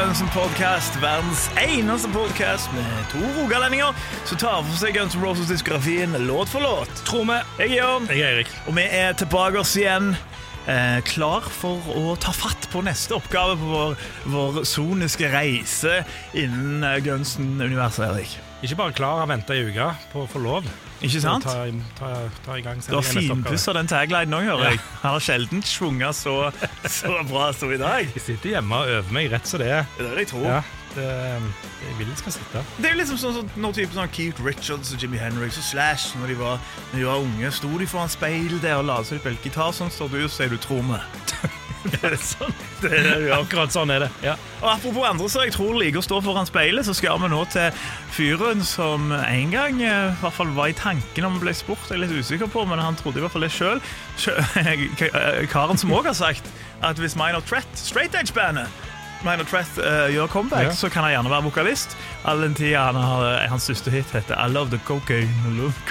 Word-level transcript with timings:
Podcast, 0.00 0.94
verdens 1.02 1.50
eneste 1.60 2.08
podcast 2.08 2.70
med 2.72 3.02
to 3.12 3.20
rogalendinger 3.36 3.92
som 4.24 4.38
tar 4.40 4.62
for 4.64 4.78
seg 4.80 4.94
Guns 4.96 5.12
N' 5.12 5.20
Roses-diskografien 5.20 6.14
låt 6.24 6.48
for 6.48 6.64
låt. 6.64 7.02
Tror 7.04 7.26
vi. 7.28 7.36
Jeg 7.58 7.66
er 7.68 7.74
Jørn, 7.82 8.06
Jeg 8.08 8.20
er 8.24 8.32
Erik. 8.38 8.48
og 8.66 8.76
vi 8.78 8.86
er 8.88 9.12
tilbake 9.12 9.60
oss 9.60 9.76
igjen. 9.76 10.16
Eh, 10.66 11.02
klar 11.04 11.44
for 11.44 11.84
å 11.92 12.16
ta 12.16 12.32
fatt 12.32 12.64
på 12.72 12.80
neste 12.82 13.12
oppgave 13.18 13.58
på 13.60 13.68
vår, 13.74 13.96
vår 14.32 14.64
soniske 14.64 15.28
reise 15.28 16.00
innen 16.32 16.80
eh, 16.82 16.96
Gunsen-universet, 17.04 18.08
Erik. 18.08 18.38
Ikke 18.64 18.80
bare 18.80 18.96
klar, 18.96 19.20
har 19.20 19.28
venta 19.28 19.52
ei 19.52 19.68
uke 19.68 19.92
på 20.14 20.24
å 20.24 20.30
få 20.32 20.40
lov. 20.40 20.64
Ikke 21.00 21.20
sant? 21.22 21.46
Ta, 21.46 21.64
ta, 21.96 22.10
ta 22.44 22.56
i 22.60 22.64
gang 22.64 22.80
Du 22.84 22.98
har 22.98 23.06
finpussa 23.06 23.72
den 23.76 23.88
taglinen 23.88 24.36
òg, 24.36 24.44
hører 24.50 24.74
jeg. 24.74 24.82
Han 25.00 25.16
har 25.16 25.24
sjelden 25.24 25.62
svunget 25.64 26.18
så, 26.18 26.34
så 26.84 27.14
bra 27.30 27.50
som 27.56 27.72
i 27.72 27.78
dag. 27.80 28.10
Jeg 28.18 28.24
sitter 28.26 28.56
hjemme 28.56 28.82
og 28.82 28.92
øver 28.98 29.16
meg 29.16 29.30
rett 29.32 29.48
som 29.48 29.62
det 29.62 29.70
er. 29.78 29.88
Det 29.96 30.10
vil 30.10 30.20
jeg 30.20 30.30
tror. 30.34 30.44
Ja, 30.50 30.60
det, 30.96 31.06
det 31.06 31.88
jeg 31.88 31.96
vil 31.98 32.10
det 32.10 32.18
skal 32.20 32.36
sitte. 32.36 32.64
Det 32.76 32.90
er 32.90 32.98
liksom 33.00 33.20
sånn, 33.22 33.38
sånn 33.38 33.64
når 33.64 33.78
type 33.78 33.96
sånn 33.96 34.12
Keith 34.12 34.44
Richards 34.44 34.92
og 34.92 35.00
Jimmy 35.00 35.20
Henriks 35.22 35.60
og 35.62 35.66
Slash 35.70 36.20
når 36.20 36.34
de 36.34 36.38
var, 36.42 36.60
når 36.92 36.98
de 36.98 37.08
var 37.08 37.24
unge, 37.24 37.54
sto 37.56 37.72
de 37.80 37.88
foran 37.88 38.12
speil 38.12 38.58
der 38.60 38.76
og 38.82 38.86
la 38.90 39.00
seg 39.08 39.24
på 39.24 39.32
gitar. 39.44 39.72
Sånn 39.76 39.92
står 39.94 40.12
du 40.12 40.20
og 40.26 40.34
sier 40.34 40.52
du 40.52 40.60
tror 40.60 40.84
meg. 40.84 41.08
det 41.92 42.00
er 42.10 42.16
sånn 42.20 42.52
det 42.82 42.90
er 42.92 43.06
det 43.06 43.14
gjør. 43.24 43.34
Akkurat 43.38 43.72
sånn 43.74 43.92
er 43.94 44.04
det. 44.04 44.10
Ja. 44.24 44.34
Og 44.60 44.68
Apropos 44.72 45.06
andre 45.08 45.28
som 45.32 45.44
jeg 45.44 45.54
tror 45.54 45.78
liker 45.80 46.00
å 46.00 46.04
stå 46.04 46.20
foran 46.24 46.48
speilet, 46.48 46.86
så 46.86 46.94
skal 46.96 47.20
vi 47.22 47.30
nå 47.32 47.40
til 47.52 47.82
fyren 48.16 48.64
som 48.66 49.10
en 49.16 49.54
gang 49.54 49.80
eh, 49.84 50.10
i 50.10 50.20
hvert 50.20 50.36
fall 50.36 50.52
var 50.56 50.72
i 50.72 50.76
tanken 50.76 51.28
om 51.28 51.38
han 51.38 51.44
ble 51.44 51.54
spurt. 51.56 51.88
Jeg 51.88 51.98
er 51.98 52.04
litt 52.04 52.16
usikker 52.20 52.50
på, 52.52 52.64
men 52.68 52.82
han 52.82 52.98
trodde 53.00 53.20
i 53.20 53.24
hvert 53.24 53.36
fall 53.36 53.46
det 53.46 53.52
sjøl. 53.54 53.82
Karen 55.54 55.80
som 55.80 55.96
òg 55.96 56.10
har 56.10 56.18
sagt 56.18 56.52
at 56.84 57.00
hvis 57.00 57.16
Minor 57.18 57.44
Threat, 57.44 57.68
straight 57.76 58.16
edge-bandet 58.16 58.68
Minor 59.22 59.44
Threat 59.44 59.68
uh, 59.78 60.08
gjør 60.14 60.26
comeback, 60.32 60.62
Ja. 60.70 60.72
så 60.72 60.88
kan 60.88 61.04
han 61.04 61.12
gjerne 61.12 61.30
være 61.30 61.42
vokalist. 61.44 61.96
All 62.24 62.40
den 62.40 62.54
tida 62.54 62.86
han 62.86 62.96
har, 62.96 63.24
eh, 63.42 63.48
hans 63.50 63.64
største 63.68 63.90
hit 63.92 64.08
heter 64.14 64.36
I 64.40 64.48
Love 64.54 64.70
the 64.70 64.78
Cocaine. 64.86 65.28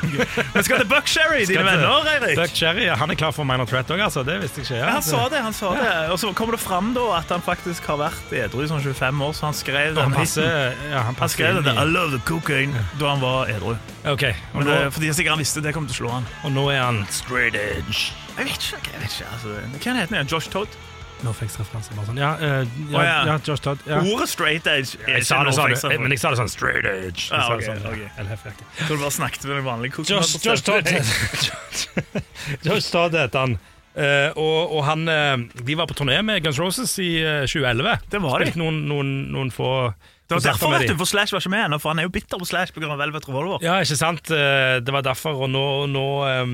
Vi 0.01 0.63
skal 0.63 0.77
til 0.81 0.87
Buck 0.89 1.07
Sherry, 1.07 1.45
dine 1.45 1.63
venner, 1.65 2.05
Eirik. 2.09 2.35
Buck 2.37 2.55
Sherry, 2.55 2.85
ja, 2.87 2.95
han 2.95 3.11
er 3.11 3.15
klar 3.19 3.31
for 3.35 3.43
Minor 3.45 3.65
Threat 3.69 3.89
òg, 3.93 4.01
altså. 4.01 4.23
Det 4.25 4.39
visste 4.41 4.61
jeg 4.63 4.67
ikke. 4.69 4.79
Ja, 4.81 4.91
han 4.97 5.05
sa 5.05 5.27
det. 5.29 5.41
han 5.45 5.53
sa 5.53 5.73
det 5.77 6.11
Og 6.11 6.19
så 6.19 6.31
kommer 6.33 6.57
det 6.57 6.61
fram 6.63 6.93
da 6.97 7.05
at 7.19 7.29
han 7.29 7.41
faktisk 7.45 7.85
har 7.89 7.97
vært 8.01 8.33
edru 8.33 8.63
i 8.63 8.67
sånn 8.71 8.81
25 8.81 9.21
år, 9.27 9.33
så 9.37 9.45
han 9.49 9.53
skrev 9.57 9.95
den 9.95 10.13
passer, 10.13 10.49
hiten. 10.49 10.97
han 10.97 11.15
Han 11.19 11.29
skrev 11.29 11.59
den 11.61 11.63
det, 11.69 11.75
i- 11.77 11.85
love 11.93 12.11
the 12.17 12.21
cocaine 12.25 12.73
da 12.99 13.09
han 13.13 13.21
var 13.21 13.45
edru. 13.53 13.75
Okay, 14.05 14.33
og 14.53 14.63
Men 14.63 14.67
nå, 14.67 14.73
det, 14.85 14.93
fordi 14.93 15.13
sikkert 15.13 15.35
han 15.37 15.39
visste 15.45 15.61
det 15.61 15.73
kom 15.75 15.85
til 15.87 15.93
å 15.93 15.99
slå 16.03 16.11
han. 16.17 16.25
og 16.43 16.51
nå 16.55 16.69
er 16.73 16.81
han 16.81 17.05
straight 17.09 17.55
edge. 17.55 18.11
Jeg 18.37 18.45
vet 18.45 18.69
ikke. 18.71 18.91
jeg 18.93 19.01
vet 19.01 19.11
ikke 19.19 19.31
altså, 19.33 19.49
Hva 19.83 19.95
heter 19.99 20.15
han? 20.17 20.27
Josh 20.31 20.49
Todd? 20.49 20.67
Norfix-referanse. 21.25 21.93
bare 21.97 22.05
sånn. 22.09 22.17
Ja, 22.21 22.31
eh, 22.39 22.67
ja, 22.91 22.97
Å, 22.97 23.03
ja. 23.03 23.17
ja, 23.29 23.37
Josh 23.45 23.63
Todd. 23.65 23.81
Ja. 23.89 23.99
Ordet 24.07 24.29
straight 24.31 24.67
age 24.67 24.95
er 25.05 25.17
Jeg 25.19 25.25
sa 25.27 25.41
ikke 25.43 25.67
det 25.73 25.79
sånn, 25.81 25.95
men 26.03 26.11
jeg 26.15 26.21
sa 26.23 26.31
det 26.33 26.39
sånn 26.41 26.51
straight 26.53 26.85
edge. 26.85 27.25
Jeg 27.29 27.35
Ja, 27.35 27.41
sa 27.47 27.55
ok, 27.57 27.65
sånn, 27.67 27.81
ok. 27.89 28.05
LHF-aktig. 28.25 28.69
Tror 28.85 28.95
du 28.95 29.01
bare 29.03 29.15
snakket 29.17 29.49
med 29.49 29.57
en 29.61 29.67
vanlig 29.67 29.91
koks. 29.97 30.09
Josh, 30.13 30.37
Josh 30.45 30.63
Todd 30.63 30.87
Josh 32.67 32.91
Todd 32.93 33.15
heter 33.17 33.39
han. 33.45 33.57
Eh, 33.99 34.29
og, 34.37 34.75
og 34.77 34.83
han 34.85 35.01
eh, 35.11 35.41
De 35.65 35.75
var 35.75 35.87
på 35.89 35.95
turné 35.97 36.19
med 36.23 36.43
Guns 36.45 36.59
Roses 36.61 36.93
i 37.03 37.09
eh, 37.23 37.41
2011. 37.49 38.05
Det 38.13 38.21
var 38.23 38.39
de. 38.39 38.47
Spilte 38.51 38.61
noen, 38.61 38.77
noen, 38.87 39.09
noen 39.33 39.49
få 39.51 39.69
Det 40.29 40.37
var 40.37 40.37
konserter 40.37 40.53
derfor 40.53 40.71
med 40.71 40.79
vet 40.85 40.87
de. 40.87 40.93
du, 40.93 40.99
for 41.01 41.09
Slash 41.09 41.33
var 41.35 41.41
ikke 41.43 41.51
med 41.55 41.65
ennå, 41.65 41.79
for 41.81 41.91
han 41.91 41.99
er 42.03 42.07
jo 42.07 42.13
bitter 42.13 42.39
på 42.39 42.47
Slash 42.47 42.71
pga. 42.75 42.93
Velvet 43.01 43.27
Revolver. 43.27 43.65
Ja, 43.65 43.79
ikke 43.83 43.97
sant? 43.99 44.29
Eh, 44.31 44.77
det 44.85 44.93
var 44.95 45.03
derfor, 45.09 45.41
og 45.47 45.51
nå, 45.51 45.65
nå 45.91 46.05
eh, 46.29 46.53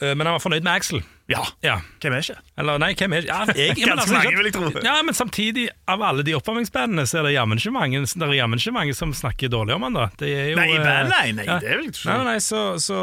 Men 0.00 0.22
han 0.28 0.34
var 0.36 0.42
fornøyd 0.42 0.62
med 0.62 0.72
Axel. 0.72 1.00
Ja, 1.28 1.42
Ja. 1.64 1.74
hvem 2.00 2.14
er 2.16 2.22
ikke? 2.24 2.36
Eller 2.56 2.78
nei, 2.80 2.92
hvem 2.96 3.12
er 3.18 3.26
ja, 3.26 3.40
jeg, 3.52 3.74
men 3.82 3.98
altså, 3.98 4.14
mange, 4.14 4.36
vil 4.38 4.46
jeg 4.48 4.54
tro. 4.54 4.70
Ja, 4.84 4.94
men 5.04 5.16
samtidig, 5.18 5.66
av 5.90 6.02
alle 6.06 6.22
de 6.24 6.36
oppvarmingsbandene, 6.38 7.04
så 7.10 7.18
er 7.20 7.26
det 7.28 7.34
jammen 7.34 7.58
ikke 7.60 7.72
mange, 7.74 8.00
det 8.06 8.28
er 8.28 8.32
jammen 8.38 8.62
ikke 8.62 8.72
mange 8.78 8.94
som 8.96 9.12
snakker 9.16 9.50
dårlig 9.52 9.74
om 9.76 9.84
han 9.88 9.98
da. 9.98 10.06
Det 10.20 10.30
er 10.30 10.46
jo, 10.52 10.56
Nei, 10.60 10.68
i 10.70 10.78
eh, 10.78 10.86
band, 10.86 11.12
nei, 11.12 11.26
nei, 11.36 11.44
ja. 11.50 11.58
det 11.60 11.74
vil 11.74 11.84
jeg 11.88 11.92
ikke 11.92 11.98
tro. 12.00 12.14
nei, 12.14 12.24
nei, 12.30 12.38
så, 12.46 12.62
så 12.80 13.02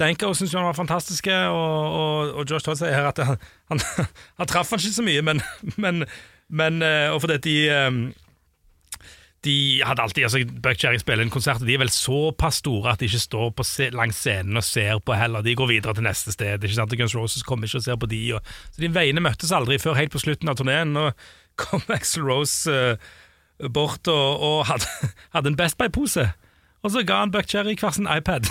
Danko 0.00 0.30
syns 0.38 0.54
han 0.56 0.64
var 0.64 0.78
fantastisk, 0.78 1.28
og, 1.28 1.98
og, 2.00 2.32
og 2.40 2.48
Josh 2.48 2.64
Todd 2.64 2.78
sier 2.80 2.94
her 2.96 3.10
at 3.10 3.20
han, 3.26 3.36
han, 3.74 3.82
han 4.40 4.48
traff 4.48 4.70
han 4.72 4.80
ikke 4.80 4.96
så 4.96 5.04
mye, 5.04 5.26
men, 5.26 5.42
men, 5.76 6.04
men 6.48 6.80
eh, 6.86 7.10
Og 7.12 7.20
fordi 7.26 7.36
de 7.50 7.56
eh, 7.68 8.00
de 9.44 9.80
hadde 9.86 10.02
alltid, 10.02 10.22
altså 10.22 10.44
Buck 10.62 10.78
Cherry 10.80 10.98
spiller 11.00 11.24
en 11.24 11.32
konsert, 11.32 11.62
og 11.62 11.66
de 11.68 11.74
er 11.74 11.80
vel 11.80 11.92
såpass 11.92 12.60
store 12.60 12.92
at 12.92 13.00
de 13.00 13.08
ikke 13.08 13.22
står 13.22 13.50
på 13.56 13.64
langs 13.96 14.18
scenen 14.20 14.56
og 14.60 14.64
ser 14.64 14.98
på 15.00 15.16
heller. 15.16 15.40
De 15.42 15.54
går 15.56 15.70
videre 15.70 15.94
til 15.94 16.04
neste 16.04 16.32
sted. 16.32 16.64
ikke 16.64 16.74
sant? 16.74 16.96
Guns 16.98 17.16
Roses 17.16 17.42
kommer 17.42 17.64
ikke 17.64 17.80
og 17.80 17.86
ser 17.86 17.96
på 17.96 18.10
de. 18.10 18.20
Og, 18.36 18.52
så 18.74 18.84
de 18.84 18.92
veiene 18.92 19.24
møttes 19.24 19.52
aldri 19.52 19.78
før 19.80 19.96
helt 19.96 20.12
på 20.12 20.20
slutten 20.20 20.48
av 20.48 20.60
turneen. 20.60 20.92
Nå 20.92 21.10
kom 21.60 21.80
Axel 21.88 22.26
Rose 22.28 22.68
uh, 22.68 23.68
bort 23.72 24.08
og, 24.08 24.44
og 24.44 24.66
hadde, 24.68 24.88
hadde 25.34 25.54
en 25.54 25.56
Best 25.56 25.78
Buy-pose. 25.80 26.28
Og 26.82 26.92
så 26.92 27.02
ga 27.04 27.22
han 27.22 27.32
Buck 27.32 27.48
Cherry 27.48 27.76
hver 27.80 27.96
sin 27.96 28.08
iPad. 28.08 28.44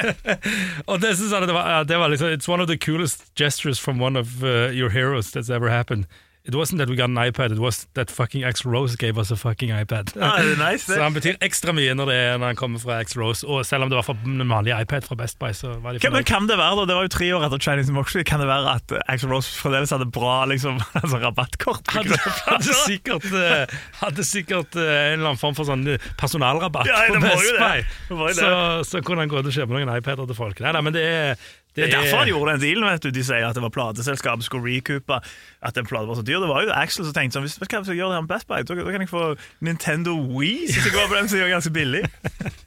og 0.90 1.00
det 1.00 1.16
synes 1.16 1.32
jeg 1.32 1.48
det 1.48 1.54
var, 1.56 1.84
det 1.84 1.98
var 1.98 2.08
liksom, 2.08 2.28
It's 2.32 2.48
one 2.48 2.62
of 2.62 2.68
the 2.68 2.76
coolest 2.76 3.32
gestures 3.36 3.80
from 3.80 4.00
one 4.00 4.18
of 4.18 4.42
uh, 4.42 4.72
your 4.72 4.90
heroes 4.90 5.32
that's 5.32 5.52
ever 5.52 5.68
happened. 5.68 6.04
It 6.44 6.56
wasn't 6.56 6.78
that 6.78 6.88
we 6.90 6.96
got 6.96 7.08
an 7.08 7.14
iPad, 7.14 7.52
it 7.52 7.60
was 7.60 7.86
that 7.94 8.10
fucking 8.10 8.42
Axl 8.42 8.66
Rose 8.72 8.96
gave 8.96 9.16
us 9.16 9.30
a 9.30 9.36
fucking 9.36 9.70
iPad. 9.70 10.10
Ja, 10.16 10.42
det 10.42 10.58
er 10.58 10.72
nice, 10.72 10.88
det. 10.90 10.94
så 10.98 11.02
han 11.02 11.14
betyr 11.14 11.36
ekstra 11.38 11.70
mye 11.70 11.94
når, 11.94 12.08
det 12.10 12.16
er, 12.18 12.38
når 12.42 12.50
han 12.50 12.58
kommer 12.58 12.82
fra 12.82 12.96
Axl 12.98 13.20
Rose. 13.22 13.46
Og 13.46 13.62
selv 13.66 13.86
om 13.86 13.92
det 13.92 14.00
var 14.00 14.08
fra 14.08 14.16
en 14.26 14.42
vanlig 14.50 14.74
iPad 14.74 15.06
fra 15.06 15.14
Best 15.20 15.38
Buy, 15.38 15.52
så 15.54 15.76
var 15.78 15.94
de 15.94 16.02
fornøyd. 16.02 16.16
men 16.16 16.26
kan 16.26 16.48
det 16.50 16.56
være 16.58 16.80
da, 16.80 16.86
det 16.90 16.96
var 16.98 17.06
jo 17.06 17.12
tre 17.14 17.28
år 17.36 17.46
etter 17.46 17.62
Chinese 17.62 17.94
Moxley, 17.94 18.26
kan 18.26 18.42
det 18.42 18.50
være 18.50 18.74
at 18.74 18.96
eh, 18.98 19.06
Axl 19.14 19.30
Rose 19.30 19.54
fremdeles 19.54 19.94
hadde 19.94 20.10
bra 20.18 20.34
liksom, 20.50 20.82
altså, 21.02 21.22
rabattkort? 21.22 21.94
Hadde, 21.94 22.18
hadde 22.48 22.76
sikkert, 22.80 23.30
eh, 23.30 23.78
hadde 24.02 24.26
sikkert 24.26 24.74
eh, 24.74 24.90
en 25.12 25.20
eller 25.20 25.30
annen 25.30 25.42
form 25.44 25.54
for 25.54 25.70
sånn 25.70 25.86
eh, 25.94 26.10
personalrabatt 26.18 26.90
Ja, 26.90 27.04
på 27.06 27.22
Best. 27.22 27.54
Buy. 27.62 28.34
Så, 28.34 28.52
så 28.90 29.06
kunne 29.06 29.22
han 29.22 29.30
gå 29.30 29.38
ut 29.38 29.46
og 29.46 29.54
kjøpe 29.54 29.78
noen 29.78 29.94
iPader 29.94 30.26
til 30.26 30.42
folk. 30.42 30.58
Nei, 30.66 30.74
nei, 30.74 30.82
men 30.90 30.98
det 30.98 31.06
er 31.06 31.50
Det 31.72 31.86
er 31.86 31.92
derfor 31.94 32.20
han 32.20 32.28
gjorde 32.28 32.52
den 32.52 32.60
dealen. 32.60 32.84
vet 32.84 33.04
du. 33.06 33.10
De 33.16 33.24
sier 33.24 33.46
at 33.46 33.56
det 33.56 33.62
var 33.64 33.72
plateselskapet 33.72 34.44
skulle 34.44 34.68
recoupe 34.68 35.18
at 35.62 35.78
en 35.80 35.88
plate 35.88 36.08
var 36.10 36.18
så 36.18 36.24
dyr. 36.26 36.40
Det 36.42 36.50
var 36.50 36.66
jo 36.66 36.74
Axel 36.76 37.06
som 37.06 37.14
tenkte 37.16 37.38
sånn, 37.38 37.46
hvis, 37.46 37.56
vet 37.60 37.70
du 37.70 37.76
hva, 37.76 37.80
hvis 37.84 37.92
jeg 37.94 38.00
gjør 38.00 38.12
det 38.12 38.18
her 38.18 38.26
med 38.26 38.32
Best 38.32 38.48
Buy, 38.50 38.66
da, 38.68 38.76
kan 38.76 39.04
jeg 39.04 39.12
få 39.12 39.24
Nintendo 39.64 40.16
Wii, 40.20 40.68
som 40.68 40.88
jeg 40.88 40.94
går 40.96 41.08
på 41.08 41.16
den 41.16 41.30
som 41.32 41.40
gjør 41.40 41.54
ganske 41.54 41.72
billig. 41.78 42.02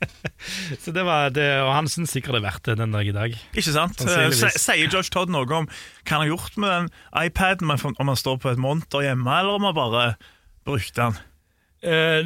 Så 0.83 0.93
det 0.95 1.05
var 1.05 1.29
det, 1.33 1.45
og 1.63 1.71
han 1.73 1.89
syns 1.89 2.13
sikkert 2.15 2.37
det 2.37 2.41
er 2.41 2.47
verdt 2.47 2.65
det 2.69 2.77
den 2.81 2.95
dag 2.95 3.07
i 3.07 3.13
dag. 3.15 3.37
Ikke 3.53 3.75
sant? 3.75 4.01
Sier 4.01 4.89
George 4.89 5.13
Todd 5.13 5.31
noe 5.33 5.45
om 5.45 5.69
hva 5.69 6.09
han 6.11 6.25
har 6.25 6.31
gjort 6.33 6.57
med 6.61 6.73
den 6.73 6.89
iPaden, 7.25 7.71
om 7.71 8.11
han 8.11 8.19
står 8.19 8.41
på 8.41 8.51
et 8.53 8.61
monter 8.61 9.05
hjemme, 9.05 9.29
eller 9.29 9.59
om 9.59 9.69
han 9.69 9.77
bare 9.77 10.03
brukte 10.65 11.01
den? 11.01 11.21
Uh, 11.85 12.25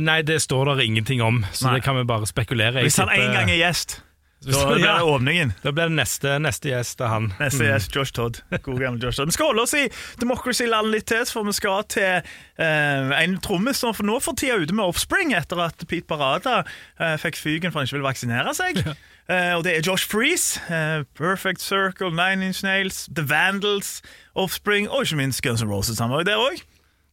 nei, 0.00 0.22
det 0.24 0.38
står 0.40 0.70
der 0.72 0.84
ingenting 0.86 1.20
om, 1.20 1.42
så 1.52 1.68
Nei. 1.68 1.76
det 1.76 1.84
kan 1.84 1.98
vi 1.98 2.06
bare 2.08 2.28
spekulere 2.28 2.80
i. 2.80 2.88
Hvis 2.88 2.96
han 3.02 3.12
en 3.12 3.34
gang 3.36 3.50
er 3.52 3.60
gjest, 3.60 3.98
da 4.44 4.64
blir 4.74 4.84
det 4.84 5.02
åpningen. 5.02 5.52
da 5.62 5.72
blir 5.72 5.90
det 5.90 5.96
neste, 5.98 6.36
neste 6.42 6.68
gjest 6.70 7.00
av 7.00 7.08
han. 7.12 7.30
Neste 7.40 7.64
gjest, 7.68 7.94
Josh 7.96 8.12
Todd. 8.16 8.40
God 8.62 8.80
gammel 8.80 9.02
Josh 9.02 9.16
Todd. 9.20 9.30
Vi 9.32 9.36
skal 9.36 9.52
holde 9.52 9.64
oss 9.64 9.74
i 9.78 9.84
Democracy-land 10.20 10.92
litt 10.92 11.06
til, 11.10 11.24
for 11.30 11.46
vi 11.48 11.54
skal 11.56 11.84
til 11.92 12.20
eh, 12.20 13.14
en 13.22 13.38
trommis 13.44 13.80
som 13.80 13.94
for 13.96 14.06
nå 14.06 14.18
for 14.24 14.36
tida 14.38 14.60
ute 14.60 14.76
med 14.76 14.84
Offspring, 14.84 15.34
etter 15.36 15.60
at 15.64 15.86
Pete 15.88 16.06
Parada 16.10 16.60
eh, 16.98 17.16
fikk 17.22 17.40
fyken 17.40 17.72
for 17.72 17.80
han 17.82 17.88
ikke 17.88 17.98
ville 17.98 18.10
vaksinere 18.10 18.54
seg. 18.56 18.84
Eh, 19.24 19.54
og 19.56 19.62
det 19.64 19.72
er 19.78 19.86
Josh 19.86 20.04
Freeze, 20.04 20.60
eh, 20.68 21.00
Perfect 21.16 21.62
Circle, 21.64 22.10
Nine 22.12 22.44
Inch 22.44 22.60
Nails, 22.60 23.06
The 23.08 23.24
Vandals, 23.24 24.02
Offspring 24.36 24.90
og 24.90 25.06
ikke 25.06 25.16
minst 25.16 25.40
Guns 25.46 25.62
N' 25.64 25.70
Roses. 25.70 25.98
Han 25.98 26.12
var 26.12 26.20
jo 26.20 26.28
der 26.28 26.42
òg. 26.42 26.60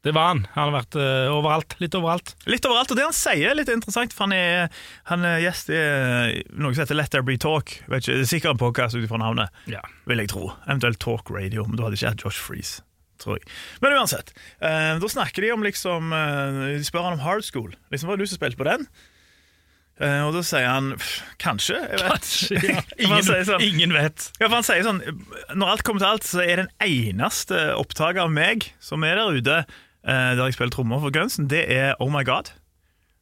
Det 0.01 0.11
var 0.17 0.31
han. 0.31 0.39
Han 0.55 0.71
har 0.71 0.73
vært 0.79 0.95
uh, 0.97 1.29
overalt. 1.29 1.75
Litt 1.77 1.93
overalt. 1.97 2.31
Litt 2.49 2.65
overalt, 2.65 2.89
og 2.89 2.97
det 2.97 3.03
han 3.05 3.13
sier 3.13 3.51
er 3.51 3.57
litt 3.59 3.69
interessant, 3.69 4.15
for 4.17 4.25
han 4.25 4.33
er, 4.33 4.71
han 5.11 5.25
er 5.29 5.43
gjest 5.43 5.69
i 5.69 5.77
eh, 5.77 6.39
noe 6.57 6.73
som 6.73 6.81
heter 6.81 6.97
Let 6.97 7.11
There 7.13 7.25
Be 7.27 7.35
Talk. 7.41 7.75
Vet 7.85 8.07
ikke, 8.07 8.15
det 8.17 8.25
er 8.25 8.31
sikkert 8.31 8.55
en 8.55 8.61
podcast 8.63 8.97
ut 8.97 9.05
ifra 9.05 9.19
navnet. 9.21 9.53
Ja. 9.69 9.83
vil 10.09 10.23
jeg 10.23 10.31
tro. 10.33 10.47
Eventuelt 10.65 10.97
Talk 11.03 11.29
Radio, 11.29 11.67
men 11.69 11.77
du 11.77 11.85
hadde 11.85 11.99
ikke 11.99 12.15
hatt 12.15 12.25
Josh 12.25 12.41
Freeze. 12.41 12.81
Tror 13.21 13.37
jeg. 13.37 13.45
Men 13.83 13.93
uansett, 13.99 14.33
uh, 14.65 14.97
da 14.97 15.11
snakker 15.13 15.45
de 15.45 15.51
om 15.53 15.61
liksom 15.61 16.09
uh, 16.09 16.63
De 16.73 16.81
spør 16.87 17.05
han 17.05 17.19
om 17.19 17.21
Hard 17.21 17.45
School. 17.45 17.69
Liksom, 17.93 18.09
Var 18.09 18.17
det 18.17 18.25
du 18.25 18.31
som 18.31 18.39
spilte 18.41 18.57
på 18.57 18.65
den? 18.65 18.87
Uh, 20.01 20.23
og 20.25 20.33
da 20.33 20.41
sier 20.41 20.65
han 20.65 20.95
kanskje. 21.43 21.77
Jeg 21.77 22.01
vet. 22.01 22.09
Kanskje, 22.09 22.63
Ja, 22.65 22.81
ingen, 23.05 23.45
sånn, 23.51 23.61
ingen 23.67 23.93
vet. 23.93 24.31
ja, 24.41 24.47
for 24.47 24.57
han 24.57 24.65
sier 24.65 24.81
sånn 24.87 25.03
Når 25.53 25.75
alt 25.75 25.85
kommer 25.85 26.01
til 26.01 26.09
alt, 26.09 26.25
så 26.25 26.41
er 26.41 26.63
den 26.63 26.73
eneste 26.81 27.61
opptaket 27.77 28.23
av 28.25 28.33
meg 28.33 28.71
som 28.81 29.05
er 29.05 29.21
der 29.21 29.37
ute, 29.37 29.61
der 30.01 30.39
jeg 30.47 30.55
spiller 30.55 30.73
trommer 30.73 31.01
for 31.03 31.13
Gunsen, 31.13 31.49
det 31.51 31.65
er 31.69 31.93
Oh 32.01 32.09
My 32.09 32.23
God. 32.25 32.49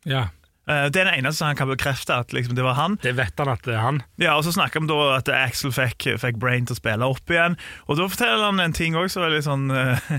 Ja. 0.07 0.29
Eh, 0.69 0.85
det 0.93 1.01
er 1.01 1.07
den 1.07 1.23
eneste 1.23 1.47
han 1.47 1.57
kan 1.57 1.69
bekrefte 1.69 2.13
at 2.13 2.33
liksom, 2.33 2.55
det 2.55 2.63
var 2.63 2.77
han. 2.77 2.97
Det 3.03 3.15
vet 3.17 3.39
han 3.41 3.49
at 3.49 3.63
det 3.65 3.73
er 3.73 3.81
han. 3.81 4.01
Ja, 4.21 4.35
og 4.37 4.43
Så 4.43 4.53
snakker 4.53 4.83
vi 4.83 4.91
da 4.91 4.99
at 5.17 5.29
Axel 5.33 5.73
fikk, 5.73 6.05
fikk 6.21 6.37
Brain 6.41 6.67
til 6.69 6.77
å 6.77 6.81
spille 6.81 7.09
opp 7.09 7.33
igjen. 7.33 7.57
Og 7.87 7.97
da 7.97 8.09
forteller 8.09 8.45
han 8.45 8.61
en 8.61 8.75
ting 8.75 8.97
også, 8.97 9.17
som 9.17 9.25
er 9.25 9.33
litt 9.33 9.47
sånn 9.47 9.71
uh, 9.73 10.11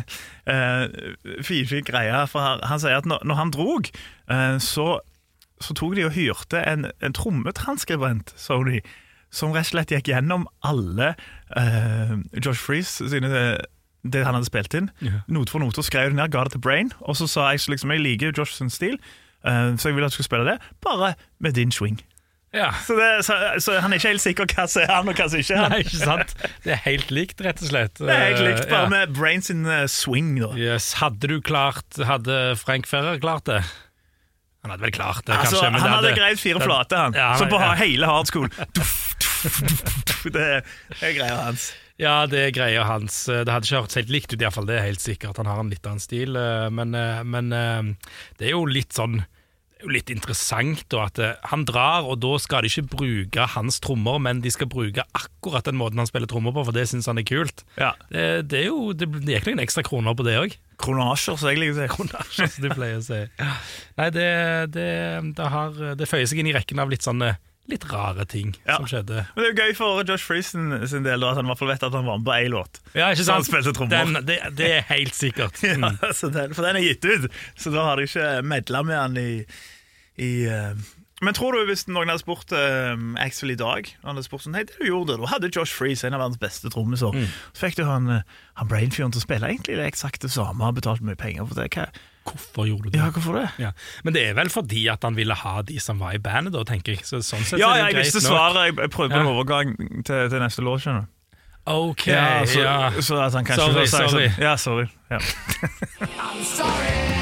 uh, 0.50 1.44
fin 1.46 1.86
greie. 1.86 2.24
For 2.30 2.42
han, 2.42 2.64
han, 2.66 2.82
sier 2.82 2.98
at 2.98 3.06
når, 3.06 3.22
når 3.30 3.38
han 3.38 3.54
drog, 3.54 3.92
uh, 4.32 4.56
så, 4.58 4.88
så, 5.62 5.76
tok 5.78 5.94
de 5.98 6.08
og 6.08 6.16
hyrte 6.18 6.64
en, 6.66 6.90
en 6.98 7.14
trommetranskribent, 7.14 8.34
Sony, 8.40 8.82
som 9.30 9.54
rett 9.54 9.68
og 9.68 9.76
slett 9.76 9.94
gikk 9.94 10.10
gjennom 10.10 10.48
alle 10.66 11.12
uh, 11.54 12.16
Josh 12.34 12.58
Freeze 12.58 13.06
sine 13.12 13.30
det 14.04 14.24
han 14.24 14.34
hadde 14.34 14.48
spilt 14.48 14.74
inn. 14.74 14.90
Yeah. 15.04 15.20
Note 15.28 15.52
for 15.52 15.60
note 15.60 15.78
og 15.82 15.84
skrev 15.84 16.10
det 16.12 16.16
ned, 16.20 16.30
ga 16.32 16.44
det 16.44 16.52
til 16.56 16.60
Brain. 16.64 16.92
Og 17.00 17.16
så 17.16 17.26
sa 17.28 17.50
jeg 17.52 17.66
liksom, 17.68 17.90
jeg 17.92 18.00
liker 18.00 18.32
Josh 18.36 18.54
sin 18.56 18.70
stil, 18.72 18.96
uh, 19.44 19.76
så 19.76 19.90
jeg 19.90 19.96
vil 19.98 20.04
at 20.06 20.14
du 20.14 20.20
skal 20.20 20.28
spille 20.30 20.46
det, 20.48 20.58
bare 20.84 21.14
med 21.38 21.52
din 21.58 21.72
swing. 21.72 22.00
Ja. 22.54 22.72
Så, 22.82 22.96
det, 22.98 23.24
så, 23.24 23.36
så, 23.62 23.76
han 23.78 23.92
er 23.92 24.00
ikke 24.00 24.08
helt 24.10 24.22
sikker 24.24 24.48
hva 24.50 24.64
som 24.66 24.82
er 24.82 24.88
han, 24.90 25.06
og 25.06 25.14
hva 25.14 25.28
som 25.30 25.38
ikke 25.38 25.54
er 25.54 25.60
han. 25.62 25.70
Nei, 25.76 25.84
ikke 25.84 26.00
sant? 26.00 26.32
Det 26.64 26.72
er 26.74 26.80
helt 26.82 27.12
likt, 27.14 27.44
rett 27.46 27.60
og 27.62 27.70
slett. 27.70 28.00
Det 28.00 28.10
er 28.10 28.24
helt 28.32 28.42
likt, 28.48 28.64
bare 28.72 28.88
Ja. 28.88 28.90
med 28.90 29.12
Brain 29.14 29.44
sin 29.46 29.62
uh, 29.68 29.84
swing. 29.86 30.32
da 30.40 30.50
Yes. 30.58 30.94
Hadde 30.98 31.30
du 31.30 31.36
klart 31.40 32.00
Hadde 32.02 32.40
Frank 32.58 32.88
Ferrer 32.90 33.20
klart 33.22 33.46
det? 33.46 33.60
Han 34.64 34.74
hadde 34.74 34.82
vel 34.82 34.92
klart 34.92 35.22
det, 35.24 35.36
altså, 35.38 35.56
kanskje. 35.56 35.70
Han 35.70 35.80
hadde, 35.80 35.94
hadde 35.94 36.16
greid 36.18 36.40
fire 36.42 36.60
flater, 36.60 36.66
flate, 36.66 36.96
han. 37.04 37.14
Ja, 37.16 37.28
han- 37.30 37.38
så 37.38 37.46
på 37.48 37.60
ja. 37.62 37.70
hele 37.80 38.10
hardskolen. 38.10 38.50
Duff, 38.76 38.96
duff, 39.22 39.60
duff, 39.62 39.78
duff. 40.10 40.24
Det 40.26 40.32
det 40.34 41.06
er 41.06 41.14
greia 41.16 41.38
hans. 41.46 41.70
Ja, 42.00 42.14
det 42.30 42.38
er 42.46 42.54
greia 42.56 42.86
hans. 42.88 43.22
Det 43.28 43.44
hadde 43.44 43.66
ikke 43.68 43.82
hørtes 43.82 43.98
helt 44.00 44.12
likt 44.14 44.32
ut, 44.32 44.38
i 44.40 44.44
hvert 44.46 44.56
fall. 44.56 44.68
Det 44.70 44.78
er 44.78 44.86
helt 44.88 45.04
sikkert. 45.04 45.36
Han 45.42 45.50
har 45.50 45.60
en 45.60 45.72
litt 45.72 45.84
annen 45.86 46.00
stil. 46.00 46.32
eh, 46.40 46.70
Men, 46.72 46.94
eh, 46.96 47.20
men 47.28 47.52
eh, 47.52 47.82
det 48.40 48.48
er 48.48 48.56
jo 48.56 48.64
litt 48.66 48.96
sånn 48.96 49.20
litt 49.88 50.10
interessant 50.12 50.82
da, 50.92 51.06
at 51.08 51.18
eh, 51.24 51.36
han 51.48 51.62
drar, 51.64 52.04
og 52.04 52.18
da 52.20 52.34
skal 52.36 52.60
de 52.66 52.68
ikke 52.68 52.90
bruke 52.92 53.46
hans 53.54 53.78
trommer, 53.80 54.18
men 54.20 54.42
de 54.44 54.50
skal 54.52 54.68
bruke 54.68 55.00
akkurat 55.16 55.64
den 55.64 55.78
måten 55.80 55.96
han 56.02 56.08
spiller 56.08 56.28
trommer 56.28 56.52
på, 56.52 56.66
for 56.68 56.76
det 56.76 56.82
syns 56.90 57.08
han 57.08 57.16
er 57.16 57.24
kult. 57.24 57.62
Ja. 57.80 57.94
Det, 58.12 58.26
det 58.52 58.58
er 58.60 58.66
jo 58.68 58.92
Det 58.92 59.08
det 59.24 59.38
gikk 59.38 59.48
noen 59.48 59.62
ekstra 59.64 59.84
kroner 59.86 60.12
på 60.18 60.26
det 60.28 60.36
òg. 60.36 60.56
Kronasjer, 60.84 61.38
som 61.40 61.48
jeg 61.48 61.62
liker 61.62 61.76
å 61.76 61.80
si. 61.80 61.88
Kronasjer, 61.96 62.52
som 62.52 62.66
de 62.66 62.74
pleier 62.76 63.00
å 63.00 63.06
si. 63.08 63.22
Nei, 64.00 64.10
det, 64.16 64.28
det, 64.76 64.88
det, 65.40 65.48
har, 65.56 65.80
det 65.96 66.08
føyer 66.12 66.28
seg 66.28 66.42
inn 66.44 66.52
i 66.52 66.56
rekken 66.56 66.80
av 66.84 66.92
litt 66.92 67.04
sånne 67.08 67.32
litt 67.68 67.84
rare 67.92 68.24
ting 68.26 68.54
Ja. 68.66 68.76
som 68.76 68.86
skjedde. 68.86 69.26
Men 69.36 69.44
det 69.44 69.48
er 69.48 69.52
jo 69.52 69.62
gøy 69.62 69.74
for 69.76 70.04
Josh 70.04 70.24
Freeson 70.26 70.88
sin, 70.88 71.04
del 71.04 71.22
at 71.24 71.36
han 71.36 71.46
i 71.46 71.48
hvert 71.52 71.58
fall 71.58 71.68
vet 71.68 71.82
at 71.86 71.92
han 71.92 72.06
var 72.06 72.18
med 72.18 72.26
på 72.26 72.32
én 72.34 72.48
låt. 72.50 72.80
Ja, 72.94 73.10
ikke 73.12 73.24
Så 73.24 73.32
han 73.36 73.44
spilte 73.44 73.72
trommer. 73.76 74.04
Den, 74.04 74.26
det, 74.26 74.38
det 74.58 74.70
er 74.78 74.86
helt 74.94 75.14
sikkert. 75.14 75.60
Mm. 75.70 75.98
Ja, 76.02 76.12
så 76.12 76.28
den, 76.32 76.54
for 76.54 76.66
den 76.66 76.76
er 76.76 76.82
gitt 76.82 77.04
ut, 77.04 77.30
så 77.56 77.70
da 77.70 77.84
har 77.84 77.96
de 78.00 78.08
ikke 78.08 78.42
medla 78.42 78.82
med 78.82 78.96
han 78.98 79.16
i, 79.20 79.44
i 80.18 80.30
uh 80.50 80.74
Men 81.22 81.34
tror 81.36 81.52
du 81.52 81.66
hvis 81.68 81.82
noen 81.86 82.08
hadde 82.08 82.22
spurt 82.22 82.48
uh, 82.56 82.96
Axel 83.20 83.50
i 83.52 83.56
dag 83.60 83.84
Han 84.00 84.14
hadde 84.14 84.22
spurt 84.24 84.40
sånn, 84.46 84.54
hei, 84.56 84.62
det 84.64 84.78
du 84.80 84.86
gjorde, 84.88 85.18
da 85.20 85.28
hadde 85.28 85.50
Josh 85.52 85.74
Freeze 85.76 86.06
en 86.08 86.14
av 86.16 86.22
verdens 86.22 86.40
beste 86.40 86.70
trommiser. 86.72 87.12
Mm. 87.12 87.26
Så 87.52 87.66
fikk 87.66 87.76
du 87.76 87.84
han, 87.84 88.08
eh, 88.08 88.22
han 88.56 88.68
Brainfyren 88.70 89.12
til 89.12 89.20
å 89.20 89.26
spille 89.26 89.50
egentlig 89.52 89.76
det 89.76 89.84
eksakt 89.90 90.24
det 90.24 90.30
samme, 90.32 90.64
har 90.64 90.72
betalt 90.72 91.04
mye 91.04 91.18
penger 91.20 91.44
for 91.44 91.60
det. 91.60 91.68
Hva? 91.76 91.90
Hvorfor 92.30 92.66
gjorde 92.68 92.88
du 92.88 92.90
det? 92.94 93.00
Ja, 93.00 93.10
hvorfor 93.14 93.38
det? 93.38 93.46
Ja. 93.62 93.70
Men 94.06 94.16
det 94.16 94.24
er 94.30 94.34
vel 94.38 94.50
fordi 94.52 94.86
at 94.92 95.06
han 95.06 95.16
ville 95.18 95.36
ha 95.44 95.54
de 95.66 95.78
som 95.82 96.02
var 96.02 96.16
i 96.16 96.22
bandet, 96.22 96.54
da, 96.56 96.64
tenker 96.68 96.96
jeg. 96.96 97.04
Så 97.06 97.22
sånn 97.26 97.44
sett 97.46 97.60
Ja, 97.60 97.72
er 97.74 97.82
ja, 97.82 97.86
det 97.86 97.88
jeg 97.90 97.98
greit 97.98 98.10
visste 98.10 98.26
svaret. 98.26 98.60
Jeg, 98.70 98.78
jeg 98.86 98.94
prøvde 98.96 99.16
på 99.16 99.22
en 99.24 99.32
overgang 99.32 99.74
til, 100.06 100.28
til 100.32 100.44
neste 100.44 100.66
låt. 100.66 100.84
skjønner 100.86 101.08
du 101.08 101.16
Ok, 101.70 102.06
ja. 102.08 102.46
så, 102.48 103.02
så 103.04 103.20
at 103.20 103.36
han 103.36 103.44
kanskje 103.44 103.66
Sorry, 103.68 103.86
sorry. 103.92 104.28
Sånn, 104.32 104.42
ja, 104.42 104.56
sorry. 104.56 104.86
Ja. 105.12 105.20
I'm 106.24 106.44
sorry 106.48 107.19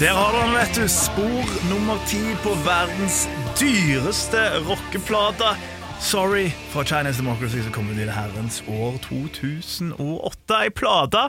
Der 0.00 0.12
har 0.14 0.32
du 0.32 0.38
den, 0.46 0.54
vet 0.54 0.76
du. 0.76 0.88
Spor 0.88 1.48
nummer 1.70 1.98
ti 2.06 2.20
på 2.42 2.52
verdens 2.62 3.24
dyreste 3.58 4.38
rockeplate. 4.68 5.56
Sorry 6.00 6.50
fra 6.70 6.84
Chinese 6.84 7.18
Democracy 7.18 7.58
som 7.62 7.72
kom 7.74 7.88
ut 7.90 7.98
i 7.98 8.04
det 8.06 8.14
herrens 8.14 8.60
år 8.70 9.00
2008. 9.08 10.58
Ei 10.62 10.70
plate 10.70 11.24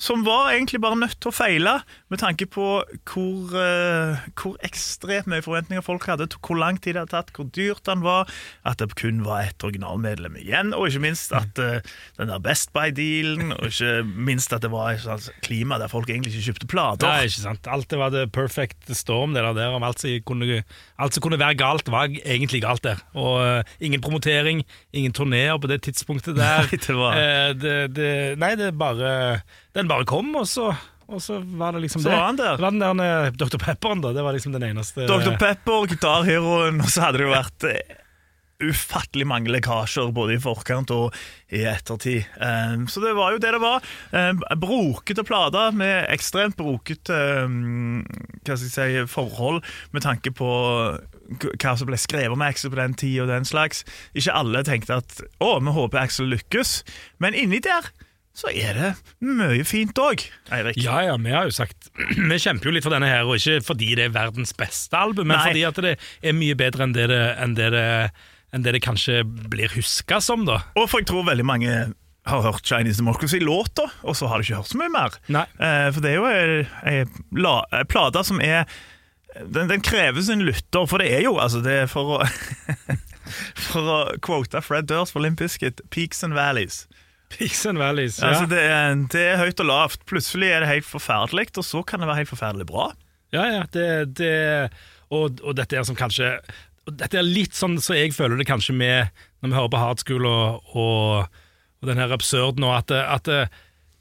som 0.00 0.24
var 0.26 0.50
egentlig 0.52 0.80
bare 0.82 0.98
nødt 0.98 1.16
til 1.20 1.30
å 1.30 1.34
feile, 1.34 1.74
med 2.12 2.20
tanke 2.20 2.46
på 2.50 2.66
hvor, 3.08 3.52
uh, 3.54 4.24
hvor 4.38 4.56
ekstremt 4.66 5.28
mye 5.30 5.44
forventninger 5.44 5.84
folk 5.84 6.06
hadde, 6.08 6.26
hvor 6.40 6.58
lang 6.60 6.80
tid 6.80 6.96
det 6.96 7.04
hadde 7.04 7.14
tatt, 7.14 7.32
hvor 7.36 7.48
dyrt 7.54 7.84
den 7.88 8.02
var, 8.04 8.30
at 8.66 8.80
det 8.80 8.96
kun 8.98 9.22
var 9.26 9.48
ett 9.48 9.64
originalmedlem 9.64 10.38
igjen, 10.40 10.72
og 10.76 10.88
ikke 10.88 11.04
minst 11.06 11.34
at 11.36 11.60
uh, 11.60 11.78
den 12.18 12.32
der 12.32 12.42
Best 12.44 12.72
Buy-dealen, 12.76 13.54
og 13.58 13.70
ikke 13.70 14.02
minst 14.04 14.56
at 14.56 14.64
det 14.64 14.72
var 14.74 14.94
et 14.94 15.04
sånt 15.04 15.30
klima 15.44 15.78
der 15.80 15.92
folk 15.92 16.10
egentlig 16.10 16.34
ikke 16.34 16.50
kjøpte 16.50 16.70
plater. 16.70 17.08
Nei, 17.08 17.28
ikke 17.30 17.44
sant. 17.44 17.70
Alt 17.70 17.90
det 17.92 18.00
var 18.00 18.12
det 18.14 18.26
perfect 18.34 18.92
storm, 18.96 19.36
det 19.36 19.44
der, 19.44 19.72
om 19.76 19.84
alt 19.86 20.02
som, 20.02 20.12
kunne, 20.26 20.62
kunne 21.20 21.40
være 21.40 21.60
galt, 21.60 21.92
var 21.92 22.12
egentlig 22.24 22.64
galt 22.64 22.84
der. 22.86 23.04
Og 23.16 23.40
uh, 23.40 23.76
ingen 23.84 24.04
promotering, 24.14 24.64
ingen 24.94 25.12
turneer 25.12 25.58
på 25.60 25.66
det 25.70 25.80
tidspunktet 25.82 26.36
der. 26.38 26.66
Nei, 26.70 26.78
det 26.78 26.94
var- 26.96 27.16
Eh, 27.18 27.52
det, 27.54 27.74
det, 27.94 28.38
nei, 28.38 28.54
det 28.56 28.72
bare 28.78 29.42
Den 29.74 29.88
bare 29.88 30.04
kom, 30.06 30.34
og 30.36 30.46
så, 30.46 30.70
og 31.08 31.20
så 31.20 31.40
var 31.58 31.72
det 31.74 31.82
liksom 31.84 32.02
Så 32.02 32.08
det. 32.10 32.14
var 32.16 32.26
han 32.30 32.36
der. 32.38 32.56
Det 32.56 32.62
var 32.62 32.70
den 32.70 32.98
der 33.00 33.26
eh, 33.26 33.30
Dr. 33.34 33.58
Pepperen, 33.58 34.00
da. 34.04 34.12
Det 34.14 34.22
var 34.24 34.32
liksom 34.36 34.52
den 34.54 34.62
eneste 34.70 35.06
Dr. 35.10 35.36
Pepper, 35.40 35.86
gitarheroen, 35.90 36.80
og 36.80 36.88
så 36.90 37.06
hadde 37.08 37.18
det 37.18 37.26
jo 37.28 37.34
vært 37.34 37.68
eh, 37.70 38.00
ufattelig 38.64 39.26
mange 39.26 39.50
lekkasjer 39.50 40.12
både 40.14 40.36
i 40.36 40.40
forkant 40.40 40.90
og 40.94 41.16
i 41.52 41.64
ettertid. 41.68 42.24
Um, 42.38 42.86
så 42.88 43.02
det 43.02 43.10
var 43.18 43.34
jo 43.34 43.40
det 43.42 43.50
det 43.52 43.60
var. 43.60 43.82
Um, 44.14 44.40
brokete 44.62 45.24
plater 45.26 45.74
med 45.74 46.06
ekstremt 46.14 46.56
brokete 46.56 47.18
um, 47.44 48.04
hva 48.46 48.56
skal 48.56 48.86
jeg 48.86 49.04
si, 49.04 49.10
forhold 49.12 49.60
med 49.92 50.06
tanke 50.06 50.30
på 50.38 50.48
hva 51.58 51.74
som 51.78 51.88
ble 51.88 51.98
skrevet 52.00 52.34
om 52.34 52.42
Axel 52.44 52.70
på 52.72 52.78
den 52.80 52.94
tid 53.00 53.20
og 53.24 53.30
den 53.32 53.46
slags. 53.48 53.84
Ikke 54.14 54.34
alle 54.36 54.64
tenkte 54.66 54.98
at 55.02 55.20
å, 55.42 55.54
vi 55.64 55.72
håper 55.76 56.02
Axel 56.04 56.28
lykkes, 56.32 56.82
men 57.22 57.34
inni 57.38 57.62
der 57.64 57.90
så 58.34 58.50
er 58.50 58.74
det 58.74 58.88
mye 59.22 59.62
fint 59.62 59.94
òg, 60.02 60.24
Eirik. 60.50 60.80
Ja, 60.82 60.96
ja, 61.06 61.12
vi 61.22 61.30
har 61.30 61.44
jo 61.46 61.52
sagt 61.54 61.86
Vi 62.32 62.38
kjemper 62.42 62.66
jo 62.66 62.72
litt 62.74 62.82
for 62.82 62.90
denne 62.90 63.06
her, 63.06 63.22
og 63.28 63.36
ikke 63.38 63.60
fordi 63.62 63.92
det 63.94 64.08
er 64.08 64.14
verdens 64.16 64.50
beste 64.58 64.98
album, 64.98 65.28
men 65.30 65.38
Nei. 65.38 65.44
fordi 65.52 65.62
at 65.68 65.78
det 65.86 65.92
er 66.26 66.34
mye 66.34 66.56
bedre 66.58 66.88
enn 66.88 66.96
det 66.96 67.04
det, 67.12 67.20
enn 67.44 67.54
det, 67.54 67.68
det, 67.76 67.84
enn 68.50 68.64
det, 68.66 68.72
det 68.74 68.82
kanskje 68.82 69.20
blir 69.24 69.70
huska 69.76 70.18
som, 70.24 70.42
da. 70.48 70.64
Og 70.74 70.88
for 70.90 71.04
jeg 71.04 71.12
tror 71.12 71.28
veldig 71.30 71.46
mange 71.46 71.76
har 72.24 72.40
hørt 72.42 72.64
Chinese 72.66 72.98
Democracy-låta, 73.04 73.86
og 74.02 74.16
så 74.18 74.26
har 74.32 74.40
de 74.42 74.48
ikke 74.48 74.58
hørt 74.64 74.70
så 74.72 74.78
mye 74.80 74.90
mer. 74.96 75.14
Nei. 75.30 75.44
Eh, 75.60 75.88
for 75.94 76.02
det 76.02 76.14
er 76.14 76.18
jo 76.18 77.40
la- 77.44 77.58
ei 77.76 77.84
plate 77.86 78.22
som 78.26 78.40
er 78.42 78.64
den, 79.42 79.70
den 79.70 79.82
krever 79.84 80.22
sin 80.22 80.44
lytter, 80.46 80.86
for 80.90 81.02
det 81.02 81.10
er 81.16 81.24
jo 81.26 81.36
altså 81.42 81.62
det 81.64 81.74
er 81.84 81.90
for 81.90 82.18
å 82.18 82.22
For 83.56 83.88
å 83.88 83.98
quote 84.22 84.60
Fred 84.62 84.86
Durst 84.90 85.14
for 85.14 85.24
Limp 85.24 85.40
Bizkit, 85.40 85.80
peaks 85.90 86.20
and 86.26 86.36
valleys. 86.36 86.84
Peaks 87.32 87.64
and 87.66 87.80
Valleys. 87.80 88.18
Ja. 88.20 88.30
Altså 88.30 88.46
det, 88.50 88.60
er, 88.60 88.98
det 89.10 89.22
er 89.32 89.40
høyt 89.40 89.62
og 89.64 89.66
lavt. 89.66 90.04
Plutselig 90.06 90.52
er 90.52 90.62
det 90.62 90.70
helt 90.70 90.86
forferdelig, 90.86 91.48
og 91.58 91.66
så 91.66 91.82
kan 91.86 92.02
det 92.02 92.10
være 92.10 92.22
helt 92.22 92.30
forferdelig 92.30 92.68
bra. 92.68 92.90
Ja, 93.34 93.46
ja, 93.48 93.62
det, 93.74 93.88
det 94.20 94.34
og, 95.10 95.40
og 95.42 95.56
dette 95.58 95.80
er 95.80 95.86
som 95.88 95.96
kanskje 95.98 96.36
Dette 96.84 97.16
er 97.18 97.26
litt 97.26 97.56
sånn 97.56 97.78
så 97.82 97.96
jeg 97.96 98.12
føler 98.14 98.36
det 98.38 98.46
kanskje 98.46 98.74
med 98.76 99.08
når 99.40 99.48
vi 99.50 99.56
hører 99.56 99.70
på 99.72 99.80
Hard 99.80 100.02
School 100.04 100.26
og, 100.28 100.74
og, 100.76 101.40
og 101.80 101.88
den 101.88 101.98
her 101.98 102.12
absurd 102.14 102.60
nå, 102.60 102.68
at, 102.76 102.92
at 102.92 103.30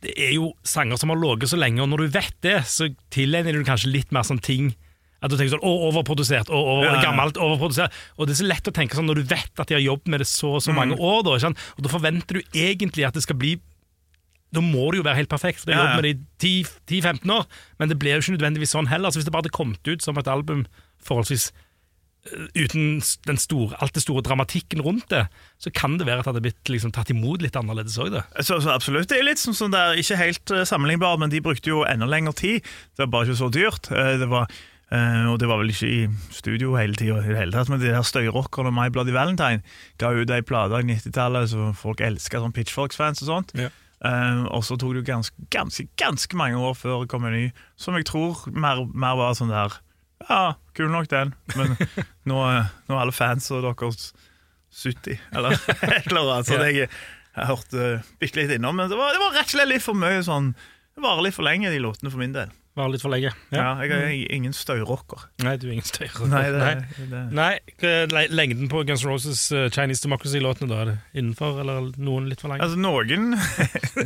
det 0.04 0.13
er 0.20 0.34
jo 0.36 0.52
sanger 0.68 1.00
som 1.00 1.13
har 1.13 1.22
ligget 1.22 1.54
så 1.54 1.60
lenge, 1.60 1.80
og 1.80 1.90
når 1.94 2.04
du 2.04 2.18
vet 2.18 2.36
det, 2.44 2.58
så 2.68 2.90
tilegner 3.16 3.56
du 3.56 3.63
kanskje 3.63 3.94
litt 3.94 4.12
mer 4.16 4.28
sånn 4.28 4.44
ting 4.44 4.74
at 5.24 5.32
du 5.32 5.38
tenker 5.39 5.56
sånn, 5.56 5.63
å, 5.63 5.74
overprodusert, 5.89 6.50
å, 6.51 6.60
over, 6.75 6.86
Ja, 6.89 6.96
ja. 7.00 7.03
gammelt, 7.08 7.38
overprodusert. 7.39 7.94
Og 8.20 8.27
det 8.27 8.36
er 8.36 8.42
så 8.44 8.48
lett 8.50 8.68
å 8.68 8.74
tenke 8.75 9.00
sånn 9.00 9.08
når 9.08 9.22
du 9.24 9.30
vet 9.34 9.60
at 9.63 9.70
de 9.72 9.77
har 9.80 9.86
jobbet 9.86 10.12
med 10.12 10.20
det 10.20 10.27
så 10.30 10.58
og 10.58 10.63
så 10.65 10.75
mange 10.75 10.98
Mm. 10.98 11.03
år, 11.08 11.22
da, 11.24 11.38
ikke 11.38 11.48
sant? 11.48 11.58
og 11.77 11.84
da 11.88 11.89
forventer 11.96 12.34
du 12.39 12.42
egentlig 12.53 13.08
at 13.08 13.15
det 13.15 13.24
skal 13.24 13.39
bli 13.39 13.56
da 14.53 14.62
må 14.62 14.92
det 14.94 15.00
jo 15.00 15.03
være 15.08 15.18
helt 15.24 15.32
perfekt, 15.34 15.63
for 15.63 15.72
de 15.72 15.74
har 15.74 15.88
jobbet 15.88 16.03
med 16.03 16.06
det 16.38 16.46
i 16.46 16.63
10-15 17.01 17.32
år, 17.34 17.48
men 17.80 17.89
det 17.89 17.98
ble 17.98 18.12
jo 18.13 18.20
ikke 18.22 18.36
nødvendigvis 18.38 18.75
sånn 18.75 18.86
heller. 18.92 19.10
Så 19.10 19.18
hvis 19.18 19.25
det 19.25 19.32
bare 19.34 19.42
hadde 19.48 19.56
kommet 19.56 19.82
ut 19.89 20.03
som 20.06 20.13
et 20.22 20.27
album 20.30 20.68
forholdsvis 21.01 21.48
eh, 22.30 22.46
uten 22.62 23.01
den 23.25 23.39
store, 23.42 23.74
alt 23.82 23.96
det 23.98 24.03
store 24.06 24.22
dramatikken 24.22 24.84
rundt 24.86 25.10
det, 25.10 25.24
så 25.58 25.74
kan 25.74 25.98
det 25.98 26.06
være 26.06 26.22
at 26.22 26.27
det 26.27 26.34
hadde 26.36 26.44
blitt 26.46 26.70
liksom, 26.70 26.94
tatt 26.94 27.10
imot 27.10 27.42
litt 27.42 27.58
annerledes 27.58 27.98
òg. 27.98 28.20
Så, 28.46 28.60
så 28.62 28.75
absolutt. 28.75 29.10
Det 29.10 29.18
er 29.18 29.25
litt 29.25 29.42
sånn, 29.42 29.58
sånn 29.58 29.74
der, 29.74 29.98
ikke 29.98 30.20
helt 30.22 30.53
uh, 30.53 30.62
sammenlignbar, 30.70 31.18
men 31.18 31.34
de 31.34 31.42
brukte 31.42 31.74
jo 31.74 31.82
enda 31.89 32.06
lengre 32.06 32.36
tid. 32.38 32.62
Det 32.94 33.08
var 33.08 33.12
bare 33.18 33.32
ikke 33.32 33.42
så 33.42 33.50
dyrt. 33.50 33.89
Eh, 33.89 34.20
det 34.22 34.30
var, 34.30 34.53
eh, 34.93 35.23
og 35.31 35.39
det 35.41 35.47
var 35.50 35.59
vel 35.62 35.71
ikke 35.73 35.89
i 35.89 36.01
studio 36.33 36.75
hele 36.77 36.95
tida, 37.00 37.19
i 37.23 37.31
det 37.33 37.39
hele 37.41 37.55
tatt, 37.55 37.69
men 37.73 37.81
de 37.81 37.89
der 37.91 38.05
støyrockerne 38.07 38.71
My 38.75 38.89
Bloody 38.93 39.13
Valentine 39.15 39.63
ga 40.01 40.12
ut 40.13 40.31
ei 40.33 40.41
plate 40.45 40.79
i 40.83 40.88
90-tallet 40.93 41.50
så 41.51 41.71
folk 41.77 42.03
elska, 42.05 42.41
sånn 42.43 42.53
Pitchforks-fans 42.55 43.23
og 43.25 43.31
sånt. 43.31 43.55
Ja. 43.59 43.71
Uh, 44.03 44.43
og 44.51 44.65
så 44.67 44.75
tok 44.75 44.91
det 44.97 45.00
jo 45.00 45.07
ganske, 45.07 45.45
ganske, 45.53 45.85
ganske 46.01 46.35
mange 46.35 46.57
år 46.59 46.73
før 46.75 47.05
det 47.05 47.09
kom 47.13 47.23
en 47.29 47.31
ny, 47.38 47.43
som 47.79 47.95
jeg 47.95 48.03
tror 48.09 48.41
mer, 48.51 48.81
mer 48.91 49.15
var 49.15 49.38
sånn 49.39 49.53
der 49.53 49.77
Ja, 50.27 50.55
kul 50.75 50.89
nok 50.91 51.07
den, 51.12 51.31
men 51.55 51.71
nå, 52.29 52.41
er- 52.50 52.67
nå 52.89 52.95
er 52.97 53.01
alle 53.05 53.15
fans 53.15 53.47
og 53.55 53.63
deres 53.63 54.09
70, 54.83 55.19
eller 55.38 55.55
et 55.69 56.07
eller 56.12 56.33
annet. 56.33 56.47
Så 56.50 56.59
jeg, 56.67 56.89
jeg 57.38 57.47
hørte 57.50 57.88
bitte 58.19 58.41
litt 58.41 58.51
innom, 58.57 58.75
men 58.79 58.91
det 58.91 58.97
var, 59.00 59.15
det 59.15 59.21
var 59.23 59.35
rett 59.38 59.47
og 59.47 59.55
slett 59.55 59.71
litt 59.71 59.83
for 59.85 59.95
mye 59.97 60.19
sånn 60.25 60.51
Det 60.97 61.01
varer 61.03 61.23
litt 61.27 61.35
for 61.39 61.47
lenge, 61.47 61.71
de 61.73 61.79
låtene, 61.81 62.12
for 62.13 62.19
min 62.21 62.35
del. 62.35 62.51
Var 62.74 62.89
litt 62.89 63.03
for 63.06 63.13
lenge. 63.13 63.30
Ja, 63.53 63.68
jeg 63.86 63.92
er 63.94 64.34
ingen 64.34 64.53
støyrocker. 64.58 65.27
Nei, 65.46 65.51
du 65.62 65.68
er 65.68 65.75
ingen 65.75 65.86
støyrocker. 65.86 66.25
Nei, 66.32 66.42
det, 66.50 66.72
det, 67.12 67.20
Nei, 68.10 68.24
lengden 68.34 68.65
på 68.72 68.82
Guns 68.88 69.03
N' 69.06 69.12
Roses 69.12 69.44
uh, 69.53 69.68
Chinese 69.70 70.01
Democracy-låtene, 70.08 70.72
da? 70.72 70.80
Er 70.82 70.89
det 70.89 70.96
innenfor, 71.22 71.60
eller 71.62 71.92
noen 72.01 72.32
litt 72.32 72.42
for 72.42 72.50
lange? 72.50 72.65
Altså, 72.65 72.80
noen 72.82 73.36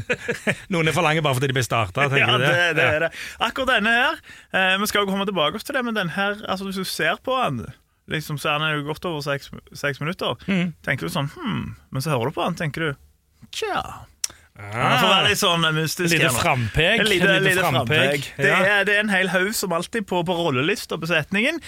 Noen 0.74 0.92
er 0.92 0.96
for 0.98 1.06
lange 1.08 1.24
bare 1.24 1.38
fordi 1.38 1.48
de 1.54 1.56
ble 1.56 1.64
starta, 1.64 2.10
tenker 2.12 2.26
Ja, 2.26 2.36
du 2.36 2.44
det, 2.44 2.52
det? 2.52 2.68
det 2.76 2.84
Ja. 2.90 2.94
er 2.98 3.06
det. 3.08 3.12
Akkurat 3.48 3.72
denne 3.78 3.94
her 3.96 4.20
eh, 4.52 4.76
Vi 4.84 4.90
skal 4.92 5.06
jo 5.06 5.12
komme 5.14 5.28
tilbake 5.30 5.64
til 5.64 5.78
det, 5.80 5.86
men 5.88 5.96
den 5.96 6.12
her 6.18 6.36
altså 6.44 6.68
Hvis 6.68 6.82
du 6.82 6.84
ser 6.92 7.22
på 7.24 7.40
den 7.46 7.64
Liksom, 8.12 8.38
så 8.40 8.54
er 8.54 8.62
den 8.64 8.78
jo 8.82 8.86
godt 8.88 9.04
over 9.08 9.20
seks, 9.20 9.50
seks 9.76 10.00
minutter. 10.00 10.36
Mm. 10.48 10.70
Tenker 10.84 11.08
du 11.08 11.12
sånn 11.12 11.28
hm, 11.34 11.64
Men 11.92 12.04
så 12.04 12.14
hører 12.14 12.32
du 12.32 12.36
på 12.38 12.44
den, 12.48 12.60
tenker 12.60 12.90
du 12.90 12.94
Tja. 13.56 13.80
Ah, 14.58 14.96
får 14.98 15.12
være 15.12 15.30
litt 15.30 15.40
sånn 15.40 15.66
mystisk. 15.76 16.14
lite 16.16 16.32
frampeg. 16.34 17.04
Lite, 17.06 17.36
lite 17.46 17.62
frampeg. 17.62 18.26
Det, 18.40 18.50
er, 18.50 18.86
det 18.88 18.96
er 18.96 19.04
en 19.04 19.12
hel 19.14 19.30
haug 19.30 19.52
som 19.54 19.76
alltid 19.78 20.08
på, 20.10 20.24
på 20.26 20.38
rollelista 20.38 20.98
på 20.98 21.10
setningen. 21.12 21.60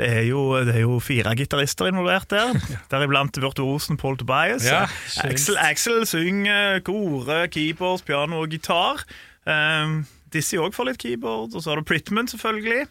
Det 0.00 0.08
er, 0.08 0.22
jo, 0.30 0.46
det 0.64 0.78
er 0.78 0.86
jo 0.86 0.96
fire 1.04 1.34
gitarister 1.36 1.90
involvert 1.90 2.30
der. 2.32 2.56
Deriblant 2.92 3.36
virtuosen 3.42 4.00
Paul 4.00 4.16
Tobias. 4.16 4.64
Ja, 4.64 4.86
Axel, 5.26 5.60
Axel 5.60 6.06
synger, 6.08 6.80
kore, 6.86 7.42
keyboards, 7.52 8.06
piano 8.08 8.40
og 8.40 8.56
gitar. 8.56 9.04
Um, 9.44 10.00
Dizzie 10.32 10.60
òg 10.60 10.72
får 10.76 10.90
litt 10.90 11.02
keyboard, 11.04 11.52
og 11.52 11.64
så 11.64 11.72
har 11.72 11.80
du 11.80 11.88
Pritman, 11.88 12.28
selvfølgelig. 12.32 12.86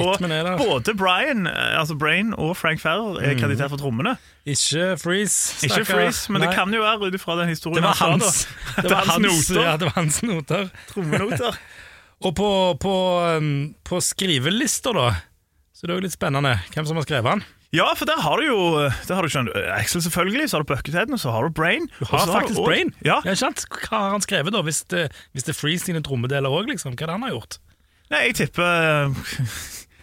Og 0.00 0.58
både 0.58 0.94
Brian, 0.98 1.46
eh, 1.46 1.78
altså 1.78 1.94
Brain 1.98 2.32
og 2.34 2.56
Frank 2.56 2.80
Ferrer 2.80 3.20
er 3.20 3.38
kreditert 3.38 3.72
for 3.72 3.80
trommene. 3.80 4.16
Ikke 4.48 4.96
Freeze. 4.98 5.58
Ikke. 5.66 5.84
Freeze, 5.84 6.32
men 6.32 6.42
det 6.42 6.52
kan 6.56 6.72
jo 6.74 6.82
være 6.82 7.08
ut 7.10 7.18
ifra 7.18 7.36
den 7.40 7.52
historien 7.52 7.82
Det 7.82 7.88
var 7.90 8.00
hans, 8.00 8.44
det 8.82 8.90
var 8.90 9.08
hans, 9.10 9.50
noter. 9.50 9.62
ja, 9.62 9.76
det 9.76 9.88
var 9.90 9.96
hans 10.00 10.22
noter. 10.22 10.70
Trommenoter. 10.92 11.58
Og 12.26 12.36
på, 12.38 12.50
på, 12.78 12.94
um, 13.38 13.74
på 13.82 13.98
skrivelister, 14.00 14.94
da, 14.94 15.08
så 15.74 15.88
det 15.88 15.90
er 15.90 15.98
jo 15.98 16.04
litt 16.04 16.14
spennende 16.14 16.54
hvem 16.70 16.86
som 16.86 17.00
har 17.00 17.06
skrevet 17.08 17.26
den. 17.32 17.42
Ja, 17.72 17.86
for 17.96 18.04
der 18.04 18.20
har 18.20 18.36
du 18.36 18.44
jo 18.44 18.58
der 19.08 19.14
har 19.16 19.24
du 19.24 19.32
skjønt, 19.32 19.50
Axel, 19.72 20.02
selvfølgelig, 20.04 20.50
så 20.50 20.58
har 20.58 20.62
du 20.62 20.68
Bucketheaden, 20.74 21.16
og 21.16 21.20
så 21.22 21.32
har 21.32 21.48
du 21.48 21.54
Brain. 21.56 21.88
Du 21.98 22.04
har 22.04 22.18
faktisk 22.18 22.32
faktisk 22.36 22.60
du 22.60 22.64
Brain. 22.66 22.94
Ja. 23.02 23.16
Ja, 23.24 23.34
sant? 23.34 23.64
Hva 23.88 23.96
har 23.96 24.10
han 24.12 24.24
skrevet, 24.24 24.52
da, 24.52 24.60
hvis 24.62 24.82
det, 24.92 25.06
hvis 25.32 25.48
det 25.48 25.54
er 25.54 25.58
Freeze 25.58 25.88
sine 25.88 26.02
trommedeler 26.04 26.52
òg, 26.52 26.68
liksom? 26.68 26.92
Hva 26.92 27.06
er 27.06 27.10
det 27.10 27.16
han 27.16 27.24
har 27.24 27.32
gjort? 27.32 27.58
Nei, 28.12 28.20
jeg 28.28 28.36
tipper 28.42 29.14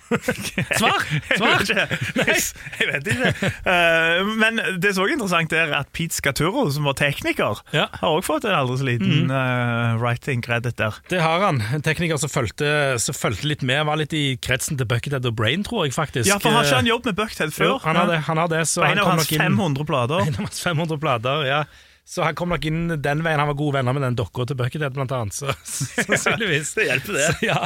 Svar! 0.09 1.03
Svar! 1.37 1.63
Jeg 2.79 2.87
vet 2.89 3.09
ikke. 3.11 3.49
Eh, 3.69 4.29
men 4.39 4.59
det 4.81 4.93
som 4.95 5.03
òg 5.05 5.11
er 5.11 5.15
interessant, 5.17 5.53
er 5.53 5.73
at 5.77 5.89
Pete 5.95 6.15
Scaturo, 6.17 6.65
som 6.73 6.87
var 6.89 6.97
tekniker, 6.99 7.61
Ja. 7.75 7.87
har 7.99 8.09
også 8.17 8.27
fått 8.31 8.47
en 8.49 8.55
aldri 8.57 8.77
så 8.81 8.87
liten 8.89 9.29
eh, 9.33 9.99
writing 10.01 10.41
credit 10.45 10.77
der. 10.81 10.97
Det 11.11 11.21
har 11.23 11.43
han. 11.45 11.61
En 11.75 11.85
tekniker 11.85 12.17
som 12.21 12.31
fulgte, 12.31 12.71
som 13.01 13.17
fulgte 13.17 13.49
litt 13.51 13.65
med. 13.65 13.85
Var 13.89 14.01
litt 14.01 14.15
i 14.17 14.23
kretsen 14.41 14.79
til 14.79 14.89
Buckethead 14.89 15.25
og 15.29 15.35
Brain, 15.39 15.63
tror 15.67 15.85
jeg 15.87 15.95
faktisk. 15.97 16.29
Ja, 16.31 16.39
for 16.41 16.55
har 16.55 16.65
ikke 16.67 16.81
han 16.81 16.89
jobbet 16.89 17.11
med 17.13 17.19
Buckethead 17.21 17.53
før? 17.55 17.75
Jo, 17.75 17.77
han 17.85 17.99
har 18.01 18.09
det. 18.13 18.19
Han 18.29 18.41
har 18.41 18.49
det 18.51 18.63
så 18.71 18.83
han 18.85 18.97
en 18.97 19.03
av 19.03 19.11
kom 19.11 19.17
hans 19.19 19.29
nok 19.29 19.37
inn 19.37 19.45
500 19.45 19.89
plater. 19.93 20.25
En 20.25 20.39
av 20.39 20.49
hans 20.49 20.63
500 20.65 20.99
plater, 21.05 21.45
ja. 21.49 21.61
Så 22.09 22.23
han 22.25 22.33
kom 22.33 22.49
nok 22.49 22.63
inn 22.65 22.87
den 23.05 23.19
veien. 23.21 23.37
Han 23.37 23.51
var 23.51 23.57
gode 23.59 23.75
venner 23.77 23.93
med 23.93 24.01
den 24.01 24.15
dokka 24.17 24.47
til 24.49 24.57
Buckethead, 24.57 24.95
blant 24.95 25.11
annet. 25.13 25.35
Så, 25.37 25.53
sannsynligvis. 25.61 26.71
Det 26.79 26.87
hjelper, 26.87 27.13
det. 27.19 27.25
Så, 27.27 27.45
ja. 27.45 27.59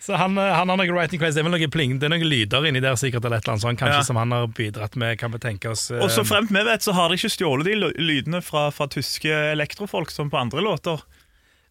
så 0.00 0.16
han, 0.16 0.38
eh, 0.40 0.54
han 0.56 0.72
har 0.72 0.80
noen 0.80 0.94
writing 0.96 1.20
credits. 1.20 1.36
Det 1.36 1.42
er 1.44 1.48
vel 1.50 1.56
noen 1.58 1.74
pling, 1.74 1.98
det 2.00 2.08
er 2.08 2.14
noen 2.14 2.24
lyder 2.24 2.64
inni 2.70 2.80
der 2.80 2.96
sikkert, 2.96 3.26
eller 3.28 3.36
et 3.42 3.44
eller 3.44 3.58
annet 3.58 3.66
sånt, 3.66 3.80
kanskje, 3.82 3.98
Ja. 4.00 4.06
som 4.08 4.16
han 4.16 4.32
har 4.32 4.48
bidratt 4.56 4.96
med, 4.96 5.18
kan 5.20 5.34
vi 5.36 5.42
tenke 5.44 5.74
oss. 5.74 5.90
eh, 5.92 6.00
Og 6.00 6.08
så 6.14 6.24
fremt 6.24 6.48
vi 6.48 6.64
vet, 6.64 6.80
så 6.86 6.96
har 6.96 7.12
de 7.12 7.20
ikke 7.20 7.32
stjålet 7.36 7.68
de 7.68 7.76
lydene 8.00 8.40
fra, 8.42 8.70
fra 8.72 8.88
tyske 8.88 9.28
elektrofolk 9.52 10.10
som 10.16 10.32
på 10.32 10.40
andre 10.40 10.64
låter. 10.64 11.04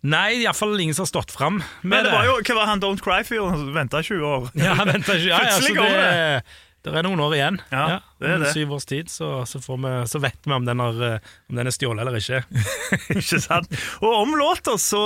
Nei, 0.05 0.43
iallfall 0.45 0.77
ingen 0.79 0.93
som 0.95 1.03
har 1.03 1.11
stått 1.11 1.33
fram 1.33 1.57
med 1.81 1.89
Men 1.91 2.05
det 2.05 2.11
var 2.13 2.29
jo, 2.29 2.37
hva 2.45 2.55
var 2.61 2.69
han 2.69 2.79
Don't 2.79 3.01
Cry-fyren 3.03 3.57
som 3.57 3.73
venta 3.75 3.99
20 4.05 4.21
år? 4.23 4.45
Ja, 4.55 4.77
han 4.79 4.87
ja, 4.87 4.95
ja, 4.95 5.39
så 5.57 5.65
Plutselig 5.65 5.75
kommer 5.75 5.97
det, 5.97 6.43
det 6.85 6.95
er 6.95 7.03
noen 7.03 7.19
år 7.19 7.35
igjen. 7.35 7.59
Ja, 7.73 7.99
det 8.21 8.33
er 8.33 8.41
det. 8.45 8.53
Syv 8.55 8.73
års 8.77 8.87
tid, 8.87 9.11
så, 9.11 9.43
så, 9.49 9.59
får 9.63 9.79
vi, 9.83 9.93
så 10.07 10.21
vet 10.23 10.39
vi 10.47 10.55
om 10.55 10.67
den, 10.67 10.79
har, 10.79 11.21
om 11.51 11.59
den 11.59 11.67
er 11.67 11.75
stjålet 11.75 12.05
eller 12.05 12.19
ikke. 12.19 12.43
ikke 13.19 13.39
sant? 13.43 13.71
Og 13.99 14.13
om 14.21 14.37
låter 14.39 14.79
så, 14.79 15.01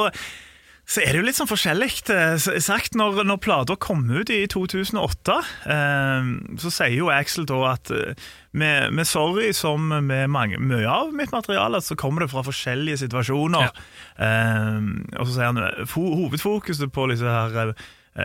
så 0.86 1.02
er 1.02 1.14
det 1.14 1.24
jo 1.24 1.26
litt 1.26 1.40
sånn 1.40 1.50
forskjellig 1.50 1.90
eh, 2.14 2.36
sagt. 2.62 2.94
Når, 3.00 3.24
når 3.26 3.42
plata 3.42 3.78
kom 3.82 4.06
ut 4.12 4.30
i 4.34 4.44
2008, 4.54 5.40
eh, 5.74 6.30
så 6.62 6.74
sier 6.78 6.98
jo 7.00 7.10
Axel 7.14 7.50
da 7.50 7.60
at 7.72 7.94
eh, 7.96 8.30
med, 8.54 8.94
med 8.94 9.10
Sorry, 9.10 9.50
som 9.58 9.90
med 9.90 10.30
mange, 10.30 10.62
mye 10.62 10.86
av 10.86 11.10
mitt 11.18 11.34
materiale, 11.34 11.82
så 11.82 11.98
kommer 11.98 12.26
det 12.26 12.30
fra 12.36 12.46
forskjellige 12.46 13.02
situasjoner. 13.08 13.74
Eh, 14.22 14.80
og 15.18 15.26
så 15.26 15.32
sier 15.32 15.50
han 15.50 15.90
hovedfokuset 15.98 16.94
på 16.94 17.10
disse 17.10 17.34
her 17.34 17.74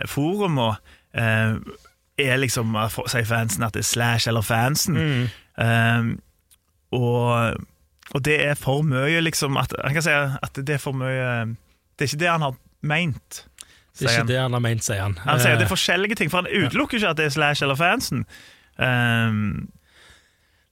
forumene 0.05 0.75
eh, 1.17 1.55
er 2.25 2.39
liksom, 2.41 2.75
eh, 2.75 2.97
sier 3.07 3.27
fansen, 3.29 3.63
at 3.63 3.73
det 3.73 3.83
er 3.85 3.89
Slash 3.89 4.29
eller 4.29 4.45
fansen. 4.45 4.97
Eh, 5.59 6.03
og, 6.91 7.59
og 8.15 8.25
det 8.25 8.39
er 8.45 8.55
for 8.57 8.81
mye, 8.81 9.21
liksom 9.21 9.57
at, 9.61 9.73
Han 9.83 9.93
kan 9.93 10.05
si 10.05 10.13
at 10.15 10.55
det 10.55 10.79
er 10.79 10.81
for 10.81 10.97
mye 10.97 11.55
Det 11.99 12.07
er 12.07 12.09
ikke 12.09 12.21
det 12.23 12.29
han 12.31 12.41
har 12.47 12.55
meint. 12.81 13.43
Det 13.99 14.07
er 14.07 14.21
ikke 14.21 14.31
det 14.31 14.39
han 14.39 14.55
har 14.55 14.63
meint, 14.63 14.85
sier 14.85 15.03
han. 15.03 15.17
Han 15.25 15.41
sier 15.41 15.53
Eh, 15.53 15.59
det 15.59 15.67
er 15.67 15.73
forskjellige 15.73 16.15
ting, 16.15 16.31
for 16.31 16.41
han 16.41 16.47
utelukker 16.49 16.97
ikke 16.97 17.11
at 17.11 17.19
det 17.19 17.27
er 17.27 17.35
Slash 17.35 17.63
eller 17.63 17.75
fansen. 17.75 18.25
Um, 18.79 19.67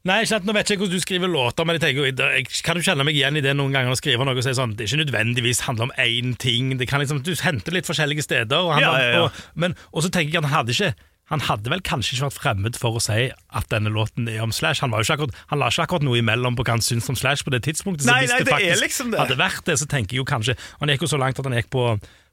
Nei, 0.07 0.21
ikke 0.23 0.29
sant, 0.29 0.45
Nå 0.47 0.53
vet 0.55 0.69
jeg 0.69 0.77
ikke 0.77 0.85
hvordan 0.85 1.01
du 1.01 1.03
skriver 1.03 1.31
låter, 1.31 1.67
men 1.67 1.75
jeg 1.75 1.83
tenker, 1.83 2.05
jeg 2.07 2.63
kan 2.63 2.77
du 2.77 2.85
kjenne 2.85 3.03
meg 3.03 3.17
igjen 3.17 3.39
i 3.39 3.43
det 3.43 3.51
noen 3.57 3.75
ganger 3.75 3.91
å 3.91 3.99
skrive 3.99 4.23
noe 4.23 4.37
og 4.37 4.45
si 4.45 4.53
sånn 4.55 4.77
Det 4.77 4.85
er 4.85 4.91
ikke 4.93 5.03
nødvendigvis 5.03 5.65
handler 5.67 5.89
om 5.89 5.93
én 5.99 6.35
ting. 6.39 6.71
Det 6.79 6.87
kan 6.87 7.03
liksom, 7.03 7.19
Du 7.27 7.33
henter 7.43 7.75
litt 7.75 7.89
forskjellige 7.89 8.23
steder. 8.23 8.55
Og, 8.55 8.71
han, 8.77 8.85
Ja, 8.85 8.93
ja, 9.01 9.09
ja. 9.11 9.25
Og, 9.25 9.41
men, 9.59 9.75
og 9.91 10.05
så 10.05 10.11
tenker 10.13 10.37
jeg 10.37 10.43
at 10.43 10.47
han 10.47 10.55
hadde 10.61 10.75
ikke 10.77 10.93
han 11.27 11.43
hadde 11.43 11.71
vel 11.71 11.81
kanskje 11.83 12.15
ikke 12.15 12.27
vært 12.29 12.39
fremmed 12.39 12.77
for 12.79 12.95
å 12.97 13.01
si 13.03 13.27
at 13.31 13.65
denne 13.73 13.91
låten 13.91 14.29
er 14.31 14.39
om 14.45 14.53
Slash. 14.55 14.79
Han, 14.83 14.93
akkurat, 14.95 15.35
han 15.51 15.59
la 15.59 15.67
ikke 15.71 15.83
akkurat 15.83 16.05
noe 16.07 16.21
imellom 16.21 16.55
på 16.55 16.63
hva 16.63 16.77
han 16.77 16.83
syntes 16.85 17.09
om 17.11 17.17
Slash 17.19 17.43
på 17.43 17.51
det 17.51 17.65
tidspunktet. 17.67 18.05
Så 18.07 18.13
Nei, 18.13 18.21
hvis 18.23 18.31
nei, 18.31 18.39
det 18.45 18.53
faktisk 18.53 18.85
liksom 18.85 19.11
det. 19.11 19.19
hadde 19.19 19.39
vært 19.41 19.65
det, 19.67 19.75
så 19.81 19.89
tenker 19.91 20.15
jeg 20.15 20.23
jo 20.23 20.27
kanskje 20.27 20.55
Han 20.79 20.93
gikk 20.93 21.03
jo 21.03 21.11
så 21.11 21.19
langt 21.19 21.39
at 21.39 21.49
han 21.49 21.57
gikk 21.57 21.67
på, 21.73 21.83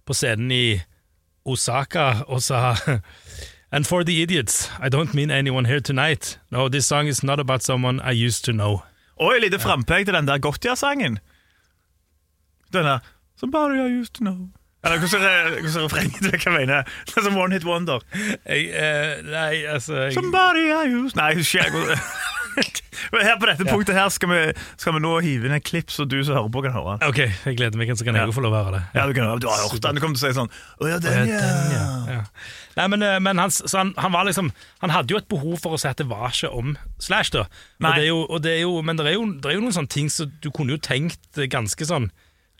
på 0.06 0.14
scenen 0.14 0.52
i 0.54 0.64
Osaka 1.44 2.24
og 2.28 2.42
sa 2.44 2.76
And 3.74 3.86
for 3.86 4.04
the 4.04 4.22
idiots, 4.22 4.70
I 4.78 4.88
don't 4.88 5.14
mean 5.14 5.32
anyone 5.32 5.64
here 5.64 5.80
tonight. 5.80 6.38
No, 6.52 6.68
this 6.68 6.86
song 6.86 7.08
is 7.08 7.24
not 7.24 7.40
about 7.40 7.62
someone 7.64 7.98
I 7.98 8.12
used 8.12 8.44
to 8.44 8.52
know. 8.52 8.84
et 9.18 9.42
lite 9.42 9.58
frampek 9.58 10.06
til 10.06 10.14
den 10.14 10.28
der 10.28 10.38
Gotia-sangen. 10.38 11.18
Den 12.72 12.84
der 12.84 12.98
Somebody 13.36 13.74
I 13.74 14.00
used 14.00 14.14
to 14.14 14.20
know. 14.20 14.48
Eller 14.84 15.00
hvordan 15.00 15.84
refrenget? 15.86 16.20
Du 16.22 16.30
hva 16.36 16.52
mener. 16.58 16.88
Det 17.08 17.16
er 17.16 17.26
som 17.28 17.36
One 17.40 17.56
Hit 17.56 17.64
Wonder. 17.64 18.04
Jeg, 18.44 18.68
eh, 18.70 19.22
nei, 19.26 19.64
altså 19.70 20.06
jeg, 20.06 20.16
Somebody 20.18 20.66
I 20.68 20.86
used 20.92 21.16
Nei, 21.16 21.30
husker 21.38 21.64
jeg 21.64 21.98
Men 23.12 23.24
Her 23.26 23.38
på 23.40 23.48
dette 23.50 23.64
punktet 23.66 23.96
her 23.96 24.08
skal 24.14 24.30
vi, 24.30 24.40
skal 24.78 24.94
vi 24.94 25.00
nå 25.02 25.10
hive 25.24 25.48
inn 25.48 25.54
et 25.56 25.64
klipp, 25.66 25.90
så 25.90 26.04
du 26.08 26.16
som 26.24 26.36
hører 26.38 26.52
på, 26.54 26.60
kan 26.64 26.74
høre. 26.76 26.94
Ok, 27.08 27.18
jeg 27.24 27.56
gleder 27.58 27.80
meg, 27.80 27.90
så 27.98 28.06
kan 28.06 28.14
jeg 28.16 28.28
Ja. 28.28 28.34
få 28.36 28.44
lov 28.44 28.54
å 28.54 28.60
høre 28.62 28.76
det. 28.78 28.82
Ja, 28.94 29.06
du, 29.10 29.14
kan, 29.16 29.32
du 29.42 29.48
har 29.50 29.58
hørt 29.64 29.82
den. 29.82 29.98
Du 29.98 30.02
kommer 30.04 30.18
til 30.20 30.28
å 30.28 30.30
si 30.30 30.36
sånn 30.38 30.52
Å 30.54 30.88
ja, 30.88 30.94
Ja, 30.94 31.00
den, 31.02 31.32
ja. 31.32 31.40
den, 31.42 31.74
ja. 31.74 31.86
ja. 32.14 32.20
Nei, 32.78 32.86
men, 32.94 33.02
eh, 33.06 33.18
men 33.22 33.42
han, 33.42 33.50
så 33.54 33.70
han, 33.80 33.90
han 33.98 34.14
var 34.14 34.26
liksom 34.28 34.48
Han 34.82 34.90
hadde 34.94 35.14
jo 35.14 35.18
et 35.20 35.28
behov 35.30 35.58
for 35.62 35.74
å 35.76 35.80
si 35.80 35.88
at 35.90 35.98
det 36.00 36.06
var 36.10 36.30
ikke 36.30 36.50
om 36.54 36.76
Slash, 37.02 37.32
da. 37.34 37.44
Nei. 37.84 37.96
det 37.98 38.06
jo, 38.08 38.22
det 38.42 38.54
jo, 38.60 38.76
men 38.86 38.98
det 39.00 39.08
er, 39.10 39.16
jo, 39.18 39.26
det 39.42 39.50
er 39.50 39.58
jo 39.58 39.64
noen 39.66 39.76
sånne 39.76 39.94
ting 39.94 40.10
som 40.12 40.30
du 40.42 40.48
kunne 40.54 40.76
jo 40.76 40.82
tenkt 40.82 41.38
eh, 41.42 41.50
ganske 41.50 41.90
sånn 41.90 42.08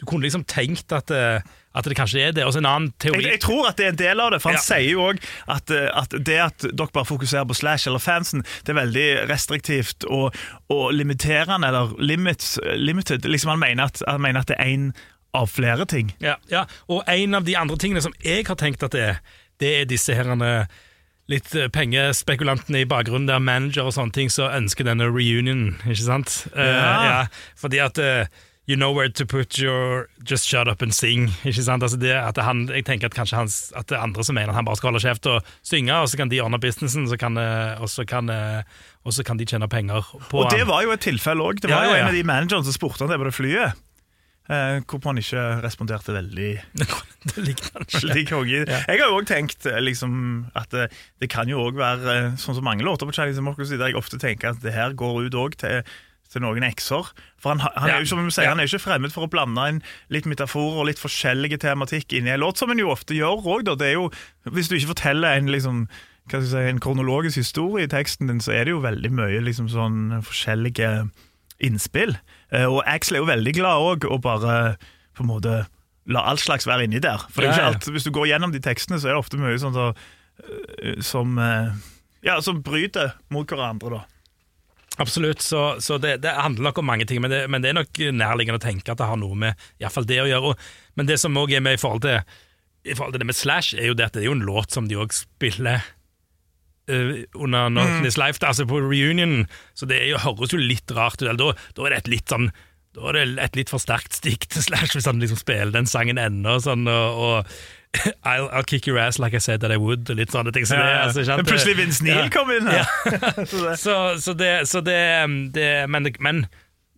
Du 0.01 0.05
kunne 0.11 0.27
liksom 0.27 0.43
tenkt 0.51 0.91
at, 0.95 1.15
eh, 1.15 1.39
at 1.75 1.89
det 1.91 1.97
kanskje 1.99 2.21
er 2.29 2.35
det. 2.37 2.45
Og 2.47 2.53
så 2.55 2.61
en 2.63 2.69
annen 2.71 2.93
teori 3.03 3.25
Jeg, 3.25 3.33
jeg 3.37 3.41
tror 3.45 3.69
at 3.69 3.79
det 3.81 3.87
er 3.87 3.95
en 3.95 3.99
del 3.99 4.21
av 4.23 4.31
det, 4.35 4.41
for 4.43 4.53
han 4.55 4.61
Ja. 4.61 4.63
sier 4.63 4.91
jo 4.93 5.09
òg 5.09 5.19
at, 5.51 5.71
eh, 5.75 5.89
at 5.91 6.15
det 6.29 6.39
at 6.39 6.67
dere 6.71 6.93
bare 6.95 7.09
fokuserer 7.09 7.49
på 7.51 7.57
Slash 7.59 7.89
eller 7.91 8.03
fansen, 8.03 8.45
det 8.65 8.75
er 8.75 8.79
veldig 8.79 9.09
restriktivt 9.31 10.07
og, 10.07 10.37
og 10.71 10.93
limiterende, 10.95 11.67
eller 11.69 11.95
limits, 11.99 12.59
limited. 12.77 13.27
Liksom 13.27 13.51
han, 13.57 13.63
mener 13.65 13.91
at, 13.91 14.03
han 14.07 14.23
mener 14.23 14.41
at 14.45 14.53
det 14.53 14.57
er 14.59 14.71
én 14.77 14.89
av 15.35 15.51
flere 15.51 15.87
ting. 15.91 16.15
Ja, 16.23 16.37
ja, 16.51 16.65
og 16.89 17.03
en 17.11 17.35
av 17.35 17.45
de 17.45 17.57
andre 17.59 17.77
tingene 17.77 18.03
som 18.05 18.15
jeg 18.23 18.47
har 18.47 18.55
tenkt 18.61 18.83
at 18.87 18.95
det 18.95 19.03
er, 19.03 19.23
det 19.63 19.73
er 19.81 19.85
disse 19.91 20.15
herrene 20.15 20.69
litt 21.33 21.55
eh, 21.57 21.71
pengespekulantene 21.73 22.83
i 22.85 22.89
bakgrunnen 22.89 23.27
der 23.27 23.41
manager 23.43 23.89
og 23.89 23.95
sånne 23.97 24.13
ting 24.15 24.31
som 24.31 24.53
ønsker 24.53 24.85
denne 24.87 25.07
reunion, 25.09 25.71
ikke 25.89 26.05
sant? 26.05 26.35
Ja. 26.55 26.67
Uh, 26.69 27.05
ja, 27.09 27.21
fordi 27.59 27.81
at 27.83 27.99
eh, 28.03 28.27
You 28.67 28.77
know 28.81 28.93
where 28.97 29.11
to 29.13 29.27
put 29.27 29.59
your 29.61 30.07
Just 30.25 30.47
shut 30.49 30.69
up 30.69 30.81
and 30.81 30.95
sing. 30.97 31.27
Ikke 31.45 31.61
sant? 31.67 31.83
Altså 31.85 31.99
det 32.01 32.15
at 32.17 32.39
han, 32.41 32.63
jeg 32.73 32.87
tenker 32.89 33.11
at 33.11 33.15
kanskje 33.15 33.37
hans, 33.37 33.57
at 33.77 33.91
det 33.91 33.99
er 33.99 34.05
andre 34.07 34.25
som 34.25 34.35
mener 34.39 34.55
at 34.55 34.57
han 34.57 34.65
bare 34.65 34.79
skal 34.81 34.89
holde 34.93 35.03
kjeft 35.05 35.27
og 35.29 35.51
synge, 35.63 35.93
og 36.01 36.09
så 36.09 36.17
kan 36.17 36.31
de 36.33 36.41
ordne 36.41 36.57
businessen, 36.63 37.05
så 37.11 37.19
kan, 37.21 37.37
eh, 37.37 37.77
og, 37.83 37.91
så 37.93 38.07
kan, 38.09 38.31
eh, 38.33 38.63
og 39.05 39.13
så 39.13 39.25
kan 39.29 39.37
de 39.37 39.45
tjene 39.45 39.69
penger 39.69 40.01
på 40.31 40.41
Og 40.41 40.49
det 40.51 40.63
han. 40.65 40.71
var 40.73 40.87
jo 40.87 40.95
et 40.97 41.05
tilfelle 41.05 41.45
òg. 41.45 41.61
Det 41.61 41.69
Ja, 41.69 41.77
var 41.77 41.85
jo 41.85 41.91
ja, 41.93 41.97
ja. 41.99 42.07
en 42.07 42.09
av 42.15 42.17
de 42.17 42.23
managerne 42.25 42.65
som 42.65 42.73
spurte 42.79 43.05
han 43.05 43.13
det 43.13 43.21
på 43.21 43.29
det 43.29 43.35
flyet. 43.37 43.83
eh, 44.49 44.81
hvorpå 44.89 45.13
han 45.13 45.21
ikke 45.21 45.45
responderte 45.65 46.13
veldig 46.17 46.49
det 47.35 47.45
likte 47.45 47.69
han 47.75 47.85
ikke. 47.85 48.01
Veldig 48.01 48.25
konge. 48.33 48.65
Ja. 48.65 48.81
Jeg 48.89 49.01
har 49.05 49.13
jo 49.13 49.21
også 49.21 49.29
tenkt 49.35 49.69
eh, 49.69 49.79
liksom, 49.85 50.17
at 50.57 50.73
det, 50.73 50.89
det 51.21 51.29
kan 51.33 51.49
jo 51.53 51.61
òg 51.69 51.77
være 51.85 52.17
sånn 52.41 52.57
som 52.57 52.65
mange 52.65 52.85
låter 52.89 53.05
på 53.05 53.13
Chinese 53.13 53.41
Democracy, 53.45 53.77
der 53.77 53.93
jeg 53.93 54.01
ofte 54.01 54.17
tenker 54.25 54.53
at 54.57 54.65
det 54.65 54.73
her 54.73 54.97
går 54.97 55.27
ut 55.29 55.39
òg 55.45 55.61
til, 55.61 55.85
til 56.35 56.43
noen 56.45 56.67
ekser. 56.67 57.11
For 57.41 57.55
han, 57.55 57.63
han, 57.65 57.91
er 57.91 58.03
jo, 58.03 58.11
som 58.13 58.25
vi 58.25 58.33
sier, 58.35 58.49
Ja. 58.49 58.55
han 58.55 58.61
er 58.63 58.69
ikke 58.71 58.83
fremmed 58.85 59.15
for 59.15 59.27
å 59.27 59.31
blande 59.31 59.69
inn 59.71 59.83
litt 60.13 60.27
metaforer 60.31 60.83
og 60.83 60.89
litt 60.91 61.01
forskjellige 61.03 61.61
tematikk 61.63 62.13
inn 62.19 62.27
i 62.29 62.35
en 62.35 62.43
låt, 62.43 62.59
som 62.61 62.71
en 62.75 62.81
jo 62.83 62.91
ofte 62.93 63.15
gjør 63.17 63.47
òg. 63.47 63.71
Hvis 64.51 64.69
du 64.69 64.77
ikke 64.77 64.93
forteller 64.95 65.39
en 65.39 65.53
liksom 65.55 65.87
hva 66.25 66.39
skal 66.41 66.41
jeg 66.41 66.51
si, 66.55 66.69
en 66.73 66.79
kronologisk 66.81 67.37
historie 67.37 67.85
i 67.85 67.91
teksten 67.93 68.31
din, 68.31 68.39
så 68.41 68.55
er 68.57 68.65
det 68.65 68.73
jo 68.73 68.79
veldig 68.81 69.11
mye 69.13 69.43
liksom 69.45 69.67
sånn 69.69 70.23
forskjellige 70.25 71.11
innspill. 71.61 72.15
Eh, 72.51 72.65
Og 72.65 72.81
Axel 72.89 73.19
er 73.19 73.21
jo 73.21 73.29
veldig 73.29 73.53
glad 73.59 73.85
òg, 73.91 74.07
å 74.09 74.17
bare 74.25 74.77
på 75.15 75.21
en 75.23 75.29
måte 75.29 75.67
la 76.09 76.23
alt 76.31 76.41
slags 76.41 76.65
være 76.69 76.85
inni 76.89 77.01
der. 77.05 77.21
For 77.29 77.45
det 77.45 77.51
er 77.51 77.53
jo 77.53 77.57
Ja, 77.61 77.67
ja. 77.69 77.69
ikke 77.69 77.77
alt, 77.77 77.93
Hvis 77.93 78.05
du 78.09 78.11
går 78.17 78.27
gjennom 78.33 78.53
de 78.53 78.61
tekstene, 78.65 78.97
så 79.01 79.09
er 79.09 79.13
det 79.15 79.21
ofte 79.21 79.37
mye 79.41 79.61
sånn 79.61 79.77
så, 79.77 79.95
eh, 80.81 80.97
som 81.01 81.39
eh, 81.39 81.73
Ja, 82.25 82.41
som 82.41 82.63
bryter 82.65 83.13
mot 83.29 83.47
hverandre, 83.47 83.91
da. 83.91 84.05
Absolutt, 85.03 85.43
så, 85.43 85.81
så 85.83 85.99
det, 85.99 86.21
det 86.23 86.37
handler 86.37 86.69
nok 86.69 86.79
om 86.79 86.87
mange 86.87 87.07
ting, 87.11 87.19
men 87.23 87.33
det, 87.33 87.45
men 87.51 87.65
det 87.65 87.73
er 87.73 87.79
nok 87.81 88.01
nærliggende 88.15 88.61
å 88.61 88.63
tenke 88.63 88.93
at 88.93 89.01
det 89.01 89.09
har 89.11 89.19
noe 89.19 89.35
med 89.39 89.59
i 89.79 89.85
hvert 89.85 89.95
fall 89.97 90.07
det 90.07 90.21
å 90.23 90.29
gjøre. 90.31 90.55
Men 90.95 91.09
det 91.09 91.19
som 91.23 91.41
òg 91.41 91.55
er 91.57 91.65
med 91.65 91.79
i 91.79 91.83
forhold 91.83 92.05
til 92.07 92.21
i 92.85 92.93
forhold 92.93 93.15
til 93.15 93.23
det 93.23 93.29
med 93.31 93.37
Slash, 93.39 93.75
er 93.81 93.89
jo 93.89 93.97
det 93.97 94.11
at 94.11 94.17
det 94.17 94.23
er 94.23 94.29
jo 94.29 94.37
en 94.37 94.45
låt 94.45 94.75
som 94.77 94.89
de 94.91 94.99
òg 95.01 95.15
spiller 95.17 95.81
uh, 96.93 97.15
under 97.33 97.73
Northness 97.73 98.19
Life, 98.21 98.43
da, 98.43 98.53
altså 98.53 98.67
på 98.69 98.83
reunion, 98.83 99.47
så 99.73 99.89
det 99.89 100.03
er 100.03 100.11
jo, 100.13 100.21
høres 100.21 100.53
jo 100.53 100.61
litt 100.61 100.93
rart 100.93 101.23
ut. 101.23 101.31
Da, 101.41 101.55
da 101.57 101.87
er 101.87 101.95
det 101.95 102.03
et 102.03 102.15
litt 102.19 102.35
sånn 102.35 102.51
da 102.95 103.09
er 103.11 103.17
det 103.17 103.43
et 103.43 103.57
litt 103.59 103.73
for 103.73 103.83
sterkt 103.83 104.15
stikk 104.15 104.45
til 104.53 104.63
Slash 104.63 104.95
hvis 104.95 105.09
han 105.11 105.19
liksom 105.19 105.41
spiller 105.41 105.73
den 105.75 105.89
sangen 105.91 106.21
ennå. 106.21 106.61
Sånn, 106.63 106.85
og, 106.87 107.17
og 107.19 107.57
I'll, 108.25 108.49
I'll 108.51 108.67
kick 108.67 108.87
your 108.87 108.99
ass 108.99 109.19
like 109.19 109.35
I 109.35 109.39
said 109.39 109.61
that 109.61 109.73
I 109.73 109.77
would, 109.77 110.11
og 110.11 110.19
litt 110.19 110.35
sånne 110.35 110.53
ting. 110.55 110.67
Så 110.67 110.79
det, 110.79 110.91
altså, 111.05 111.25
sant, 111.25 111.43
Men 111.43 111.49
plutselig 111.49 111.79
Vince 111.79 112.05
Neil 112.05 112.25
Ja. 112.25 112.29
kom 112.33 112.51
inn 112.55 112.69
her. 112.69 112.85
Så 113.85 113.97
så, 114.21 114.35
det, 114.35 114.69
så 114.69 114.81
det, 114.85 115.01
det 115.55 115.71
men, 115.91 116.05
det 116.05 116.17
men 116.21 116.47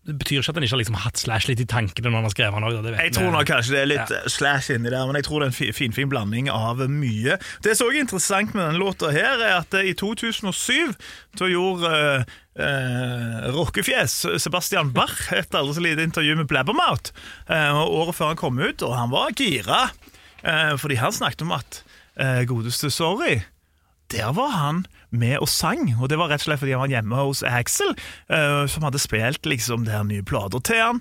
det 0.07 0.15
betyr 0.21 0.39
ikke 0.39 0.53
at 0.53 0.59
han 0.59 0.65
ikke 0.67 0.75
har 0.77 0.81
liksom 0.81 0.99
hatt 1.03 1.19
Slash 1.19 1.49
litt 1.51 1.61
i 1.63 1.67
tankene 1.67 2.11
når 2.11 2.21
han 2.21 2.27
har 2.29 2.35
skrevet 2.35 2.63
den 2.63 2.67
òg. 2.69 2.89
Jeg 2.95 3.15
tror 3.17 3.33
nok 3.35 3.49
kanskje 3.49 3.75
det 3.75 3.81
er 3.81 3.89
litt 3.91 4.13
ja. 4.15 4.21
slash 4.31 4.71
inni 4.75 4.93
der, 4.93 5.03
men 5.09 5.19
jeg 5.19 5.27
tror 5.27 5.43
det 5.43 5.49
er 5.49 5.53
en 5.53 5.57
finfin 5.57 5.97
fin 5.97 6.11
blanding 6.13 6.51
av 6.53 6.83
mye. 6.93 7.39
Det 7.65 7.75
som 7.75 7.91
òg 7.91 7.99
er 7.99 8.05
interessant 8.05 8.55
med 8.55 8.63
denne 8.63 8.83
låta, 8.83 9.11
her 9.15 9.43
er 9.43 9.57
at 9.59 9.75
i 9.81 9.97
2007 9.99 10.95
så 11.41 11.51
gjorde 11.51 11.91
uh, 11.91 12.37
eh, 12.55 13.49
rockefjes 13.57 14.15
Sebastian 14.43 14.93
Bach 14.95 15.33
et 15.35 15.59
aldri 15.59 15.75
så 15.75 15.87
lite 15.89 16.07
intervju 16.07 16.39
med 16.39 16.51
Blabbermouth 16.53 17.11
eh, 17.51 17.83
året 17.83 18.15
før 18.15 18.35
han 18.35 18.41
kom 18.41 18.63
ut, 18.63 18.87
og 18.87 18.95
han 18.95 19.11
var 19.11 19.35
gira. 19.35 19.89
Eh, 20.43 20.77
fordi 20.79 20.99
han 21.01 21.13
snakket 21.13 21.43
om 21.47 21.55
at 21.57 21.83
eh, 22.21 22.45
godeste 22.49 22.91
Sorry 22.91 23.41
der 24.11 24.31
var 24.33 24.53
han 24.55 24.85
med 25.11 25.41
og 25.43 25.49
sang, 25.49 25.89
og 25.99 26.11
det 26.11 26.19
var 26.19 26.29
rett 26.31 26.45
og 26.45 26.47
slett 26.47 26.61
fordi 26.61 26.77
han 26.77 26.85
var 26.85 26.93
hjemme 26.93 27.23
hos 27.27 27.41
Axel, 27.43 27.89
eh, 28.31 28.63
som 28.71 28.85
hadde 28.87 29.01
spilt 29.03 29.47
liksom 29.47 29.83
det 29.83 29.97
her 29.97 30.05
nye 30.07 30.23
plater 30.23 30.63
til 30.63 30.79
han. 30.79 31.01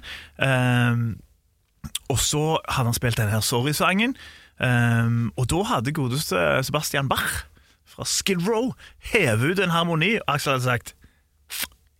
Og 2.09 2.17
så 2.17 2.57
hadde 2.65 2.89
han 2.89 2.97
spilt 2.97 3.19
denne 3.21 3.29
her 3.35 3.45
Sorry-sangen, 3.45 4.17
og 5.37 5.45
da 5.53 5.61
hadde 5.69 5.93
godeste 5.93 6.41
Sebastian 6.65 7.09
Bach 7.09 7.45
fra 7.85 8.09
Skid 8.09 8.41
Row 8.47 8.73
hevet 9.13 9.53
ut 9.53 9.61
en 9.61 9.75
harmoni, 9.75 10.15
Axel 10.25 10.55
hadde 10.55 10.65
sagt 10.65 10.95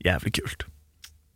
jævlig 0.05 0.39
kult. 0.41 0.65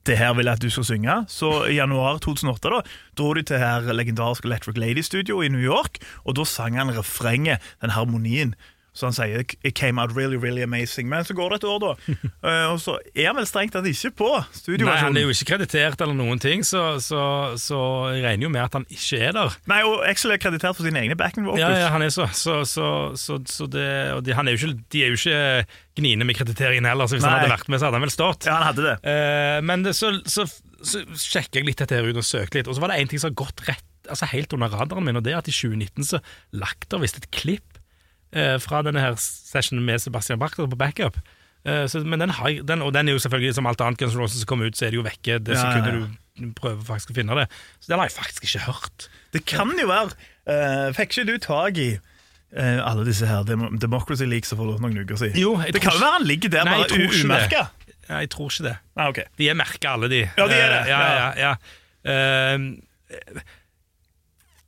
Det 0.07 0.17
her 0.17 0.33
vil 0.33 0.47
jeg 0.47 0.57
at 0.57 0.63
du 0.63 0.69
skal 0.71 0.87
synge. 0.87 1.15
Så 1.27 1.65
i 1.69 1.75
januar 1.79 2.17
2008 2.23 2.71
da, 2.71 2.81
dro 3.17 3.33
de 3.35 3.43
til 3.43 3.59
her 3.61 3.91
legendariske 3.93 4.47
Electric 4.47 4.77
Lady 4.79 5.03
Studio 5.05 5.41
i 5.41 5.51
New 5.51 5.61
York, 5.61 5.99
og 6.23 6.37
da 6.39 6.45
sang 6.47 6.79
han 6.79 6.93
refrenget, 6.97 7.59
den 7.81 7.93
harmonien. 7.95 8.55
Så 8.93 9.09
han 9.09 9.15
sier 9.15 9.43
it 9.45 9.75
came 9.77 10.01
out 10.01 10.15
really, 10.15 10.37
really 10.37 10.63
amazing. 10.65 11.09
Men 11.09 11.25
så 11.25 11.35
går 11.37 11.53
det 11.53 11.61
et 11.61 11.67
år, 11.69 11.79
da. 11.83 11.91
uh, 12.43 12.65
og 12.73 12.79
så 12.81 12.97
er 13.13 13.29
han 13.29 13.37
vel 13.39 13.47
strengt 13.49 13.75
tatt 13.75 13.87
ikke 13.89 14.11
på 14.19 14.29
Nei, 14.79 14.95
han 14.99 15.17
er 15.17 15.25
jo 15.27 15.33
ikke 15.33 15.53
kreditert 15.53 16.01
eller 16.03 16.17
noen 16.17 16.41
ting, 16.41 16.63
så, 16.67 16.97
så, 17.03 17.21
så 17.59 17.79
jeg 18.15 18.23
regner 18.25 18.47
jo 18.47 18.51
med 18.53 18.63
at 18.63 18.77
han 18.77 18.85
ikke 18.91 19.21
er 19.29 19.35
der. 19.35 19.57
Nei, 19.69 19.81
og 19.87 20.03
Axel 20.07 20.33
er 20.33 20.41
kreditert 20.41 20.77
for 20.77 20.87
sine 20.87 21.01
egne 21.03 21.17
backing 21.19 21.47
vocals. 21.47 21.61
Ja, 21.61 21.85
ja, 21.85 21.91
han 21.93 22.05
er 22.05 22.13
så, 22.13 22.27
så, 22.35 22.61
så, 22.67 22.89
så, 23.19 23.39
så 23.49 23.69
det, 23.71 23.85
de, 24.25 24.35
han 24.37 24.49
er 24.49 24.55
jo 24.55 24.61
ikke, 24.61 24.85
de 24.93 25.03
er 25.05 25.13
jo 25.13 25.19
ikke 25.19 25.41
gniene 25.99 26.27
med 26.27 26.39
krediteringen 26.39 26.87
heller, 26.89 27.09
så 27.09 27.17
hvis 27.17 27.27
han 27.27 27.37
hadde 27.39 27.53
vært 27.53 27.69
med, 27.69 27.81
så 27.81 27.89
hadde 27.89 27.99
han 27.99 28.07
vel 28.07 28.15
stått. 28.15 28.49
Ja, 28.49 28.59
han 28.59 28.69
hadde 28.71 28.87
det. 28.87 28.95
Uh, 29.05 29.59
men 29.69 29.85
det, 29.85 29.95
så, 29.97 30.13
så, 30.29 30.47
så 30.81 31.03
sjekker 31.13 31.61
jeg 31.61 31.71
litt 31.71 31.83
dette 31.83 31.97
her 31.99 32.07
ut 32.07 32.19
og 32.21 32.27
søker 32.27 32.61
litt, 32.61 32.69
og 32.69 32.77
så 32.77 32.85
var 32.85 32.93
det 32.93 33.01
en 33.01 33.11
ting 33.11 33.21
som 33.21 33.31
har 33.31 33.39
gått 33.45 33.65
rett, 33.69 33.85
altså 34.09 34.29
helt 34.31 34.53
under 34.55 34.71
radaren 34.73 35.05
min, 35.05 35.19
og 35.19 35.25
det 35.25 35.35
er 35.35 35.41
at 35.41 35.51
i 35.51 35.55
2019 35.55 36.07
så 36.13 36.23
lagt 36.57 36.89
der 36.91 37.03
visst 37.03 37.19
et 37.19 37.29
klipp 37.35 37.78
fra 38.61 38.83
denne 38.85 39.01
her 39.01 39.15
sessionen 39.17 39.81
med 39.87 40.01
Sebastian 40.03 40.37
Bachter 40.41 40.67
på 40.69 40.77
backup. 40.77 41.17
Eh, 41.67 41.85
så, 41.87 41.99
men 41.99 42.19
den 42.19 42.29
har, 42.29 42.49
den, 42.63 42.81
og 42.81 42.93
den 42.93 43.07
er 43.07 43.17
jo 43.17 43.19
selvfølgelig 43.19 43.55
som 43.57 43.67
alt 43.67 43.81
annet 43.83 43.99
Guns 43.99 44.15
N' 44.15 44.21
Roses 44.21 44.45
kommer 44.47 44.69
ut, 44.69 44.77
så 44.77 44.87
er 44.87 44.93
det 44.93 44.99
jo 45.01 45.05
vekke 45.05 45.39
det 45.43 45.57
Ja, 45.57 45.65
sekundet 45.65 45.95
ja. 45.95 46.05
du 46.39 46.53
prøver 46.55 46.85
faktisk 46.87 47.11
å 47.11 47.17
finne 47.17 47.35
det. 47.35 47.49
Så 47.83 47.91
den 47.91 47.99
har 47.99 48.07
jeg 48.07 48.15
faktisk 48.15 48.47
ikke 48.47 48.63
hørt. 48.69 49.09
Det 49.35 49.43
kan 49.49 49.73
jo 49.75 49.89
være 49.89 50.15
eh, 50.47 50.87
Fikk 50.95 51.17
ikke 51.17 51.27
du 51.27 51.35
tak 51.43 51.81
i 51.81 51.89
uh, 51.99 52.79
alle 52.87 53.03
disse 53.05 53.27
her 53.27 53.43
Dem 53.45 53.67
Democracy 53.81 54.25
Leaks 54.25 54.55
for 54.55 54.79
noen 54.79 55.03
uker 55.03 55.19
siden? 55.19 55.37
Jo, 55.37 55.57
det 55.59 55.83
kan 55.83 55.97
jo 55.97 56.01
være 56.01 56.15
han 56.15 56.29
ligger 56.29 56.55
der 56.55 56.69
Nei, 56.69 56.79
bare 56.79 57.09
umerka. 57.11 57.67
Ja, 58.07 58.23
jeg 58.23 58.31
tror 58.33 58.49
ikke 58.49 58.69
det. 58.71 58.77
Ah, 58.95 59.11
okay. 59.11 59.27
De 59.37 59.51
er 59.51 59.59
merka 59.59 59.91
alle, 59.93 60.09
de. 60.09 60.23
Ja, 60.25 60.47
de 60.49 60.55
er 60.55 60.71
det. 60.73 60.79
Uh, 60.87 60.89
ja, 60.89 61.01
ja, 61.19 61.27
ja. 61.43 61.51
Eh, 62.09 63.43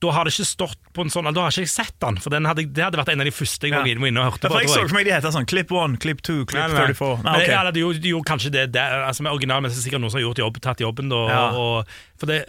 da 0.01 0.11
har 0.15 0.25
det 0.25 0.31
ikke 0.33 0.47
stått 0.49 0.79
på 0.95 1.03
en 1.05 1.11
sånn 1.13 1.27
Da 1.33 1.43
har 1.45 1.53
ikke 1.53 1.61
jeg 1.67 1.69
sett 1.69 1.93
den, 2.01 2.17
for 2.17 2.33
den 2.33 2.47
hadde, 2.49 2.65
det 2.73 2.83
hadde 2.83 2.97
vært 2.97 3.11
en 3.13 3.21
av 3.21 3.27
de 3.29 3.33
første 3.35 3.69
jeg 3.69 3.75
Ja. 3.75 3.81
var 3.83 4.09
inne 4.09 4.23
og 4.23 4.31
hørte 4.33 4.47
Ja, 4.47 4.49
på. 4.49 4.55
for 4.55 4.61
jeg 4.65 4.69
så 4.73 4.87
for 4.89 4.95
meg 4.97 5.05
de 5.05 5.11
heter 5.13 5.31
sånn 5.35 5.45
Clip 5.45 5.69
1, 5.71 5.99
Clip 6.01 6.21
2, 6.25 6.45
Clip 6.49 6.57
Nei, 6.57 6.67
nei, 6.67 6.77
nei. 6.79 6.87
34. 6.95 7.23
Nei, 7.23 7.37
Men, 7.37 7.49
ja, 7.51 7.71
de, 7.71 7.79
gjorde, 7.85 8.01
de 8.01 8.09
gjorde 8.15 8.29
kanskje 8.31 8.51
det 8.51 8.65
der, 8.73 9.05
altså 9.05 9.21
med 9.23 9.31
originalen, 9.31 9.63
men 9.63 9.71
det 9.71 9.77
er 9.77 9.85
sikkert 9.85 10.01
noen 10.01 10.11
som 10.11 10.19
har 10.19 10.25
gjort 10.27 10.41
jobb, 10.43 10.59
tatt 10.61 10.81
jobben. 10.83 11.09
Da, 11.13 11.21
Ja. 11.29 11.43
og, 11.53 11.87
for 12.17 12.25
det, 12.25 12.45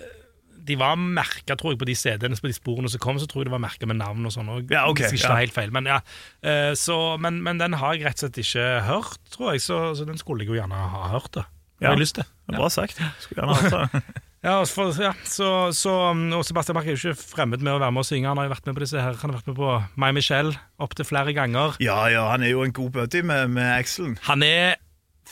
de 0.64 0.76
var 0.78 0.96
merka, 0.96 1.56
på 1.56 1.74
de 1.84 1.94
CD-ene 1.94 2.38
på 2.38 2.46
de 2.48 2.54
sporene 2.54 2.88
som 2.88 3.00
kom, 3.02 3.18
så 3.18 3.26
tror 3.26 3.42
jeg 3.42 3.50
det 3.50 3.54
var 3.56 3.62
merka 3.64 3.86
med 3.86 3.96
navn 3.98 4.24
og 4.24 4.32
sånn. 4.32 4.48
Ja, 4.70 4.86
okay, 4.88 5.10
ja. 5.10 5.70
Men, 5.70 5.84
ja, 5.90 6.00
eh, 6.42 6.72
så, 6.78 7.18
men, 7.18 7.42
men 7.42 7.58
den 7.58 7.74
har 7.74 7.94
jeg 7.94 8.04
rett 8.06 8.22
og 8.22 8.30
slett 8.30 8.38
ikke 8.44 8.66
hørt, 8.86 9.18
tror 9.34 9.52
jeg, 9.52 9.60
så, 9.60 9.94
så 9.98 10.06
den 10.06 10.16
skulle 10.18 10.44
jeg 10.46 10.48
jo 10.54 10.60
gjerne 10.60 10.72
ha 10.94 11.08
hørt. 11.12 11.32
da 11.32 11.44
Ja. 11.82 11.90
Har 11.90 11.96
lyst 11.98 12.14
til. 12.14 12.24
Det 12.48 12.56
Bra 12.56 12.68
sagt. 12.70 13.00
Skulle 13.20 13.42
gjerne 13.42 13.58
hatt 13.58 13.90
det. 13.92 14.22
Ja, 14.42 14.56
for, 14.66 14.90
ja 14.98 15.12
så, 15.22 15.70
så, 15.76 15.92
um, 16.10 16.24
og 16.34 16.42
Sebastian 16.44 16.74
Bach 16.74 16.86
er 16.88 16.96
jo 16.96 17.12
ikke 17.12 17.14
fremmed 17.36 17.62
med 17.62 17.76
å 17.76 17.78
være 17.78 17.94
med 17.94 18.02
og 18.02 18.08
synge. 18.08 18.26
Han 18.26 18.40
har 18.40 18.48
jo 18.48 18.54
vært 18.56 18.66
med 18.66 18.74
på 18.74 18.82
disse 18.82 18.98
her 18.98 19.14
Han 19.20 19.30
har 19.30 19.38
vært 19.38 19.50
med 19.52 19.58
på 19.60 19.74
My 20.02 20.08
Michelle 20.16 20.56
opptil 20.82 21.06
flere 21.06 21.34
ganger. 21.36 21.76
Ja, 21.84 22.00
ja, 22.10 22.24
han 22.32 22.42
er 22.42 22.50
jo 22.56 22.64
en 22.66 22.74
god 22.74 22.90
buddy 22.96 23.22
med, 23.22 23.52
med 23.54 23.68
Axelen. 23.78 24.16
Han 24.26 24.42
er 24.46 24.80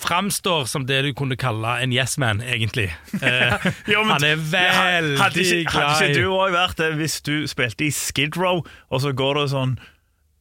Framstår 0.01 0.69
som 0.71 0.85
det 0.87 1.01
du 1.05 1.11
kunne 1.19 1.35
kalle 1.37 1.75
en 1.83 1.91
yes 1.93 2.15
man, 2.23 2.39
egentlig. 2.41 2.87
Eh, 3.21 3.67
Ja, 3.91 4.01
men- 4.07 4.15
han 4.15 4.25
er 4.25 4.39
veldig 4.39 5.19
glad 5.19 5.37
ikke, 5.43 5.75
hadde 5.75 6.07
ikke 6.15 6.23
du 6.23 6.31
òg 6.31 6.55
vært 6.55 6.79
det 6.79 6.93
hvis 7.03 7.19
du 7.27 7.35
spilte 7.51 7.85
i 7.85 7.91
Skid 7.93 8.39
Row, 8.39 8.63
og 8.89 9.03
så 9.03 9.11
går 9.13 9.43
det 9.43 9.49
sånn 9.53 9.75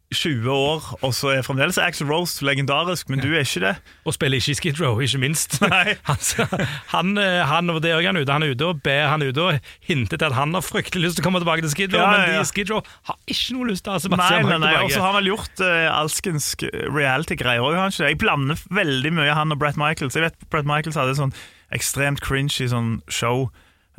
20 0.09 0.49
år, 0.49 0.85
og 1.05 1.11
så 1.13 1.29
er 1.35 1.43
fremdeles 1.45 1.77
Axel 1.77 2.07
Rose 2.09 2.41
legendarisk, 2.45 3.11
men 3.13 3.21
du 3.21 3.27
er 3.29 3.43
ikke 3.45 3.61
det? 3.61 3.73
Og 4.09 4.15
spiller 4.15 4.41
ikke 4.41 4.55
i 4.55 4.57
Skid 4.57 4.79
Row, 4.81 4.97
ikke 5.05 5.19
minst. 5.21 5.59
Nei. 5.69 5.93
Han, 6.09 6.17
han, 6.89 7.11
eh, 7.21 7.43
han, 7.45 7.69
og 7.69 7.83
det 7.83 7.91
han 7.93 8.17
ute. 8.17 8.31
Han 8.33 8.43
er 8.43 8.55
ute 8.55 8.65
og 8.65 8.81
ber, 8.81 9.05
han 9.11 9.21
ute 9.21 9.43
og 9.43 9.69
hinter 9.85 10.17
til 10.17 10.25
at 10.25 10.33
han 10.33 10.55
har 10.57 10.65
fryktelig 10.65 11.03
lyst 11.05 11.19
til 11.19 11.23
å 11.23 11.27
komme 11.27 11.41
tilbake 11.43 11.61
til 11.61 11.71
Skid 11.75 11.93
Row, 11.93 12.01
Ja, 12.01 12.09
men 12.09 12.25
ja. 12.25 12.39
de 12.39 12.41
i 12.41 12.49
Skid 12.49 12.73
Row 12.73 12.81
har 13.09 13.19
ikke 13.29 13.55
noe 13.59 13.69
lyst 13.69 13.85
til 13.85 13.93
å 13.93 13.97
ha 13.99 14.01
Sebastian 14.01 14.49
nei, 14.49 14.57
nei, 14.57 14.59
nei. 14.65 14.73
Og 14.81 14.91
så 14.95 15.03
har 15.03 15.13
han 15.13 15.19
vel 15.21 15.31
gjort 15.31 15.61
uh, 15.61 15.85
alskens 15.93 16.49
reality-greier 16.63 17.61
òg, 17.61 17.77
har 17.77 17.85
han 17.85 17.93
ikke 17.93 18.03
det? 18.07 18.11
Jeg 18.15 18.21
blander 18.25 18.65
veldig 18.81 19.13
mye 19.21 19.37
han 19.37 19.53
og 19.53 19.61
Brett 19.61 19.77
Michaels. 19.79 20.17
Jeg 20.17 20.25
vet 20.25 20.49
Brett 20.49 20.67
Michaels 20.69 20.97
hadde 20.97 21.17
sånn 21.19 21.35
ekstremt 21.75 22.23
cringy 22.25 22.69
sånn 22.71 22.95
show. 23.13 23.49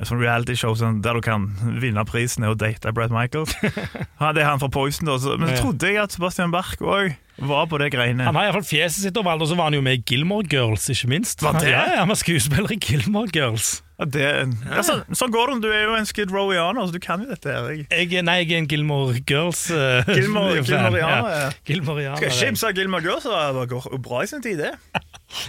Sånn 0.09 0.21
reality-show 0.23 0.77
sånn, 0.81 1.01
der 1.05 1.19
du 1.19 1.25
kan 1.25 1.49
vinne 1.83 2.05
prisen 2.09 2.47
å 2.49 2.55
date 2.59 2.93
Brad 2.97 3.13
Michaels. 3.13 3.53
Det 3.61 4.41
er 4.41 4.47
han 4.49 4.61
fra 4.63 4.71
Poison, 4.73 5.09
da. 5.11 5.19
Men 5.37 5.51
så 5.53 5.65
trodde 5.65 5.91
jeg 5.91 6.01
at 6.01 6.15
Sebastian 6.15 6.55
Bach 6.55 6.77
òg 6.81 7.13
var 7.41 7.67
på 7.71 7.79
det 7.81 7.91
greiene. 7.95 8.25
Han 8.27 8.37
har 8.37 8.49
iallfall 8.51 8.67
fjeset 8.69 9.05
sitt 9.07 9.17
overalt, 9.21 9.45
og 9.45 9.51
så 9.51 9.57
var 9.59 9.71
han 9.71 9.77
jo 9.79 9.85
med 9.85 10.01
i 10.01 10.03
Gilmore 10.05 10.49
Girls, 10.49 10.89
ikke 10.93 11.09
minst. 11.13 11.45
Var 11.45 11.57
det? 11.61 11.71
Ja, 11.73 11.85
Han 12.03 12.13
var 12.13 12.19
skuespiller 12.21 12.73
i 12.73 12.81
Gilmore 12.81 13.33
Girls. 13.33 13.79
Det, 14.01 14.25
ja, 14.25 14.81
så, 14.81 14.95
sånn 15.13 15.33
går 15.33 15.51
det. 15.51 15.55
om 15.59 15.61
Du 15.61 15.69
er 15.69 15.83
jo 15.85 15.97
en 15.99 16.07
Skid 16.09 16.31
Rowianer, 16.33 16.87
så 16.89 16.97
du 16.97 17.03
kan 17.05 17.21
jo 17.21 17.29
dette 17.29 17.53
her. 17.53 17.69
Jeg. 17.77 18.23
Nei, 18.25 18.39
jeg 18.41 18.55
er 18.55 18.63
en 18.63 18.69
Gilmore 18.71 19.21
Girls 19.29 19.67
uh, 19.69 20.01
Gilmore- 20.09 20.57
ja. 20.97 21.51
Gilmoreaner, 21.69 22.17
Skal 22.17 22.31
jeg 22.31 22.39
kimse 22.41 22.71
av 22.71 22.77
Gilmore 22.81 23.05
Girls, 23.05 23.29
det 23.29 23.67
går 23.75 24.01
bra 24.01 24.23
i 24.25 24.31
sin 24.31 24.45
tid, 24.45 24.65
det. 24.65 24.73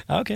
Ja, 0.10 0.20
ok. 0.20 0.36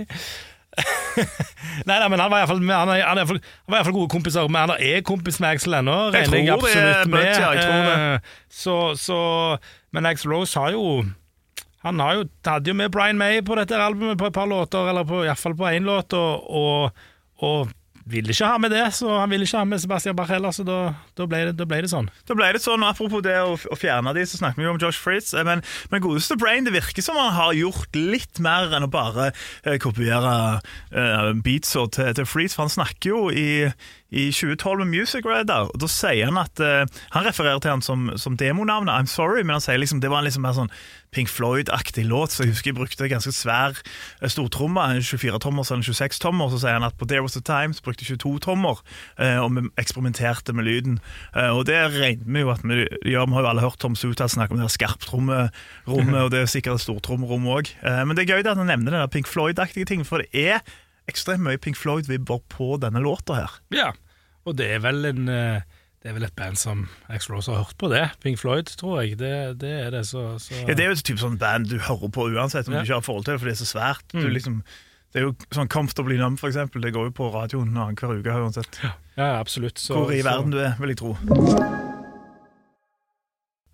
nei, 1.88 1.96
nei, 1.98 2.08
men 2.12 2.20
han 2.20 2.30
var 2.32 2.42
iallfall 2.42 2.60
han, 2.60 2.90
er- 2.92 3.04
han, 3.06 3.18
er 3.18 3.22
i 3.22 3.24
hvert 3.24 3.30
fall- 3.30 3.76
han 3.76 3.76
var 3.86 3.92
gode 3.96 4.10
kompiser, 4.12 4.48
men 4.52 4.68
han 4.68 4.74
er 4.80 5.04
kompis 5.06 5.38
med 5.40 5.54
Axel 5.56 5.76
ennå. 5.78 5.94
Jeg 6.12 6.28
regner 6.28 6.56
tror 6.58 6.66
det 6.66 6.76
er 6.76 6.90
absolutt 6.90 7.14
Butch, 7.14 7.40
ja, 7.40 7.52
jeg 7.52 7.62
tror 7.64 7.86
det. 7.86 7.94
Eh, 8.02 8.34
Så, 8.62 8.76
så 9.00 9.20
Men 9.96 10.06
Axel 10.10 10.32
Rose 10.32 10.58
har 10.60 10.74
jo 10.74 11.04
Han 11.86 12.00
har 12.02 12.14
jo, 12.18 12.24
hadde 12.44 12.68
jo 12.72 12.74
med 12.74 12.90
Brian 12.92 13.18
May 13.20 13.40
på 13.46 13.54
dette 13.56 13.76
albumet 13.78 14.18
på 14.18 14.26
et 14.26 14.34
par 14.34 14.46
låter, 14.50 14.88
eller 14.90 15.04
på, 15.06 15.22
i 15.22 15.28
hvert 15.30 15.38
fall 15.38 15.54
på 15.56 15.68
én 15.70 15.84
låt, 15.86 16.12
og, 16.18 16.50
og, 16.50 17.04
og 17.46 17.68
ville 18.06 18.30
ikke 18.30 18.46
ha 18.46 18.58
med 18.62 18.70
det, 18.70 18.84
så 18.94 19.08
han 19.18 19.30
ville 19.32 19.42
ikke 19.48 19.58
ha 19.58 19.66
med 19.66 19.80
Sebastian 19.82 20.14
Bach 20.18 20.28
heller, 20.30 20.54
så 20.54 20.62
da, 20.66 20.76
da, 21.18 21.26
ble, 21.26 21.40
det, 21.48 21.56
da 21.58 21.66
ble 21.66 21.80
det 21.82 21.90
sånn. 21.90 22.06
Da 22.28 22.36
ble 22.38 22.52
det 22.54 22.62
sånn, 22.62 22.84
og 22.86 22.92
Apropos 22.92 23.24
det 23.26 23.34
å, 23.42 23.56
å 23.58 23.78
fjerne 23.78 24.12
de, 24.14 24.22
så 24.30 24.38
snakker 24.38 24.62
vi 24.62 24.68
jo 24.68 24.74
om 24.76 24.78
Josh 24.82 25.00
Fritz. 25.02 25.32
eh, 25.34 25.42
Men, 25.46 25.64
men 25.90 26.04
godeste 26.04 26.36
Brain, 26.38 26.64
det 26.68 26.76
virker 26.76 27.02
som 27.02 27.18
han 27.18 27.34
har 27.34 27.56
gjort 27.58 27.98
litt 27.98 28.38
mer 28.44 28.70
enn 28.78 28.86
å 28.86 28.90
bare 28.92 29.32
eh, 29.66 29.76
kopiere 29.82 30.36
eh, 30.94 31.32
beatsa 31.42 31.86
til, 31.98 32.12
til 32.20 32.28
Fritz. 32.30 32.54
For 32.54 32.66
han 32.68 32.74
snakker 32.76 33.10
jo 33.10 33.24
i, 33.34 33.48
i 34.10 34.28
2012 34.30 34.78
med 34.84 34.92
Music 34.92 35.26
Radar, 35.26 35.70
og 35.72 35.80
da 35.82 35.88
sier 35.90 36.30
han 36.30 36.38
at 36.38 36.60
uh, 36.62 36.84
Han 37.16 37.26
refererer 37.26 37.58
til 37.58 37.74
han 37.74 37.82
som, 37.82 38.10
som 38.16 38.36
demonavnet 38.38 38.94
I'm 38.94 39.10
Sorry, 39.10 39.42
men 39.42 39.58
han 39.58 39.64
sier 39.64 39.80
liksom 39.82 40.00
det 40.00 40.12
var 40.12 40.22
en 40.22 40.28
liksom 40.28 40.46
mer 40.46 40.54
sånn 40.56 40.72
Pink 41.14 41.30
Floyd-aktig 41.32 42.04
låt, 42.04 42.34
så 42.34 42.44
jeg 42.44 42.52
husker 42.52 42.70
jeg 42.72 42.76
brukte 42.76 43.08
ganske 43.08 43.32
svær 43.32 43.78
eh, 44.20 44.28
stortromme, 44.28 44.82
en 44.82 45.00
24-tommer 45.00 45.64
eller 45.64 45.80
en 45.80 45.86
26-tommer, 45.86 46.50
så 46.52 46.58
sier 46.60 46.76
han 46.76 46.84
at 46.84 46.98
på 46.98 47.08
There 47.08 47.24
Was 47.24 47.38
A 47.38 47.42
Time 47.46 47.72
så 47.72 47.84
brukte 47.86 48.04
jeg 48.04 48.18
22-tommer, 48.20 48.82
uh, 49.22 49.38
og 49.40 49.54
vi 49.56 49.64
eksperimenterte 49.80 50.52
med 50.52 50.68
lyden. 50.68 50.98
Uh, 51.32 51.56
og 51.56 51.64
det 51.70 51.78
regner 51.94 52.26
vi 52.26 52.44
jo 52.44 52.52
at 52.52 52.66
vi 52.66 52.82
gjør, 52.84 53.30
vi 53.30 53.38
har 53.38 53.46
jo 53.46 53.52
alle 53.54 53.64
hørt 53.64 53.80
Tom 53.80 53.96
Suta 53.96 54.28
snakke 54.28 54.52
om 54.52 54.60
det 54.60 54.68
skarptrommerommet, 54.74 56.20
og 56.26 56.34
det 56.34 56.42
er 56.42 56.52
sikkert 56.52 56.84
stortrommerommet 56.84 57.16
stortrommerom 57.16 57.46
òg. 57.50 57.70
Eh, 57.82 58.02
men 58.04 58.16
det 58.16 58.26
er 58.26 58.36
gøy 58.36 58.44
at 58.44 58.56
han 58.56 58.68
nevner 58.68 58.94
den 58.94 59.12
Pink 59.12 59.28
Floyd-aktige 59.30 59.88
ting, 59.88 60.04
for 60.06 60.22
det 60.22 60.30
er 60.32 60.60
ekstremt 61.08 61.42
mye 61.46 61.58
Pink 61.62 61.76
Floyd-vibber 61.78 62.40
på 62.52 62.76
denne 62.82 63.00
låta 63.04 63.34
her. 63.40 63.50
Ja, 63.74 63.92
og 64.46 64.56
det 64.58 64.68
er 64.76 64.78
vel 64.84 65.04
en 65.08 65.28
eh, 65.28 65.60
Det 66.02 66.10
er 66.12 66.14
vel 66.20 66.24
et 66.28 66.36
band 66.38 66.54
som 66.58 66.84
X-Rose 67.10 67.50
har 67.50 67.64
hørt 67.64 67.76
på 67.78 67.88
det. 67.90 68.04
Pink 68.22 68.38
Floyd, 68.38 68.68
tror 68.78 69.00
jeg. 69.02 69.16
Det, 69.18 69.58
det 69.58 69.70
er 69.86 69.90
det, 69.90 70.04
så, 70.06 70.36
så 70.38 70.54
Ja, 70.68 70.74
det 70.74 70.84
er 70.84 70.92
jo 70.92 70.98
et 70.98 71.02
type 71.04 71.18
sånn 71.18 71.38
band 71.40 71.66
du 71.72 71.78
hører 71.82 72.12
på 72.14 72.28
uansett 72.30 72.68
om 72.68 72.74
Ja. 72.76 72.82
du 72.84 72.86
ikke 72.86 73.00
har 73.00 73.06
forhold 73.08 73.24
til 73.26 73.34
det, 73.34 73.40
for 73.40 73.50
det 73.50 73.56
er 73.56 73.64
så 73.64 73.70
svært. 73.72 74.04
Du 74.12 74.20
Mm. 74.22 74.30
liksom, 74.36 74.60
det 75.12 75.22
er 75.22 75.26
jo 75.26 75.34
sånn 75.50 75.68
Comfortably 75.72 76.16
Numb, 76.20 76.38
for 76.38 76.48
eksempel. 76.52 76.82
Det 76.82 76.92
går 76.94 77.08
jo 77.10 77.16
på 77.16 77.32
radioen 77.34 77.74
annenhver 77.74 78.20
uke 78.20 78.38
uansett 78.38 78.78
Ja, 79.16 79.38
absolutt. 79.40 79.78
Så, 79.82 79.94
hvor 79.98 80.12
i 80.14 80.22
verden 80.22 80.50
du 80.54 80.58
er, 80.62 80.76
vil 80.78 80.94
jeg 80.94 80.98
tro. 81.02 81.85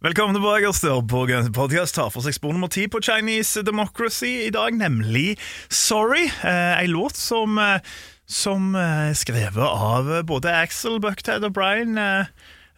Velkommen 0.03 0.35
tilbake 0.35 0.67
Øster, 0.67 0.97
på 1.07 1.21
podcast 1.55 1.95
tar 1.95 2.09
for 2.11 2.25
seg 2.25 2.35
spor 2.35 2.51
nummer 2.57 2.67
ti 2.67 2.89
på 2.91 2.99
Chinese 2.99 3.63
Democracy 3.63 4.49
i 4.49 4.51
dag, 4.51 4.75
nemlig 4.75 5.37
Sorry. 5.71 6.25
Eh, 6.43 6.81
en 6.83 6.91
låt 6.91 7.15
som, 7.15 7.55
eh, 7.55 7.79
som 8.27 8.75
eh, 8.75 9.13
er 9.13 9.15
skrevet 9.15 9.63
av 9.63 10.11
både 10.27 10.51
Axel, 10.51 10.99
Buckhead 10.99 11.47
og 11.47 11.55
Brian. 11.55 11.95
Eh, 11.95 12.27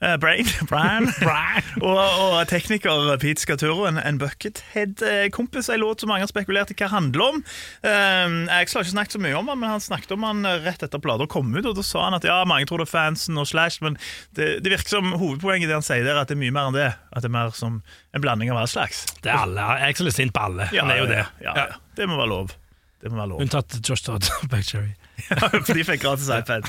eh, 0.01 0.17
Brain, 0.21 0.49
Brian, 0.71 1.09
og, 1.83 1.99
og 1.99 2.37
tekniker 2.51 3.15
Pete 3.23 3.43
Skaturo, 3.43 3.87
en, 3.89 3.99
en 3.99 4.19
Buckethead-kompis. 4.21 5.69
En 5.69 5.83
låt 5.83 6.01
som 6.03 6.13
mange 6.13 6.27
har 6.27 6.33
spekulert 6.33 6.73
i 6.73 6.79
hva 6.79 6.91
handler 6.93 7.25
om. 7.29 7.43
Uh, 7.85 8.51
Axel 8.55 8.81
har 8.81 8.87
ikke 8.87 8.95
snakket 8.95 9.17
så 9.17 9.23
mye 9.23 9.37
om 9.39 9.53
han, 9.53 9.61
men 9.61 9.75
han 9.75 9.85
snakket 9.85 10.17
om 10.17 10.27
han 10.27 10.43
rett 10.65 10.83
etter 10.87 11.03
plata 11.03 11.29
kom 11.31 11.53
ut. 11.55 11.65
Og 11.65 11.77
da 11.79 11.85
sa 11.87 12.09
han 12.09 12.19
at 12.19 12.27
ja, 12.29 12.41
mange 12.49 12.69
tror 12.71 12.83
det 12.83 12.89
er 12.89 12.95
fansen 12.95 13.41
og 13.41 13.49
Slash, 13.51 13.83
men 13.85 13.99
det, 14.39 14.59
det 14.65 14.75
virker 14.75 14.97
som 14.97 15.15
hovedpoenget 15.15 15.71
det 15.71 15.79
han 15.79 15.87
sier 15.87 16.07
der, 16.07 16.21
at 16.21 16.33
det 16.33 16.39
er 16.39 16.43
mye 16.43 16.55
mer 16.55 16.73
enn 16.73 16.79
det. 16.79 16.91
At 17.15 17.25
det 17.25 17.31
er 17.31 17.37
mer 17.39 17.55
som 17.57 17.81
en 18.15 18.25
blanding 18.25 18.53
av 18.55 18.63
all 18.63 18.71
slags. 18.71 19.05
Det 19.21 19.33
er 19.33 19.47
alle. 19.47 19.71
Axel 19.89 20.11
er 20.11 20.17
sint 20.17 20.35
på 20.35 20.45
alle. 20.49 20.69
Han 20.75 20.93
er 20.93 21.03
jo 21.03 21.09
det. 21.11 21.25
Ja, 21.45 21.55
ja, 21.55 21.71
ja. 21.75 21.81
Det 21.95 22.11
må 22.11 22.19
være 22.21 22.33
lov. 22.33 22.55
Det 23.01 23.13
må 23.13 23.21
være 23.21 23.35
lov. 23.35 23.43
Unntatt 23.45 23.81
Josh 23.83 24.07
Todd 24.07 24.31
og 24.43 25.04
Cherry. 25.17 25.61
For 25.67 25.75
de 25.75 25.87
fikk 25.87 26.05
gratis 26.05 26.31
iPad. 26.33 26.69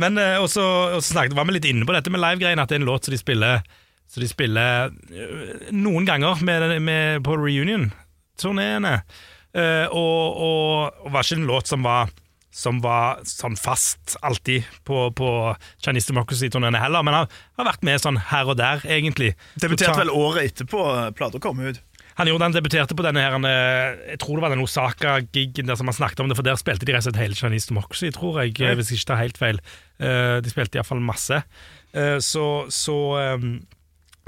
Men 0.00 0.18
eh, 0.18 0.36
også, 0.40 0.64
også 0.98 1.14
snakket, 1.14 1.36
var 1.38 1.48
vi 1.48 1.56
litt 1.58 1.68
inne 1.70 1.88
på 1.88 1.96
dette 1.96 2.12
med 2.12 2.22
live-greiene, 2.22 2.62
at 2.62 2.72
det 2.72 2.78
er 2.78 2.82
en 2.82 2.88
låt 2.90 3.06
som 3.06 3.14
de 3.14 3.20
spiller, 3.20 3.66
som 4.10 4.24
de 4.24 4.30
spiller 4.30 4.94
eh, 5.10 5.68
noen 5.74 6.08
ganger 6.08 6.42
med, 6.46 6.66
med, 6.84 7.20
på 7.26 7.36
reunion-turneene. 7.40 8.96
Eh, 9.50 9.86
og, 9.90 10.42
og, 10.46 11.04
og 11.06 11.14
var 11.14 11.26
ikke 11.26 11.40
en 11.40 11.48
låt 11.50 11.70
som 11.70 11.86
var 11.86 12.10
som 12.50 12.80
var 12.82 13.20
sånn 13.30 13.54
fast 13.58 14.16
alltid 14.26 14.66
på, 14.86 15.04
på 15.14 15.28
Chinese 15.84 16.10
Democracy-turneene 16.10 16.80
heller, 16.82 17.04
men 17.06 17.14
har, 17.14 17.28
har 17.60 17.68
vært 17.68 17.84
med 17.86 18.02
sånn 18.02 18.18
her 18.30 18.50
og 18.50 18.58
der, 18.58 18.82
egentlig. 18.90 19.36
Debuterte 19.62 20.00
vel 20.00 20.10
året 20.10 20.50
etterpå 20.50 20.82
plata 21.14 21.38
kom 21.42 21.62
ut. 21.62 21.78
Han 22.20 22.28
gjorde 22.28 22.46
han 22.50 22.54
debuterte 22.54 22.94
på 22.98 23.04
denne 23.06 23.22
her, 23.24 23.32
han, 23.38 23.46
Jeg 23.48 24.18
tror 24.20 24.36
det 24.36 24.44
var 24.44 24.52
den 24.54 24.62
Osaka-gigen 24.64 25.66
der 25.70 25.78
som 25.80 25.88
han 25.88 25.96
snakket 25.96 26.20
om 26.20 26.28
det, 26.30 26.36
for 26.36 26.44
der 26.46 26.58
spilte 26.60 26.84
de 26.84 26.92
rett 26.92 27.06
og 27.06 27.10
slett 27.10 27.22
hele 27.22 27.38
Chinese 27.38 27.70
Democracy, 27.72 28.10
tror 28.12 28.42
jeg, 28.42 28.54
Ja. 28.60 28.74
hvis 28.76 28.90
jeg 28.92 29.00
ikke 29.00 29.10
tar 29.14 29.22
helt 29.24 29.38
feil. 29.40 29.60
Eh, 29.98 30.40
De 30.44 30.50
spilte 30.52 30.76
iallfall 30.78 31.00
masse. 31.00 31.42
Eh, 31.94 32.18
Så, 32.20 32.44
så, 32.70 32.96
eh, 33.18 33.50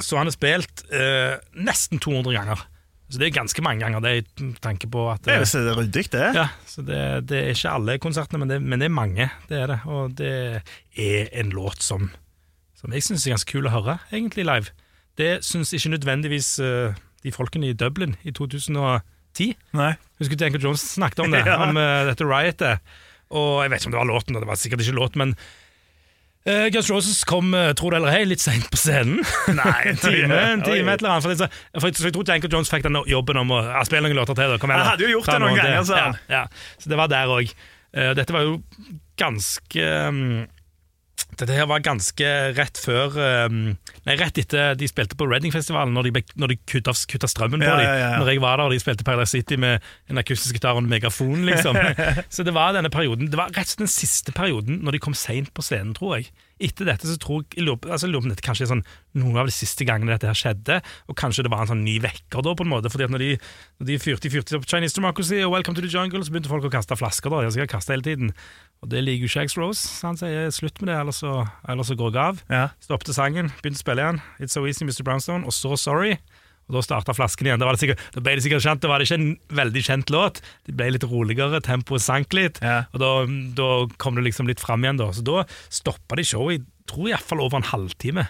så 0.01 0.17
han 0.19 0.27
har 0.27 0.35
spilt 0.35 0.85
eh, 0.91 1.37
nesten 1.55 2.01
200 2.01 2.33
ganger. 2.35 2.65
Så 3.13 3.19
det 3.21 3.27
er 3.29 3.35
ganske 3.43 3.61
mange 3.61 3.85
ganger, 3.85 4.01
det 4.01 4.11
er 4.17 4.43
med 4.43 4.57
tanke 4.65 4.89
på 4.89 5.03
at 5.13 5.21
Det 5.27 5.35
er 5.35 5.37
eh, 5.37 5.45
visst 5.45 5.59
ryddig, 5.77 6.07
det. 6.15 6.29
ja, 6.35 6.47
så 6.65 6.81
det, 6.81 7.01
det 7.29 7.43
er 7.43 7.51
ikke 7.53 7.75
alle 7.77 7.99
konsertene, 8.01 8.39
men 8.41 8.49
det, 8.49 8.63
men 8.65 8.81
det 8.81 8.87
er 8.89 8.95
mange. 8.97 9.27
Det 9.51 9.59
er 9.61 9.67
det. 9.69 9.81
Og 9.85 10.15
det 10.17 10.33
er 10.97 11.29
en 11.43 11.51
låt 11.53 11.83
som, 11.85 12.09
som 12.75 12.91
jeg 12.97 13.05
syns 13.05 13.27
er 13.29 13.35
ganske 13.37 13.53
kul 13.53 13.69
å 13.69 13.75
høre, 13.75 13.99
egentlig, 14.11 14.47
live. 14.49 14.73
Det 15.21 15.43
syns 15.45 15.75
ikke 15.77 15.93
nødvendigvis 15.93 16.55
eh, 16.65 16.97
de 17.23 17.33
folkene 17.35 17.71
i 17.71 17.77
Dublin 17.79 18.17
i 18.27 18.33
2010. 18.35 19.53
Nei. 19.79 19.93
Husker 20.21 20.39
du 20.39 20.45
Anker 20.47 20.63
Jones 20.63 20.85
snakket 20.97 21.25
om 21.25 21.35
det, 21.35 21.43
Ja. 21.49 21.59
om 21.65 21.77
uh, 21.79 22.05
dette 22.09 22.27
riotet. 22.27 22.95
Og 23.33 23.63
jeg 23.65 23.73
vet 23.73 23.81
ikke 23.83 23.91
om 23.93 23.97
det 23.97 24.01
var 24.03 24.11
låten, 24.13 24.37
og 24.37 24.45
det 24.45 24.49
var 24.51 24.61
sikkert 24.61 24.85
ikke 24.85 24.97
låt, 24.99 25.15
men 25.17 25.35
uh, 26.49 26.67
Guns 26.75 26.91
Roses 26.93 27.23
kom, 27.29 27.55
uh, 27.57 27.71
tror 27.79 27.95
du 27.95 27.99
eller 28.01 28.19
ei, 28.19 28.27
litt 28.29 28.43
seint 28.45 28.67
på 28.73 28.81
scenen. 28.81 29.23
Nei, 29.61 29.79
en 29.93 30.01
time, 30.03 30.41
en 30.57 30.65
time, 30.67 30.97
et 30.97 31.05
eller 31.05 31.15
annet. 31.15 31.29
For, 31.29 31.37
så, 31.41 31.49
for 31.79 31.89
jeg, 31.89 32.01
så 32.01 32.09
jeg 32.11 32.17
tror 32.19 32.35
Anchor 32.37 32.57
Jones 32.57 32.73
fikk 32.73 32.89
den 32.89 32.99
jobben 33.09 33.41
om 33.45 33.55
å 33.57 33.63
ja, 33.71 33.85
spille 33.89 34.05
noen 34.09 34.21
låter 34.21 34.37
til. 34.39 34.53
Da. 34.53 34.61
Kom 34.63 34.75
igjen, 34.75 34.85
Jeg 34.85 34.93
hadde 34.93 35.07
jo 35.09 35.15
gjort 35.17 35.33
det 35.33 35.39
noen 35.47 35.61
ganger, 35.63 35.95
han. 35.95 36.19
Ja, 36.29 36.43
ja. 36.43 36.75
Så 36.83 36.93
det 36.93 37.01
var 37.01 37.13
der 37.13 37.37
òg. 37.39 37.55
dette 37.93 38.33
var 38.33 38.47
jo 38.47 38.59
ganske 39.21 39.89
um, 40.09 40.47
dette 41.41 41.55
her 41.57 41.67
var 41.71 41.81
ganske 41.85 42.29
rett 42.59 42.79
før 42.83 43.15
um, 43.49 43.57
Nei, 44.07 44.17
rett 44.21 44.37
etter 44.43 44.75
de 44.79 44.89
spilte 44.91 45.17
på 45.19 45.27
Reading-festivalen, 45.31 45.95
når 45.97 46.11
de, 46.11 46.23
når 46.39 46.53
de 46.53 46.59
kutta, 46.69 46.93
kutta 47.09 47.31
strømmen 47.31 47.63
på 47.63 47.69
Ja, 47.71 47.77
dem. 47.79 47.87
ja, 47.87 47.95
ja, 47.97 48.11
ja. 48.13 48.21
Når 48.21 48.33
jeg 48.35 48.43
var 48.45 48.61
der 48.61 48.69
og 48.69 48.75
de 48.75 48.81
spilte 48.83 49.07
Paradise 49.07 49.33
City 49.37 49.57
med 49.61 49.83
en 50.13 50.21
akustisk 50.23 50.59
gitar 50.59 50.77
og 50.77 50.83
en 50.85 50.91
megafon, 50.93 51.45
liksom. 51.49 51.79
så 52.35 52.45
det 52.47 52.55
var 52.57 52.75
denne 52.77 52.91
perioden 52.93 53.31
Det 53.33 53.39
var 53.41 53.53
rett 53.55 53.65
og 53.65 53.73
slett 53.75 53.85
den 53.87 53.93
siste 53.95 54.35
perioden 54.37 54.83
når 54.85 54.99
de 54.99 55.03
kom 55.09 55.17
seint 55.17 55.53
på 55.57 55.65
scenen, 55.65 55.95
tror 55.97 56.19
jeg. 56.19 56.33
Etter 56.63 56.87
dette 56.87 57.09
så 57.11 57.17
tror 57.19 57.41
jeg, 57.43 57.57
jeg 57.59 57.65
lurer 57.67 57.91
altså, 57.97 58.11
på 58.13 58.21
om 58.23 58.29
dette 58.31 58.45
kanskje 58.47 58.67
er 58.69 58.73
sånn 58.75 58.85
noen 59.19 59.41
av 59.43 59.49
de 59.51 59.55
siste 59.57 59.87
gangene 59.89 60.13
dette 60.15 60.29
her 60.31 60.39
skjedde, 60.39 60.77
og 61.11 61.17
kanskje 61.19 61.43
det 61.47 61.51
var 61.51 61.65
en 61.65 61.73
sånn 61.73 61.83
ny 61.83 61.97
vekker 62.05 62.45
da, 62.47 62.53
på 62.55 62.63
en 62.67 62.71
måte. 62.71 62.93
fordi 62.93 63.09
at 63.09 63.15
når 63.15 63.25
de, 63.25 63.31
når 63.81 63.89
de 63.91 63.97
fyrte 64.05 64.31
fyrte 64.31 64.61
opp 64.61 64.69
Chinese 64.71 64.95
Democracy 64.95 65.41
og 65.43 65.57
Welcome 65.57 65.75
to 65.79 65.83
the 65.83 65.91
Jungle, 65.91 66.23
så 66.23 66.31
begynte 66.35 66.53
folk 66.53 66.69
å 66.69 66.71
kaste 66.73 66.97
flasker. 67.01 67.33
da, 67.35 67.41
De 67.43 67.51
har 67.51 67.57
sikkert 67.57 67.91
hele 67.91 68.07
tiden. 68.07 68.31
Og 68.83 68.91
det 68.91 69.05
liker 69.07 69.25
jo 69.25 69.31
ikke 69.31 69.47
X-Rose. 69.47 69.83
så 69.87 70.11
Han 70.11 70.19
sier 70.19 70.51
slutt 70.55 70.81
med 70.83 70.91
det, 70.91 70.99
ellers 70.99 71.21
så, 71.23 71.37
ellers 71.71 71.91
så 71.93 71.97
går 71.99 72.11
jeg 72.11 72.23
av. 72.23 72.41
Ja. 72.51 72.65
Stoppet 72.83 73.15
sangen, 73.15 73.53
begynte 73.63 73.79
å 73.79 73.85
spille 73.85 74.03
igjen. 74.03 74.23
It's 74.43 74.57
So 74.57 74.65
Easy, 74.67 74.83
Mr. 74.85 75.05
Brownstone, 75.07 75.47
og 75.47 75.55
så 75.55 75.77
Sorry. 75.79 76.17
Og 76.71 76.77
Da 76.79 76.83
starta 76.87 77.15
flasken 77.15 77.47
igjen. 77.47 77.61
Da, 77.61 77.67
var 77.67 77.77
det 77.77 77.83
sikkert, 77.83 78.03
da 78.15 78.23
ble 78.23 78.37
det 78.39 78.45
sikkert 78.45 78.65
kjent, 78.65 78.83
da 78.83 78.91
var 78.91 79.03
det 79.03 79.09
ikke 79.09 79.19
en 79.21 79.33
veldig 79.59 79.83
kjent 79.87 80.13
låt. 80.15 80.43
Det 80.67 80.75
ble 80.79 80.91
litt 80.95 81.07
roligere, 81.11 81.63
tempoet 81.63 82.03
sank 82.05 82.35
litt. 82.39 82.61
Ja. 82.63 82.85
Og 82.95 83.03
da, 83.03 83.11
da 83.59 83.71
kom 84.03 84.19
det 84.19 84.27
liksom 84.27 84.51
litt 84.51 84.63
fram 84.63 84.87
igjen. 84.87 85.01
da 85.01 85.11
Så 85.15 85.25
da 85.27 85.43
stoppa 85.71 86.19
de 86.19 86.27
showet 86.27 86.61
i 86.61 86.65
tror 86.91 87.11
iallfall 87.13 87.43
over 87.45 87.61
en 87.61 87.71
halvtime. 87.71 88.27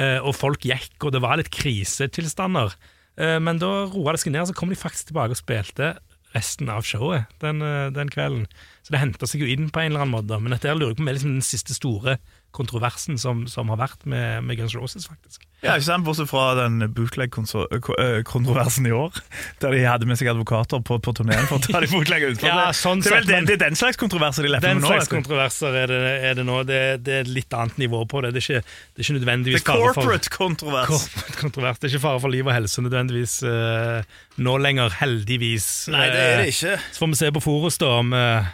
Eh, 0.00 0.18
og 0.24 0.36
folk 0.36 0.64
gikk, 0.64 0.94
og 1.02 1.12
det 1.16 1.20
var 1.24 1.40
litt 1.40 1.52
krisetilstander. 1.52 2.76
Eh, 3.20 3.38
men 3.44 3.60
da 3.60 3.72
roa 3.92 4.14
det 4.14 4.22
seg 4.22 4.32
ned, 4.36 4.48
så 4.48 4.56
kom 4.56 4.72
de 4.72 4.78
faktisk 4.78 5.10
tilbake 5.10 5.36
og 5.36 5.40
spilte 5.40 5.94
resten 6.34 6.70
av 6.72 6.86
showet 6.86 7.30
den, 7.44 7.62
eh, 7.62 7.90
den 7.94 8.10
kvelden. 8.12 8.46
Så 8.82 8.94
det 8.94 9.02
henta 9.02 9.28
seg 9.28 9.44
jo 9.44 9.50
inn 9.52 9.70
på 9.70 9.82
en 9.82 9.92
eller 9.92 10.04
annen 10.04 10.16
måte. 10.16 10.40
Men 10.40 10.54
dette 10.54 10.70
jeg 10.70 10.80
lurer 10.80 10.96
på 10.96 11.04
om 11.04 11.10
er 11.10 11.18
liksom 11.18 11.36
den 11.36 11.46
siste 11.46 11.76
store 11.76 12.18
kontroversen 12.52 13.18
som, 13.18 13.46
som 13.50 13.70
har 13.72 13.80
vært 13.80 14.04
med, 14.08 14.44
med 14.44 14.58
Guns 14.60 14.74
Roses, 14.76 15.08
faktisk. 15.08 15.44
Ja, 15.62 15.76
ikke 15.78 15.86
sant? 15.86 16.04
Bortsett 16.06 16.26
fra 16.26 16.56
den 16.58 16.82
bootleg-kontroversen 16.90 18.88
i 18.88 18.92
år, 18.96 19.20
der 19.62 19.74
de 19.76 19.82
hadde 19.86 20.08
med 20.10 20.18
seg 20.18 20.32
advokater 20.32 20.82
på, 20.82 20.98
på 20.98 21.14
turneen 21.14 21.46
for 21.46 21.60
å 21.60 21.62
ta 21.62 21.82
de 21.84 21.90
bootlegga 21.92 22.32
utfor. 22.32 22.48
Ja, 22.50 22.72
sånn 22.74 23.02
det, 23.04 23.12
er 23.12 23.20
vel 23.20 23.28
den, 23.30 23.46
det 23.46 23.56
er 23.56 23.62
den 23.68 23.78
slags 23.78 24.00
kontroverser 24.00 24.48
de 24.48 24.50
lever 24.56 24.74
med 24.74 24.82
nå. 24.82 24.90
Den 24.90 24.98
slags 24.98 25.12
kontroverser 25.12 25.78
er 25.84 25.92
det, 25.92 26.00
er 26.30 26.40
det 26.40 26.46
nå. 26.48 26.58
Det, 26.66 26.80
det 27.06 27.20
er 27.20 27.30
litt 27.30 27.54
annet 27.54 27.78
nivå 27.84 28.02
på 28.10 28.24
det. 28.26 28.32
Det 28.34 28.42
er 28.42 28.48
ikke, 28.48 28.64
det 28.66 29.04
er 29.04 29.06
ikke 29.06 29.14
Det 29.14 29.20
nødvendigvis 29.20 29.62
er 29.62 29.66
fare 29.68 29.78
for 29.78 30.00
corporate 30.00 30.34
kontrovers. 30.34 30.90
Corporate 30.90 31.38
kontrovers. 31.44 31.78
Det 31.78 31.88
er 31.88 31.94
ikke 31.94 32.06
fare 32.08 32.24
for 32.26 32.34
liv 32.34 32.50
og 32.50 32.56
helse 32.56 32.84
nødvendigvis 32.88 33.36
uh, 33.46 34.18
nå 34.42 34.56
lenger, 34.66 34.98
heldigvis. 34.98 35.68
Nei, 35.94 36.08
det 36.10 36.26
er 36.26 36.42
det 36.42 36.50
ikke. 36.56 36.74
ikke. 36.74 36.90
Så 36.90 37.04
får 37.04 37.14
vi 37.14 37.20
se 37.22 37.30
på 37.38 37.44
Forus 37.44 37.78
da 37.82 37.92
om, 38.00 38.12
eh, 38.16 38.50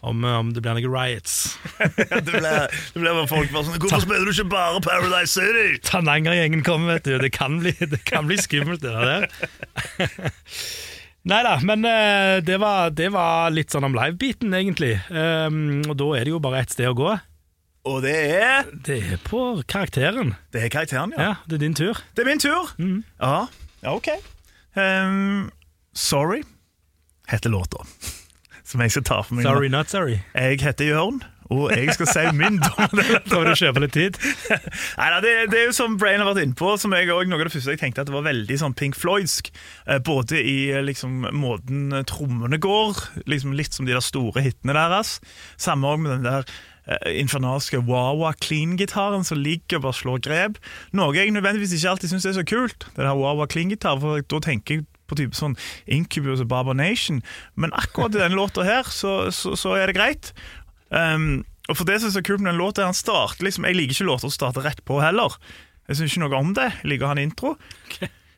om, 0.00 0.24
eh, 0.24 0.36
om 0.38 0.52
det 0.54 0.62
blir 0.64 0.78
noen 0.78 0.92
riots. 0.94 1.58
Det 1.80 3.00
ble 3.00 3.12
bare 3.14 3.26
folk 3.28 3.52
bare 3.52 3.66
sånn 3.66 3.80
Hvorfor 3.80 4.04
spiller 4.04 4.28
du 4.28 4.32
ikke 4.34 4.50
bare 4.52 4.82
Paradise 4.84 5.32
City? 5.34 5.80
Tananger-gjengen 5.86 6.64
kommer, 6.66 6.96
vet 6.96 7.08
du. 7.08 7.16
Det 7.22 7.32
kan 7.36 7.60
bli, 7.62 7.74
det 7.78 8.02
kan 8.08 8.28
bli 8.28 8.38
skummelt, 8.40 8.84
det 8.84 8.92
der. 8.96 9.28
Nei 11.30 11.40
da, 11.44 11.58
men 11.68 11.84
eh, 11.84 12.38
det, 12.44 12.56
var, 12.62 12.92
det 12.96 13.10
var 13.12 13.52
litt 13.52 13.72
sånn 13.72 13.84
om 13.90 13.96
live-biten, 13.96 14.54
egentlig. 14.56 14.94
Um, 15.12 15.82
og 15.84 15.98
da 16.00 16.14
er 16.16 16.24
det 16.24 16.32
jo 16.32 16.40
bare 16.42 16.62
ett 16.64 16.72
sted 16.72 16.88
å 16.88 16.96
gå. 16.96 17.10
Og 17.90 18.00
det 18.04 18.16
er 18.36 18.68
Det 18.84 18.98
er 19.14 19.20
på 19.24 19.60
karakteren. 19.68 20.34
Det 20.52 20.64
er 20.64 20.72
karakteren, 20.72 21.12
ja. 21.16 21.30
Ja, 21.30 21.34
det 21.48 21.58
er 21.58 21.64
din 21.66 21.76
tur. 21.76 22.00
Det 22.16 22.24
er 22.24 22.28
min 22.28 22.40
tur. 22.40 22.72
Ja, 23.20 23.46
ja 23.84 23.94
ok. 23.96 24.14
Um, 24.76 25.50
sorry, 25.92 26.42
heter 27.28 27.52
låta. 27.52 27.84
Som 28.70 28.82
jeg 28.84 28.94
skal 28.94 29.06
ta 29.06 29.20
for 29.26 29.36
meg. 29.38 29.46
Sorry, 29.48 29.68
not 29.72 29.90
sorry. 29.90 30.20
Jeg 30.34 30.60
heter 30.62 30.92
Jørn, 30.92 31.20
og 31.50 31.72
jeg 31.74 31.90
skal 31.96 32.06
si 32.10 32.22
min 32.38 32.60
dom. 32.66 32.94
Prøver 33.26 33.50
du 33.50 33.52
å 33.52 33.58
kjøpe 33.58 33.82
litt 33.82 33.96
tid? 33.96 34.18
Neida, 34.98 35.18
det, 35.24 35.34
det 35.50 35.60
er 35.62 35.68
jo 35.68 35.76
som 35.76 35.96
Brain 36.00 36.22
har 36.22 36.30
vært 36.30 36.44
inne 36.44 36.58
på, 36.58 36.70
som 36.78 36.94
jeg 36.94 37.10
også, 37.10 37.30
noe 37.30 37.40
av 37.40 37.48
det 37.48 37.54
første 37.56 37.74
jeg 37.74 37.82
tenkte 37.82 38.04
at 38.04 38.10
det 38.10 38.14
var 38.14 38.26
veldig 38.28 38.58
sånn 38.62 38.76
Pink 38.78 38.98
Floydsk. 38.98 39.50
Eh, 39.86 39.98
både 40.06 40.38
i 40.38 40.56
eh, 40.70 40.82
liksom, 40.86 41.26
måten 41.34 41.90
trommene 42.10 42.60
går, 42.62 43.00
liksom 43.30 43.56
litt 43.58 43.74
som 43.76 43.88
de 43.88 43.96
der 43.96 44.04
store 44.04 44.44
hitene 44.46 44.76
deres. 44.78 45.18
Samme 45.60 45.90
også 45.90 46.04
med 46.06 46.14
den 46.14 46.28
der 46.28 46.46
eh, 46.86 47.10
infernalske 47.18 47.82
Wawa 47.90 48.36
clean-gitaren 48.38 49.26
som 49.26 49.42
ligger 49.42 49.80
og 49.80 49.88
bare 49.88 49.98
slår 50.04 50.22
grep. 50.28 50.62
Noe 50.94 51.18
jeg 51.18 51.34
nødvendigvis 51.34 51.74
ikke 51.80 51.96
alltid 51.96 52.14
syns 52.14 52.30
er 52.30 52.38
så 52.38 52.46
kult, 52.46 52.86
den 52.94 53.08
der 53.08 53.18
Wawa 53.18 53.50
clean-gitar, 53.50 53.98
for 54.02 54.22
da 54.22 54.42
tenker 54.46 54.78
jeg 54.78 54.86
på 55.10 55.18
type 55.18 55.36
sånn 55.38 55.58
Incubus 55.90 56.42
og 56.44 56.50
Baba 56.52 56.76
Nation. 56.76 57.20
Men 57.58 57.74
akkurat 57.76 58.14
i 58.14 58.22
denne 58.22 58.38
låta 58.38 58.66
her, 58.66 58.88
så, 58.88 59.32
så, 59.34 59.56
så 59.58 59.74
er 59.78 59.90
det 59.90 59.98
greit. 59.98 60.32
Um, 60.90 61.42
og 61.70 61.78
for 61.78 61.86
det 61.86 62.00
som 62.00 62.10
er 62.10 62.16
så 62.16 62.24
kult 62.26 62.42
med 62.42 62.52
den 62.52 62.62
låta, 62.62 62.86
han 62.86 62.96
starter 62.96 63.46
liksom 63.46 63.66
Jeg 63.68 63.78
liker 63.78 63.94
ikke 63.94 64.08
låter 64.08 64.26
som 64.26 64.34
starter 64.34 64.66
rett 64.66 64.80
på 64.88 64.98
heller. 65.02 65.36
Jeg 65.90 65.98
syns 65.98 66.14
ikke 66.14 66.24
noe 66.24 66.40
om 66.40 66.54
det. 66.56 66.70
Jeg 66.80 66.94
liker 66.94 67.10
han 67.10 67.22
intro. 67.22 67.56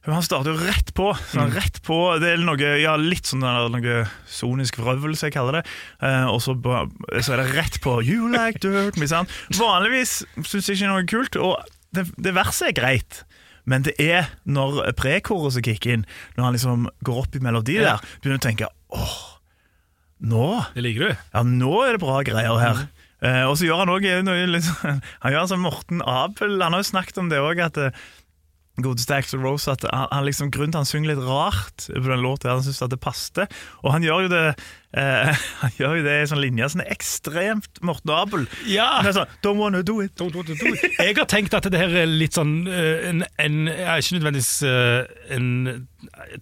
Men 0.02 0.16
han 0.16 0.24
starter 0.26 0.50
jo 0.50 0.66
rett 0.66 0.90
på. 0.98 1.12
Sånn, 1.30 1.52
rett 1.54 1.78
på 1.86 1.96
Det 2.18 2.32
er 2.32 2.40
noe, 2.42 2.70
ja, 2.82 2.96
litt 2.98 3.28
sånn 3.30 3.44
noe 3.44 3.98
sonisk 4.26 4.80
vrøvl, 4.82 5.14
som 5.18 5.28
jeg 5.28 5.36
kaller 5.36 5.60
det. 5.60 5.62
Eh, 6.02 6.26
og 6.26 6.40
så, 6.42 6.56
så 6.58 7.36
er 7.36 7.44
det 7.44 7.52
rett 7.54 7.78
på 7.84 8.00
You 8.02 8.32
like 8.32 8.58
dirt 8.64 8.98
sant? 9.10 9.30
Vanligvis 9.54 10.22
syns 10.42 10.66
jeg 10.66 10.80
ikke 10.80 10.90
noe 10.90 11.06
kult, 11.06 11.38
og 11.38 11.62
det, 11.94 12.08
det 12.18 12.34
verset 12.34 12.72
er 12.72 12.78
greit. 12.80 13.22
Men 13.68 13.84
det 13.86 13.94
er 14.02 14.26
når 14.44 14.92
prekoruset 14.98 15.62
kicker 15.64 15.92
inn, 15.96 16.06
når 16.36 16.44
han 16.48 16.56
liksom 16.56 16.88
går 17.06 17.20
opp 17.24 17.36
i 17.38 17.42
melodi 17.44 17.76
Ja. 17.78 17.96
der, 17.96 18.08
begynner 18.22 18.38
du 18.40 18.42
å 18.42 18.48
tenke 18.48 18.70
åh, 18.90 19.18
nå 20.22 20.48
Det 20.74 20.82
liker 20.82 21.08
du? 21.12 21.14
ja, 21.34 21.42
nå 21.46 21.72
er 21.86 21.92
det 21.96 22.02
bra 22.02 22.20
greier 22.26 22.58
her. 22.62 22.82
Eh, 23.22 23.44
og 23.46 23.54
så 23.58 23.68
gjør 23.68 23.84
han 23.84 23.92
òg 23.94 24.02
liksom, 24.02 24.74
sånn- 24.82 25.02
Han 25.22 25.32
gjør 25.32 25.46
som 25.52 25.62
Morten 25.62 26.02
Abel. 26.02 26.58
Han 26.62 26.74
har 26.74 26.82
jo 26.82 26.90
snakket 26.90 27.18
om 27.22 27.28
det 27.30 27.38
òg, 27.38 27.60
at 27.62 27.78
eh, 27.78 27.90
godeste 28.82 29.14
Axel 29.14 29.42
Rose 29.44 29.70
at 29.70 29.84
han, 29.86 30.08
han 30.10 30.24
liksom, 30.26 30.50
Grunnen 30.50 30.72
til 30.74 30.80
han 30.82 30.88
synger 30.90 31.12
litt 31.14 31.22
rart 31.26 31.86
på 31.86 32.02
den 32.08 32.22
låta, 32.24 32.50
at 32.50 32.58
han 32.58 32.66
syns 32.66 32.82
det 32.90 32.98
passte. 33.02 33.46
Og 33.84 33.92
han 33.94 34.02
gjør 34.02 34.26
jo 34.26 34.32
det 34.32 34.44
eh, 34.94 35.32
Han 35.62 35.70
gjør 35.78 35.96
jo 36.00 36.04
det 36.06 36.16
i 36.22 36.26
sånn 36.30 36.40
linje 36.42 36.68
som 36.74 36.82
er 36.84 36.90
ekstremt 36.94 37.80
Morten 37.86 38.12
Abel. 38.14 38.46
Ja! 38.68 39.00
Er 39.02 39.14
sånn, 39.16 39.30
Don't 39.44 39.60
wanna 39.60 39.82
do 39.86 40.00
it. 40.04 40.12
Jeg 40.18 41.16
har 41.18 41.28
tenkt 41.30 41.54
at 41.56 41.68
det 41.72 41.78
her 41.80 41.94
er 42.04 42.10
litt 42.10 42.36
sånn 42.38 42.66
eh, 42.68 43.08
en, 43.10 43.24
en, 43.42 43.56
ja, 43.70 43.96
Ikke 44.00 44.18
nødvendigvis 44.18 44.52
eh, 44.68 45.06
en 45.36 45.48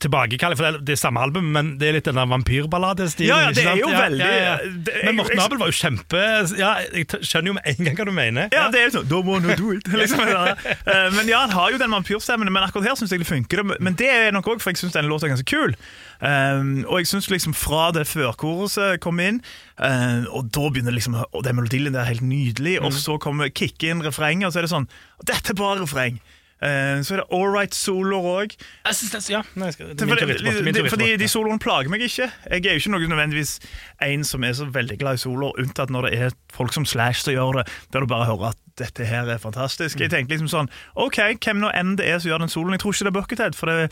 tilbakekall, 0.00 0.54
for 0.56 0.64
det 0.64 0.70
er 0.80 0.84
det 0.90 0.94
er 0.94 1.00
samme 1.02 1.20
album, 1.20 1.50
men 1.52 1.74
det 1.80 1.90
er 1.90 1.96
litt 1.98 2.06
den 2.08 2.16
der 2.16 2.28
vampyrballadestilen. 2.30 3.28
Ja, 3.28 3.40
ja, 3.44 3.50
det 3.54 3.64
er 3.68 3.76
jo 3.80 3.90
ja, 3.92 3.98
veldig- 4.06 4.24
ja, 4.24 4.54
jeg- 4.64 5.04
Men 5.04 5.16
Morten 5.18 5.42
Abel 5.44 5.58
var 5.60 5.68
jo 5.68 5.76
kjempe 5.76 6.22
Ja, 6.58 6.70
Jeg 6.94 7.06
skjønner 7.20 7.52
jo 7.52 7.56
med 7.58 7.66
en 7.68 7.84
gang 7.84 7.96
hva 7.98 8.06
du 8.08 8.12
mener. 8.16 8.48
Ja, 8.54 8.68
det 8.72 8.80
er 8.80 8.88
jo 8.88 8.94
sånn 8.98 9.08
Don't 9.10 9.28
wanna 9.28 9.56
do 9.56 9.72
it. 9.76 9.86
Liksom. 10.00 10.22
Men 10.24 11.28
ja, 11.28 11.42
han 11.44 11.50
har 11.54 11.70
jo 11.74 11.78
den 11.82 11.92
vampyrstemmen, 11.92 12.48
men 12.50 12.62
akkurat 12.64 12.88
her 12.88 12.96
syns 12.98 13.12
jeg 13.12 13.20
det 13.22 13.28
funker. 13.28 13.62
Men 13.78 13.94
det 14.00 14.08
er 14.08 14.32
nok 14.32 14.48
òg, 14.54 14.62
for 14.64 14.72
jeg 14.72 14.80
syns 14.80 14.96
den 14.96 15.08
låta 15.10 15.28
er 15.28 15.34
ganske 15.36 15.48
kul. 15.50 15.74
Um, 16.20 16.83
og 16.85 16.98
jeg 17.00 17.09
syns 17.09 17.30
liksom 17.33 17.54
fra 17.56 17.87
det 17.96 18.04
førkoret 18.04 19.00
kom 19.00 19.22
inn, 19.24 19.38
eh, 19.80 20.26
og 20.28 20.50
da 20.52 20.66
begynner 20.68 20.92
liksom 20.92 21.14
Og 21.16 21.44
den 21.46 21.56
melodien 21.56 21.94
der 21.94 22.02
er 22.02 22.11
helt 22.12 22.26
nydelig, 22.26 22.76
og 22.85 22.92
så 22.92 23.16
kommer 23.16 23.48
kick 23.48 23.83
inn 23.88 24.04
refrenget, 24.04 24.46
og 24.46 24.52
så 24.52 24.61
er 24.61 24.68
det 24.68 24.74
sånn 24.74 24.90
Dette 25.24 25.54
er 25.54 25.56
bare 25.56 25.80
refreng. 25.80 26.20
Eh, 26.62 27.00
så 27.00 27.14
er 27.14 27.22
det 27.22 27.26
All 27.32 27.48
Right 27.54 27.72
soloer 27.74 28.26
òg. 28.44 28.56
Ja. 29.32 29.42
Nei, 29.56 29.70
skal, 29.72 29.94
fordi- 29.96 30.90
Fordi 30.92 31.16
de 31.16 31.28
soloene 31.28 31.58
plager 31.58 31.88
meg 31.88 32.00
ikke. 32.04 32.30
Jeg 32.50 32.66
er 32.66 32.76
jo 32.76 32.82
ikke 32.82 32.90
noe 32.92 33.08
nødvendigvis 33.08 33.58
en 34.02 34.24
som 34.24 34.44
er 34.44 34.52
så 34.52 34.66
veldig 34.70 34.98
glad 35.00 35.14
i 35.14 35.22
soloer, 35.24 35.56
unntatt 35.58 35.88
når 35.90 36.10
det 36.10 36.20
er 36.20 36.30
folk 36.52 36.72
som 36.76 36.84
Slash 36.84 37.22
som 37.24 37.32
gjør 37.34 37.62
det, 37.62 37.66
der 37.92 38.00
du 38.00 38.06
bare 38.06 38.26
hører 38.28 38.50
at 38.50 38.56
dette 38.76 39.04
her 39.06 39.24
er 39.28 39.38
fantastisk. 39.38 39.96
Mm. 39.96 40.00
Jeg 40.04 40.10
tenker 40.10 40.36
liksom 40.36 40.48
sånn 40.52 40.68
OK, 40.96 41.16
hvem 41.40 41.60
nå 41.64 41.72
enn 41.74 41.96
det 41.96 42.06
er 42.06 42.18
som 42.18 42.30
gjør 42.30 42.44
den 42.44 42.48
soloen? 42.52 42.72
Jeg 42.76 42.80
tror 42.84 42.92
ikke 42.92 43.04
det 43.08 43.12
er 43.14 43.18
Buckethead, 43.20 43.54
for 43.56 43.66
det, 43.66 43.90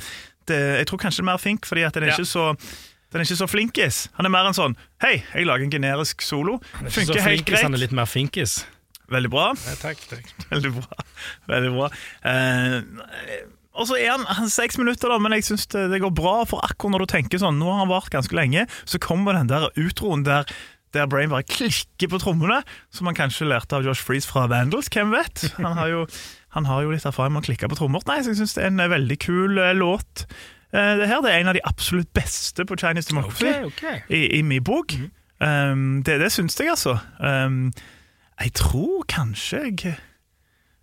det, 0.48 0.60
jeg 0.78 0.86
tror 0.86 0.98
kanskje 0.98 1.22
det 1.22 1.26
er 1.28 1.32
mer 1.32 1.38
Fink, 1.38 1.64
fordi 1.66 1.82
at 1.88 1.94
den 1.94 2.02
er 2.04 2.12
Ja. 2.12 2.16
ikke 2.16 2.26
så 2.28 2.56
den 3.10 3.22
er 3.22 3.24
ikke 3.24 3.40
så 3.40 3.46
flinkis. 3.48 4.08
Han 4.18 4.26
er 4.26 4.28
mer 4.28 4.44
enn 4.44 4.52
sånn 4.52 4.76
Hei, 5.00 5.22
jeg 5.34 5.46
lager 5.46 5.64
en 5.64 5.70
generisk 5.72 6.20
solo. 6.20 6.58
Funker 6.92 7.20
helt 7.24 7.46
greit. 7.46 7.62
Han 7.62 7.72
er 7.72 7.78
litt 7.78 7.92
mer 7.92 8.04
finkis. 8.04 8.66
Veldig 9.12 9.30
bra. 9.32 9.52
Ja, 9.66 9.76
takk, 9.80 10.02
takk. 10.10 10.32
Veldig 10.52 10.74
bra. 10.76 11.04
Veldig 11.48 11.70
bra. 11.76 11.90
Eh, 12.28 13.38
og 13.78 13.86
så 13.86 13.98
er 14.00 14.10
han, 14.16 14.50
seks 14.50 14.78
minutter, 14.80 15.10
da, 15.12 15.20
men 15.22 15.36
jeg 15.36 15.46
syns 15.48 15.68
det, 15.70 15.86
det 15.92 16.02
går 16.02 16.12
bra. 16.16 16.40
For 16.48 16.64
akkurat 16.66 16.96
når 16.96 17.04
du 17.04 17.12
tenker 17.14 17.40
sånn, 17.40 17.60
nå 17.60 17.70
har 17.70 17.84
han 17.84 17.92
vart 17.92 18.10
ganske 18.12 18.34
lenge, 18.36 18.66
så 18.88 19.00
kommer 19.02 19.38
den 19.38 19.50
der 19.52 19.70
utroen 19.78 20.26
der 20.26 20.50
der 20.96 21.04
Brain 21.04 21.28
bare 21.28 21.44
klikker 21.44 22.08
på 22.08 22.16
trommene, 22.22 22.62
som 22.88 23.08
han 23.10 23.16
kanskje 23.16 23.44
lærte 23.48 23.76
av 23.76 23.84
Josh 23.84 24.00
Freeze 24.00 24.28
fra 24.28 24.46
Vandals. 24.48 24.88
Hvem 24.88 25.12
vet? 25.12 25.42
Han 25.58 25.76
har 25.76 25.90
jo, 25.92 26.06
han 26.56 26.64
har 26.64 26.86
jo 26.86 26.94
litt 26.94 27.04
erfaring 27.04 27.34
med 27.34 27.44
å 27.44 27.48
klikke 27.50 27.68
på 27.68 27.76
trommer. 27.76 28.04
Nei, 28.08 28.22
så 28.24 28.32
jeg 28.32 28.40
syns 28.40 28.56
det 28.56 28.64
er 28.64 28.72
en 28.72 28.80
eh, 28.80 28.88
veldig 28.94 29.18
kul 29.20 29.60
eh, 29.60 29.74
låt. 29.76 30.24
Eh, 30.72 30.94
det 31.00 31.10
her 31.10 31.20
det 31.24 31.34
er 31.34 31.42
en 31.42 31.52
av 31.52 31.58
de 31.58 31.64
absolutt 31.68 32.08
beste 32.16 32.64
på 32.64 32.78
Chinese 32.80 33.12
Democracy 33.12 33.52
okay, 33.52 33.68
okay. 33.68 34.00
i, 34.08 34.38
i 34.38 34.42
min 34.42 34.64
bok. 34.64 34.96
Um, 35.44 36.00
det 36.08 36.18
det 36.22 36.32
syns 36.34 36.56
jeg, 36.58 36.72
altså. 36.72 36.96
Um, 37.20 37.68
jeg 38.40 38.52
tror 38.54 39.04
kanskje 39.08 39.58
jeg 39.64 39.96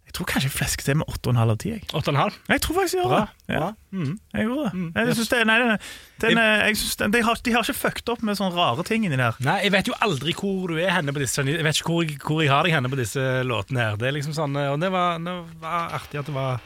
Jeg 0.06 0.14
tror 0.14 0.26
kanskje 0.30 0.48
jeg 0.48 0.56
flesker 0.56 0.84
til 0.86 0.96
med 1.02 1.08
8,5 1.12 1.40
av 1.42 1.58
10. 1.58 1.70
Jeg. 1.74 1.82
Åtte 1.94 2.08
og 2.08 2.14
en 2.14 2.20
halv. 2.22 2.36
jeg 2.48 2.62
tror 2.62 2.76
faktisk 2.78 2.94
jeg 2.96 3.02
gjør 3.04 3.10
Bra. 3.10 3.20
det. 3.26 3.54
Ja, 3.56 3.60
bra. 3.60 3.72
Mm. 3.92 4.12
jeg 4.34 4.46
gjorde 4.46 4.64
det. 4.64 4.74
Mm, 4.74 4.92
Jeg 4.96 5.16
synes 5.16 5.30
det 5.34 5.40
nei, 5.50 5.58
den, 5.60 5.78
den, 6.22 6.38
eh, 6.38 6.68
jeg 6.70 6.78
synes 6.78 6.96
den, 7.02 7.14
de, 7.16 7.22
har, 7.26 7.42
de 7.46 7.52
har 7.56 7.64
ikke 7.66 7.74
fucket 7.80 8.10
opp 8.14 8.22
med 8.24 8.38
sånne 8.40 8.56
rare 8.56 8.84
ting 8.88 9.06
inni 9.06 9.18
der. 9.20 9.36
Nei, 9.44 9.58
Jeg 9.66 9.72
vet 9.76 9.88
jo 9.92 9.98
aldri 10.06 10.34
hvor 10.38 10.68
du 10.72 10.78
er 10.80 10.94
henne 10.96 11.12
på 11.16 11.20
disse 11.20 11.44
Jeg 11.44 11.64
vet 11.68 11.82
ikke 11.82 11.92
hvor, 11.92 12.14
hvor 12.30 12.42
jeg 12.46 12.52
har 12.54 12.64
deg 12.64 12.76
henne 12.78 12.90
på 12.94 12.96
disse 13.02 13.26
låtene. 13.44 13.80
her 13.90 13.98
Det 13.98 14.08
er 14.08 14.16
liksom 14.16 14.34
sånn, 14.38 14.56
Og 14.72 14.80
det 14.80 14.92
var, 14.94 15.18
det 15.20 15.36
var 15.60 15.90
artig 16.00 16.20
at 16.22 16.26
det 16.32 16.36
var 16.38 16.62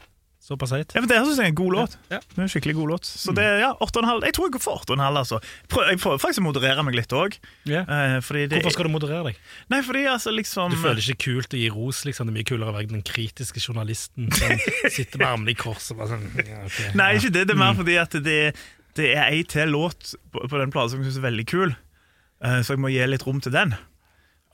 såpass 0.50 0.74
høyt. 0.74 0.94
Ja, 0.96 1.04
men 1.04 1.10
Det 1.12 1.20
syns 1.22 1.40
jeg 1.40 1.46
er 1.46 1.52
en 1.52 1.58
god 1.60 1.76
låt. 1.76 1.96
Ja. 2.10 2.20
Det 2.24 2.40
er 2.40 2.46
en 2.46 2.52
skikkelig 2.52 2.76
god 2.80 2.92
låt. 2.94 3.10
Så 3.10 3.34
det, 3.38 3.46
ja, 3.62 3.70
8,5. 3.86 4.24
Jeg 4.26 4.36
tror 4.36 4.48
jeg 4.48 4.54
går 4.56 4.64
for 4.64 4.82
8,5. 4.82 5.20
Altså. 5.22 5.40
Prøv, 5.70 5.86
jeg 5.92 6.02
prøver 6.02 6.22
faktisk 6.24 6.42
å 6.42 6.46
moderere 6.48 6.86
meg 6.88 6.98
litt 6.98 7.14
òg. 7.14 7.38
Ja. 7.70 7.84
fordi 8.26 8.48
Hvorfor 8.56 8.74
skal 8.74 8.90
du 8.90 8.94
moderere 8.94 9.30
deg? 9.30 9.44
Nei, 9.70 9.82
fordi 9.86 10.06
altså 10.10 10.34
liksom 10.34 10.74
Du 10.74 10.80
føler 10.82 11.02
det 11.02 11.06
ikke 11.14 11.28
kult 11.28 11.54
å 11.54 11.62
gi 11.62 11.70
ros. 11.74 12.02
liksom 12.08 12.30
Det 12.30 12.34
er 12.34 12.40
mye 12.40 12.50
kulere 12.50 12.74
å 12.74 12.78
være 12.80 12.92
den 12.94 13.06
kritiske 13.06 13.62
journalisten 13.62 14.32
som 14.34 14.56
sitter 14.98 15.22
med 15.22 15.28
armene 15.28 15.54
i 15.54 15.60
kors 15.60 15.92
og 15.94 16.02
bare 16.02 16.16
sånn 16.16 16.26
ja, 16.42 16.64
okay, 16.66 16.90
Nei, 16.98 17.12
ikke 17.20 17.34
det. 17.36 17.46
Det 17.50 17.56
er 17.56 17.62
mer 17.62 17.78
fordi 17.78 18.00
at 18.02 18.18
det, 18.26 18.40
det 18.98 19.14
er 19.14 19.30
ei 19.30 19.46
til 19.50 19.76
låt 19.76 20.16
på, 20.34 20.44
på 20.50 20.64
den 20.64 20.74
plata 20.74 20.94
som 20.94 21.04
jeg 21.04 21.12
syns 21.12 21.22
er 21.22 21.30
veldig 21.30 21.48
kul, 21.50 21.78
uh, 22.46 22.60
så 22.66 22.76
jeg 22.76 22.82
må 22.82 22.92
gi 22.94 23.06
litt 23.06 23.26
rom 23.28 23.42
til 23.44 23.54
den. 23.54 23.78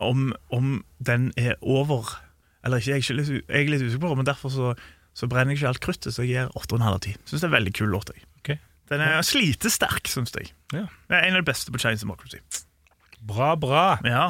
Om, 0.03 0.33
om 0.51 0.77
den 0.99 1.31
er 1.39 1.55
over 1.63 2.17
eller 2.65 2.81
ikke, 2.81 2.95
jeg 2.95 3.03
er, 3.05 3.17
litt, 3.19 3.29
jeg 3.29 3.61
er 3.61 3.67
litt 3.69 3.83
usikker 3.85 4.01
på 4.01 4.09
det, 4.09 4.17
men 4.17 4.27
derfor 4.27 4.49
så, 4.49 4.71
så 5.15 5.29
brenner 5.31 5.55
jeg 5.55 5.61
ikke 5.61 5.71
alt 5.71 5.83
kruttet, 5.83 6.11
så 6.11 6.25
jeg 6.25 6.33
gir 6.33 6.51
8,5 6.59 6.85
av 6.89 6.99
10. 6.99 7.17
Syns 7.23 7.39
det 7.39 7.45
er 7.45 7.51
en 7.51 7.55
veldig 7.55 7.73
kul 7.77 7.89
låt. 7.93 8.11
Jeg. 8.11 8.25
Okay. 8.41 8.59
Den 8.91 9.01
er 9.05 9.23
slitesterk, 9.25 10.11
syns 10.11 10.35
jeg. 10.35 10.51
Ja. 10.75 10.85
Det 11.07 11.17
er 11.17 11.29
en 11.29 11.37
av 11.37 11.43
de 11.43 11.47
beste 11.47 11.71
på 11.71 11.79
Chinese 11.81 12.03
Democracy. 12.03 12.41
Bra, 13.25 13.53
bra. 13.57 13.85
Ja. 14.05 14.27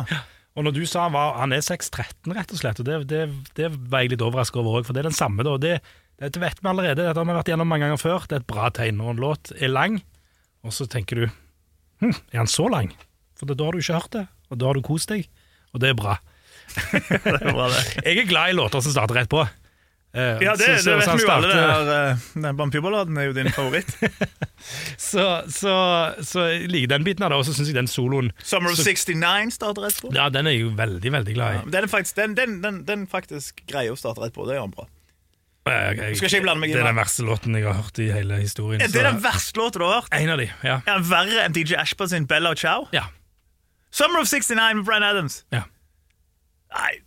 Og 0.55 0.63
når 0.63 0.75
du 0.77 0.83
sa 0.87 1.07
han, 1.07 1.15
var, 1.15 1.33
han 1.41 1.51
er 1.55 1.63
6'13, 1.65 2.31
rett 2.37 2.53
og 2.53 2.61
slett, 2.61 2.79
og 2.79 2.87
det, 2.87 2.99
det, 3.11 3.23
det 3.57 3.71
var 3.91 4.05
jeg 4.05 4.13
litt 4.13 4.23
overraska 4.23 4.61
over 4.61 4.79
òg, 4.79 4.85
for 4.87 4.95
det 4.95 5.03
er 5.03 5.09
den 5.09 5.17
samme, 5.17 5.43
da. 5.43 5.57
Det, 5.59 5.73
dette 6.21 6.39
vet 6.39 6.61
vi 6.61 6.69
allerede, 6.71 7.01
dette 7.01 7.19
har 7.19 7.27
vi 7.27 7.35
vært 7.35 7.51
gjennom 7.51 7.67
mange 7.67 7.89
ganger 7.89 7.99
før. 7.99 8.29
Det 8.29 8.37
er 8.37 8.45
et 8.45 8.53
bra 8.53 8.69
tegn 8.77 9.01
når 9.01 9.11
en 9.11 9.25
låt 9.25 9.51
er 9.57 9.73
lang, 9.73 9.97
og 10.63 10.77
så 10.77 10.87
tenker 10.89 11.19
du 11.19 11.25
hm, 11.25 12.13
er 12.13 12.39
han 12.39 12.51
så 12.51 12.69
lang? 12.71 12.93
For 13.35 13.51
da 13.51 13.67
har 13.67 13.75
du 13.75 13.83
ikke 13.83 13.97
hørt 13.97 14.15
det, 14.15 14.23
og 14.47 14.61
da 14.61 14.69
har 14.69 14.79
du 14.79 14.85
kost 14.85 15.11
deg, 15.11 15.27
og 15.75 15.83
det 15.83 15.91
er 15.91 15.99
bra. 15.99 16.15
Det 16.75 17.29
er 17.29 17.53
bra, 17.53 17.67
det. 17.69 17.81
Jeg 18.07 18.23
er 18.23 18.27
glad 18.27 18.49
i 18.49 18.55
låter 18.55 18.81
som 18.81 18.93
starter 18.95 19.19
rett 19.19 19.29
på. 19.29 19.43
Eh, 20.15 20.38
Ja, 20.45 20.54
det, 20.56 20.63
så- 20.63 20.71
det 20.71 20.84
så- 20.86 20.95
vet 20.95 21.17
vi 21.19 21.23
jo 21.25 21.30
alle. 21.34 21.47
det 21.47 21.56
starter- 21.60 22.12
eh, 22.12 22.41
Den 22.45 22.58
Vampyrballaden 22.58 23.17
er 23.19 23.25
jo 23.28 23.34
din 23.36 23.49
favoritt. 23.51 23.89
Så, 24.97 25.43
så, 25.51 25.73
så 26.25 26.45
jeg 26.49 26.69
liker 26.71 26.88
den 26.95 27.04
biten 27.06 27.23
av 27.23 27.30
det, 27.34 27.38
og 27.38 27.45
så 27.45 27.54
syns 27.54 27.67
jeg 27.69 27.75
den 27.75 27.88
soloen 27.91 28.32
Summer 28.41 28.71
of 28.71 28.78
Så- 28.80 28.86
69 28.88 29.51
starter 29.54 29.84
rett 29.86 29.99
på. 30.01 30.10
Ja, 30.15 30.30
den 30.34 30.47
er 30.47 30.56
jeg 30.56 30.62
jo 30.63 30.69
veldig, 30.78 31.12
veldig 31.12 31.34
glad 31.36 31.56
i. 31.60 31.69
Den, 31.69 31.84
er 31.84 31.91
faktisk, 31.91 32.15
den, 32.15 32.34
den, 32.39 32.56
den, 32.63 32.80
den 32.88 33.04
faktisk 33.12 33.60
greier 33.67 33.91
å 33.93 33.99
starte 33.99 34.23
rett 34.23 34.34
på. 34.34 34.47
Det 34.47 34.56
gjør 34.56 34.65
han 34.65 34.71
bra. 34.73 34.88
Jeg, 35.67 35.97
jeg, 35.97 36.17
Skal 36.17 36.30
ikke 36.30 36.41
blande 36.45 36.62
meg 36.62 36.69
i 36.69 36.73
det 36.78 36.82
er 36.82 36.89
den 36.91 36.97
verste 36.99 37.23
låten 37.25 37.56
jeg 37.58 37.65
har 37.65 37.73
hørt 37.82 37.99
i 37.99 38.08
hele 38.13 38.36
historien. 38.41 38.82
Ja, 38.82 38.88
det 38.88 39.01
er 39.04 39.12
den 39.12 39.21
verste 39.23 39.58
låten 39.60 39.82
du 39.82 39.86
har 39.89 40.01
hørt? 40.01 40.12
En 40.13 40.30
av 40.30 40.38
de, 40.41 40.47
ja. 40.63 40.75
Er 40.86 40.99
den 40.99 41.08
verre 41.10 41.45
enn 41.45 41.56
DJ 41.58 41.75
Ashburn 41.82 42.10
sin 42.15 42.25
Bella 42.30 42.56
Ciao? 42.56 42.88
ja. 42.93 43.06
Summer 43.91 44.19
of 44.21 44.28
69 44.28 44.75
med 44.75 44.86
Bryan 44.86 45.04
Adams. 45.04 45.43
Ja. 45.56 45.63
Nei, 46.75 46.99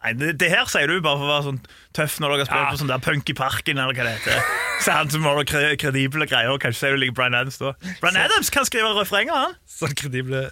Nei 0.00 0.14
det, 0.16 0.30
det 0.40 0.48
her 0.48 0.64
sier 0.72 0.88
du 0.88 1.00
bare 1.04 1.18
for 1.20 1.26
å 1.26 1.32
være 1.34 1.44
sånn 1.50 1.58
tøff 1.96 2.14
når 2.24 2.32
dere 2.38 2.46
spilt 2.48 2.62
Ja. 2.62 2.70
på 2.72 2.78
sånn 2.80 2.88
der 2.92 3.02
punk 3.04 3.28
i 3.28 3.34
parken, 3.36 3.76
eller 3.82 3.92
hva 3.92 4.06
det 4.08 4.14
heter. 4.16 4.50
Så 4.84 4.94
han 4.96 5.10
som 5.12 5.26
har 5.28 5.42
kre- 5.44 5.76
kredible 5.76 6.24
greier, 6.30 6.56
kanskje 6.62 6.78
sier 6.86 6.96
du 6.96 7.02
liker 7.02 7.18
Bryan 7.18 7.36
Adams 7.36 7.58
da. 7.60 7.74
Bryan 8.00 8.16
Adams 8.22 8.48
kan 8.54 8.64
skrive 8.64 8.94
refrenger, 8.96 9.36
han. 9.36 9.56
Sånn 9.68 9.92
kredible 10.00 10.46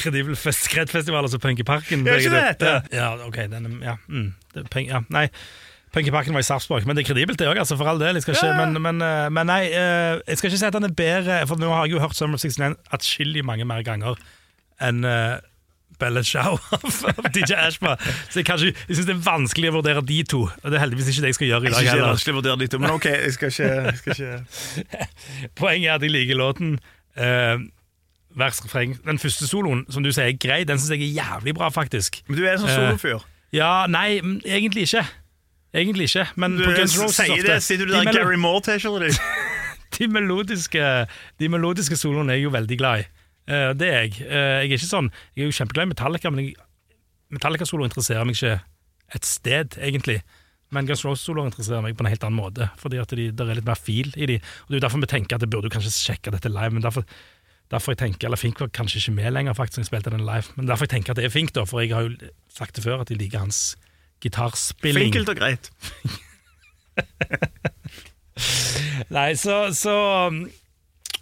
kredible 0.00 0.34
fest, 0.34 0.64
skreddfestivaler 0.66 1.30
som 1.30 1.38
Punk 1.42 1.60
i 1.62 1.66
Parken. 1.66 2.02
Ja, 2.06 2.16
ikke 2.18 2.32
det 2.34 2.42
heter? 2.48 2.86
ja, 2.90 3.12
ok, 3.28 3.36
den 3.52 3.76
ja, 3.84 3.94
mm, 4.10 4.32
det, 4.56 4.64
punk, 4.74 4.88
ja, 4.90 4.98
nei 5.14 5.28
Punk 5.94 6.06
i 6.06 6.12
Parken 6.14 6.34
var 6.34 6.42
i 6.42 6.46
Sarpsborg, 6.46 6.84
men 6.86 6.94
det 6.98 7.02
er 7.04 7.08
kredibelt 7.12 7.38
det 7.38 7.46
òg, 7.50 7.58
altså, 7.62 7.74
for 7.78 7.86
all 7.90 7.98
del. 7.98 8.14
Jeg 8.18 8.22
skal 8.22 8.36
ikke, 8.36 8.46
Ja, 8.50 8.58
men, 8.64 8.76
men, 8.82 9.00
eh, 9.02 9.28
men 9.34 9.48
nei, 9.50 9.64
eh, 9.74 10.20
jeg 10.30 10.38
skal 10.38 10.50
ikke 10.52 10.60
si 10.60 10.66
at 10.68 10.76
han 10.78 10.86
er 10.86 10.92
bedre, 10.94 11.38
for 11.50 11.58
nå 11.58 11.70
har 11.74 11.86
jeg 11.86 11.96
jo 11.96 12.02
hørt 12.02 12.14
Summer 12.18 12.38
of 12.38 12.42
69 12.42 12.76
atskillig 12.94 13.42
mange 13.46 13.66
mer 13.66 13.82
ganger 13.86 14.18
enn 14.86 15.02
uh, 16.02 16.16
and 16.20 16.26
Show 16.26 16.58
av 16.72 17.28
DJ 17.34 17.54
Ashba. 17.58 17.96
Så 18.30 18.40
jeg, 18.40 18.46
kanskje- 18.48 18.72
jeg 18.88 18.96
syns 18.96 19.06
det 19.08 19.14
er 19.16 19.22
vanskelig 19.26 19.70
å 19.70 19.76
vurdere 19.80 20.02
de 20.06 20.22
to. 20.24 20.40
Og 20.48 20.66
det 20.70 20.78
er 20.78 20.84
heldigvis 20.86 21.10
ikke 21.12 21.24
det 21.26 21.32
jeg 21.34 21.38
skal 21.40 21.50
gjøre 21.50 21.60
i 21.60 21.64
Jeg 21.64 21.72
dag 21.72 21.78
synes 21.78 21.84
det 21.84 21.90
er 21.90 21.98
heller. 21.98 22.14
vanskelig 22.14 22.32
å 22.34 22.38
vurdere 22.40 22.58
de 22.64 22.70
to, 22.74 22.78
men 22.82 22.90
ok, 22.96 23.06
jeg 23.10 23.32
skal 23.36 23.52
ikke, 23.54 23.68
jeg 23.90 23.98
skal 24.00 24.12
ikke. 24.16 24.94
Poenget 25.60 25.90
er 25.90 25.94
at 25.98 26.02
jeg 26.06 26.14
liker 26.14 26.40
låten. 26.40 26.74
Uh, 27.18 27.66
vers, 28.38 28.60
refreng. 28.64 28.96
Den 29.06 29.18
første 29.18 29.48
soloen 29.50 29.84
som 29.90 30.04
du 30.06 30.12
sier 30.14 30.30
er 30.30 30.36
grei, 30.38 30.60
den 30.68 30.78
syns 30.78 30.92
jeg 30.94 31.02
er 31.08 31.16
jævlig 31.18 31.54
bra, 31.58 31.68
faktisk. 31.74 32.20
Men 32.28 32.38
du 32.38 32.44
er 32.46 32.52
en 32.56 32.62
sånn 32.62 32.70
solofyr? 32.74 33.16
solofyr. 33.18 33.26
Ja, 33.56 33.70
nei, 33.90 34.20
mm, 34.22 34.36
egentlig 34.46 34.86
ikke. 34.86 35.02
Egentlig 35.74 36.08
ikke, 36.10 36.24
men 36.42 36.56
Du 36.58 36.64
på 36.66 36.72
Guns 36.74 36.96
Roses 36.98 37.28
ofte. 37.30 37.46
det, 37.46 37.56
sitter 37.62 37.86
du 37.86 37.92
De 37.94 38.00
der 38.04 38.10
i 38.10 38.14
Gary 38.16 38.38
Moore-T-skjorta 38.42 39.06
di? 39.10 39.14
de 39.98 40.06
melodiske, 40.10 40.82
de 41.42 41.48
melodiske 41.50 41.96
soloene 41.98 42.32
er 42.32 42.38
jeg 42.40 42.46
jo 42.48 42.52
veldig 42.54 42.78
glad 42.80 43.02
i. 43.02 43.04
Eh, 43.50 43.70
det 43.74 43.88
er 43.88 44.04
jeg. 44.04 44.18
Eh, 44.26 44.58
jeg 44.62 44.68
er 44.68 44.78
ikke 44.78 44.86
sånn 44.86 45.08
Jeg 45.34 45.42
er 45.42 45.48
jo 45.48 45.56
kjempeglad 45.58 45.88
i 45.88 45.92
Metallica, 45.94 46.30
men 46.34 46.52
Metallica-solo 47.34 47.86
interesserer 47.86 48.26
meg 48.26 48.38
ikke 48.38 48.60
et 49.14 49.26
sted, 49.26 49.74
egentlig. 49.82 50.20
Men 50.70 50.86
Guns 50.86 51.02
N' 51.02 51.10
Roses-solo 51.10 51.42
interesserer 51.46 51.82
meg 51.82 51.96
på 51.98 52.04
en 52.04 52.12
helt 52.12 52.24
annen 52.26 52.38
måte, 52.38 52.68
fordi 52.78 53.00
at 53.02 53.10
de, 53.18 53.28
det 53.34 53.42
er 53.42 53.58
litt 53.58 53.66
mer 53.66 53.78
fil 53.78 54.12
i 54.14 54.28
de. 54.30 54.38
Og 54.38 54.70
Det 54.70 54.76
er 54.76 54.80
jo 54.80 54.86
derfor 54.86 55.02
vi 55.02 55.10
tenker 55.10 55.38
at 55.38 55.46
jeg 55.46 55.50
burde 55.50 55.72
kanskje 55.72 55.94
sjekke 55.94 56.34
dette 56.34 56.50
live, 56.50 56.76
men 56.76 56.84
derfor, 56.84 57.06
derfor 57.74 57.94
jeg 57.94 58.02
tenker, 58.04 58.28
eller 58.28 58.38
Fink 58.38 58.62
var 58.62 58.70
kanskje 58.74 59.02
ikke 59.02 59.16
med 59.18 59.34
lenger, 59.34 59.58
faktisk, 59.58 59.80
når 59.80 59.86
jeg 59.86 59.90
spilte 59.90 60.14
den 60.14 60.26
live, 60.26 60.54
men 60.56 60.70
derfor 60.70 60.86
jeg 60.86 60.94
tenker 60.94 61.14
at 61.14 61.18
det 61.18 61.26
er 61.26 61.34
Fink, 61.34 61.54
da, 61.58 61.66
for 61.66 61.82
jeg 61.82 61.94
har 61.94 62.06
jo 62.06 62.30
sagt 62.54 62.78
det 62.78 62.86
før, 62.86 63.02
at 63.02 63.10
jeg 63.10 63.18
liker 63.18 63.42
hans 63.42 63.74
gitarspilling. 64.22 65.10
Finkelt 65.10 65.34
og 65.34 65.42
greit. 65.42 65.70
Nei, 69.16 69.30
så, 69.38 69.62
så 69.74 69.94
um, 70.30 70.44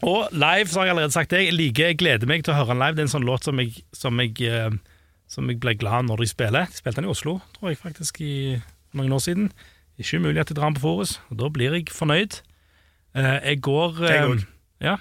Og 0.06 0.28
live, 0.30 0.68
så 0.70 0.78
har 0.80 0.86
jeg 0.86 0.94
allerede 0.94 1.14
sagt 1.14 1.32
det. 1.34 1.40
Jeg 1.48 1.56
liker, 1.56 1.88
jeg 1.90 1.98
gleder 1.98 2.28
meg 2.30 2.44
til 2.46 2.54
å 2.54 2.58
høre 2.60 2.70
den 2.74 2.82
live. 2.82 2.94
Det 2.94 3.02
er 3.02 3.08
en 3.08 3.14
sånn 3.16 3.26
låt 3.26 3.48
som 3.48 3.58
jeg, 3.58 3.80
som 3.96 4.20
jeg, 4.22 4.36
eh, 4.46 4.70
som 5.26 5.48
jeg 5.50 5.58
ble 5.62 5.74
glad 5.80 6.06
når 6.06 6.22
de 6.22 6.28
spiller. 6.30 6.68
De 6.70 6.78
spilte 6.78 7.00
den 7.00 7.08
i 7.08 7.12
Oslo, 7.12 7.38
tror 7.56 7.72
jeg 7.72 7.80
faktisk, 7.82 8.20
i 8.22 8.60
mange 8.94 9.14
år 9.16 9.24
siden. 9.24 9.50
Ikke 9.98 10.20
umulig 10.22 10.40
at 10.44 10.52
de 10.52 10.54
drar 10.54 10.70
den 10.70 10.78
på 10.78 10.84
Forus, 10.86 11.16
og 11.32 11.40
da 11.40 11.50
blir 11.50 11.74
jeg 11.74 11.90
fornøyd. 11.90 12.40
Eh, 13.18 13.38
Jeg 13.50 13.60
går 13.66 13.98
Jeg 14.06 14.30
eh. 14.30 14.44
Ja. 14.80 14.96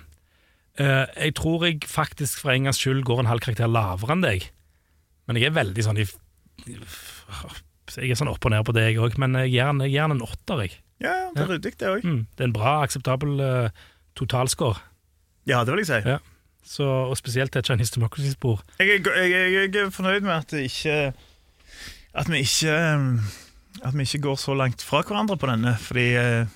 Jeg 0.77 1.33
tror 1.33 1.63
jeg 1.65 1.79
faktisk 1.89 2.39
for 2.43 2.51
en 2.53 2.67
gangs 2.69 2.77
skyld 2.77 3.03
går 3.05 3.19
en 3.23 3.29
halv 3.29 3.41
karakter 3.41 3.69
lavere 3.69 4.13
enn 4.13 4.21
deg. 4.21 4.43
Men 5.27 5.37
jeg 5.37 5.49
er 5.49 5.55
veldig 5.57 5.83
sånn 5.85 5.97
i, 6.01 6.05
Jeg 6.67 8.11
er 8.11 8.19
sånn 8.19 8.29
opp 8.29 8.45
og 8.45 8.51
ned 8.53 8.65
på 8.67 8.73
det, 8.77 8.83
jeg 8.91 8.99
òg, 9.01 9.17
men 9.21 9.33
jeg 9.41 9.53
gir 9.55 9.69
den, 9.71 9.81
jeg 9.85 9.93
gir 9.95 10.05
den 10.07 10.17
en 10.17 10.25
åtter, 10.27 10.61
jeg. 10.65 10.75
Ja, 11.01 11.15
det 11.33 11.43
er 11.43 11.49
ryddig, 11.53 11.73
det 11.77 11.89
òg. 11.91 12.05
Mm, 12.05 12.21
det 12.35 12.43
er 12.43 12.49
en 12.49 12.55
bra, 12.55 12.73
akseptabel 12.85 13.41
uh, 13.41 13.69
totalscore. 14.17 14.75
Ja, 15.47 15.61
det 15.63 15.73
vil 15.75 15.83
jeg 15.85 15.89
si. 15.91 16.09
Ja. 16.09 16.17
Så, 16.67 16.83
og 16.83 17.15
spesielt 17.15 17.55
et 17.55 17.65
Chinese 17.69 17.93
Democracy-spor. 17.95 18.59
Jeg, 18.81 18.87
jeg, 19.05 19.31
jeg, 19.31 19.53
jeg 19.73 19.83
er 19.85 19.89
fornøyd 19.95 20.25
med 20.27 20.33
at 20.35 20.51
ikke 20.59 21.13
At 22.17 22.27
vi 22.31 22.41
ikke 22.43 22.73
At 23.85 23.93
vi 23.95 24.03
ikke 24.03 24.19
går 24.25 24.35
så 24.41 24.53
langt 24.57 24.83
fra 24.83 24.99
hverandre 25.07 25.37
på 25.37 25.47
denne. 25.47 25.75
Fordi 25.79 26.07
eh, 26.19 26.49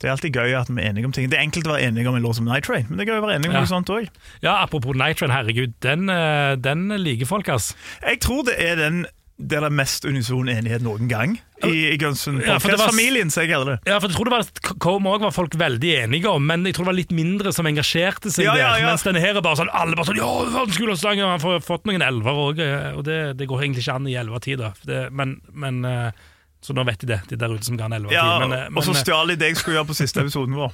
det 0.00 0.08
er 0.08 0.12
alltid 0.16 0.32
gøy 0.34 0.52
at 0.58 0.68
vi 0.72 0.80
er 0.82 0.90
enige 0.90 1.06
om 1.08 1.12
ting. 1.12 1.30
Det 1.30 1.38
er 1.38 1.44
enkelt 1.46 1.68
å 1.68 1.72
være 1.76 1.86
enige 1.88 2.08
om 2.10 2.16
en 2.18 2.24
låt 2.24 2.36
som 2.36 2.44
Night 2.48 2.66
Train, 2.68 2.84
men 2.88 2.98
det 2.98 3.06
er 3.06 3.14
gøy 3.14 3.20
å 3.22 3.26
være 3.26 3.36
enige 3.38 3.48
om 3.52 3.54
Ja. 3.56 3.60
noe 3.64 3.70
sånt 3.70 3.92
òg. 3.94 4.08
Ja, 4.44 4.56
apropos 4.64 4.96
Night 4.98 5.16
Train, 5.20 5.30
herregud, 5.32 5.72
den, 5.84 6.10
eh, 6.12 6.56
den 6.60 6.88
liker 7.00 7.26
folk, 7.30 7.48
ass. 7.48 7.70
Jeg 8.02 8.20
tror 8.20 8.42
det 8.48 8.56
er 8.60 8.74
den 8.76 9.06
det 9.36 9.58
er 9.58 9.66
den 9.66 9.74
mest 9.76 10.06
unison 10.08 10.48
enighet 10.48 10.80
noen 10.80 11.10
gang 11.10 11.34
i, 11.66 11.90
i 11.92 11.96
Guns 12.00 12.22
Ja, 12.24 12.56
familien 12.60 13.28
som 13.32 13.44
jeg 13.44 13.66
det. 13.68 13.74
Ja, 13.84 13.98
for 14.00 14.08
jeg 14.08 14.16
tror 14.16 14.28
det 14.28 14.32
var 14.32 14.76
Come 14.80 15.12
òg 15.12 15.26
var 15.26 15.34
folk 15.34 15.56
veldig 15.60 15.90
enige 16.04 16.30
om, 16.30 16.46
men 16.48 16.64
jeg 16.64 16.76
tror 16.76 16.86
det 16.86 16.92
var 16.92 16.98
litt 16.98 17.12
mindre 17.16 17.52
som 17.52 17.68
engasjerte 17.68 18.32
seg 18.32 18.48
Ja, 18.48 18.54
ja, 18.56 18.70
der. 18.78 18.86
Mens 18.88 19.04
denne 19.04 19.20
her 19.20 19.36
er 19.36 19.44
bare 19.44 19.60
sånn 19.60 19.72
Alle 19.76 19.96
bare 19.98 20.08
sånn 20.08 20.20
Ja, 20.20 20.30
verdensskolestangen! 20.54 21.28
Han 21.28 21.44
har 21.44 21.64
fått 21.64 21.84
noen 21.88 22.04
elver 22.06 22.40
òg, 22.46 22.62
og 22.96 23.02
det, 23.08 23.18
det 23.40 23.48
går 23.50 23.66
egentlig 23.66 23.84
ikke 23.84 23.98
an 24.00 24.08
i 24.08 24.16
elvertid, 24.20 24.64
da. 24.64 25.02
Men, 25.12 25.36
men 25.52 25.82
eh, 25.88 26.22
Så 26.64 26.76
nå 26.76 26.84
vet 26.88 27.04
de 27.04 27.12
det, 27.12 27.20
de 27.32 27.40
der 27.40 27.52
ute 27.52 27.68
som 27.68 27.76
ga 27.76 27.90
en 27.90 27.98
elvertid. 27.98 28.16
Ja, 28.16 28.38
men, 28.40 28.56
eh, 28.56 28.70
og 28.72 28.88
så 28.88 28.96
eh, 28.96 29.02
stjal 29.04 29.34
de 29.34 29.40
det 29.40 29.52
jeg 29.52 29.60
skulle 29.60 29.80
gjøre 29.80 29.90
på 29.92 29.98
siste 30.00 30.24
episoden 30.24 30.56
vår. 30.56 30.72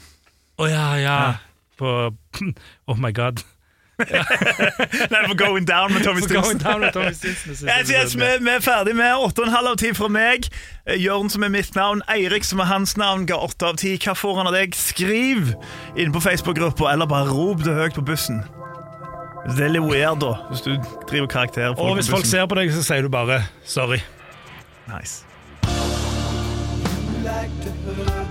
Å 0.62 0.70
ja, 0.70 0.86
ja. 1.02 1.18
På 1.82 2.12
Oh 2.90 2.98
my 2.98 3.10
god. 3.16 3.42
Nei, 5.12 5.22
for 5.28 5.36
Going 5.36 5.66
Down 5.68 5.92
med 5.92 6.04
Tommy 6.04 6.20
Stinsen. 6.20 6.58
down 6.58 6.80
with 6.80 6.92
Tommy 6.92 7.12
Stinson, 7.12 7.54
synes 7.56 7.90
jeg 7.90 8.04
yes, 8.04 8.14
vi, 8.18 8.28
vi 8.40 8.50
er 8.50 8.60
ferdig 8.64 8.96
med 8.96 9.14
åtte 9.16 9.42
og 9.44 9.48
en 9.48 9.54
halv 9.54 9.72
av 9.72 9.76
ti 9.82 9.92
fra 9.96 10.08
meg. 10.12 10.48
Eh, 10.86 10.98
Jørn 11.02 11.30
som 11.32 11.44
er 11.46 11.52
mitt 11.52 11.74
navn, 11.78 12.02
Eirik 12.12 12.44
som 12.44 12.62
er 12.62 12.70
hans 12.70 12.96
navn, 13.00 13.26
ga 13.26 13.40
åtte 13.42 13.68
av 13.72 13.78
ti. 13.82 13.94
Hva 14.02 14.16
får 14.18 14.40
han 14.40 14.50
av 14.50 14.56
deg? 14.56 14.76
Skriv 14.78 15.54
inn 15.96 16.14
på 16.14 16.22
Facebook-gruppa, 16.24 16.92
eller 16.92 17.10
bare 17.10 17.30
rop 17.30 17.64
det 17.66 17.76
høyt 17.78 17.98
på 17.98 18.06
bussen. 18.12 18.42
Det 19.56 19.66
er 19.66 19.74
litt 19.74 19.82
weird, 19.82 20.20
da, 20.22 20.36
hvis 20.52 20.62
du 20.62 20.76
driver 21.10 21.26
karakterer 21.26 21.74
Og 21.74 21.96
hvis 21.98 22.10
folk 22.12 22.26
ser 22.28 22.46
på 22.46 22.60
deg, 22.60 22.70
så 22.74 22.84
sier 22.86 23.02
du 23.02 23.10
bare 23.10 23.42
sorry. 23.66 23.98
Nice. 24.86 25.24
like 27.22 28.21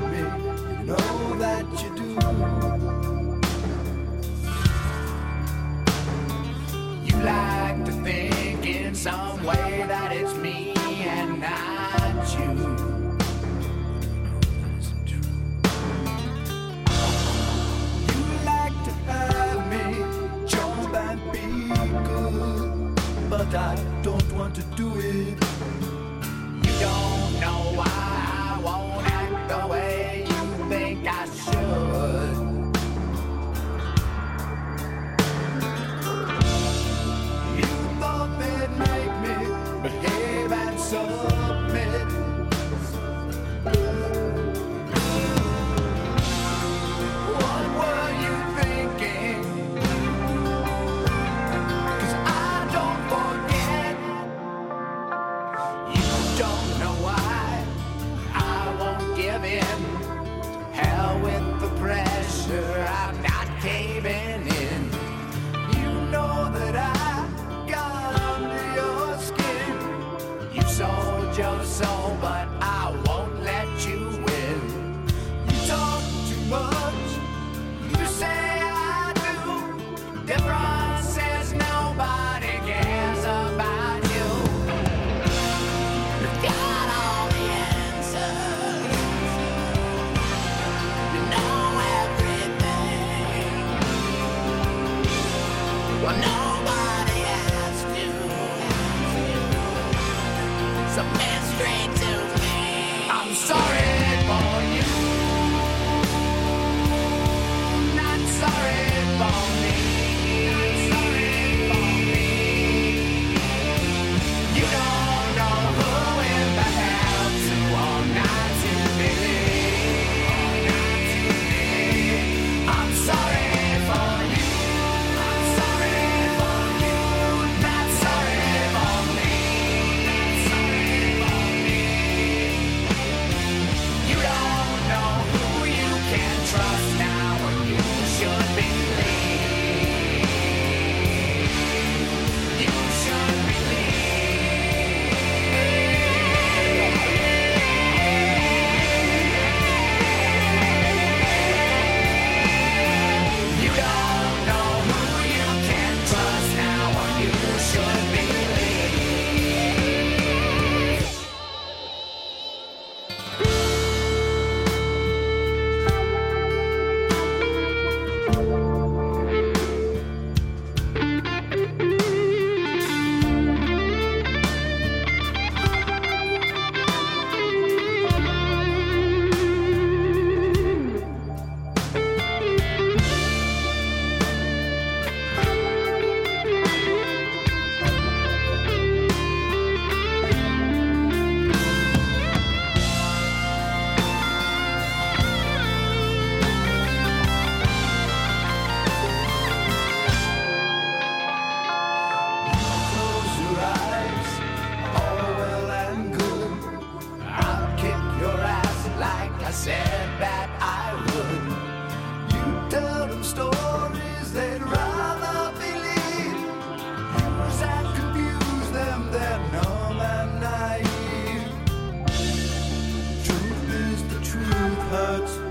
words. 225.11 225.50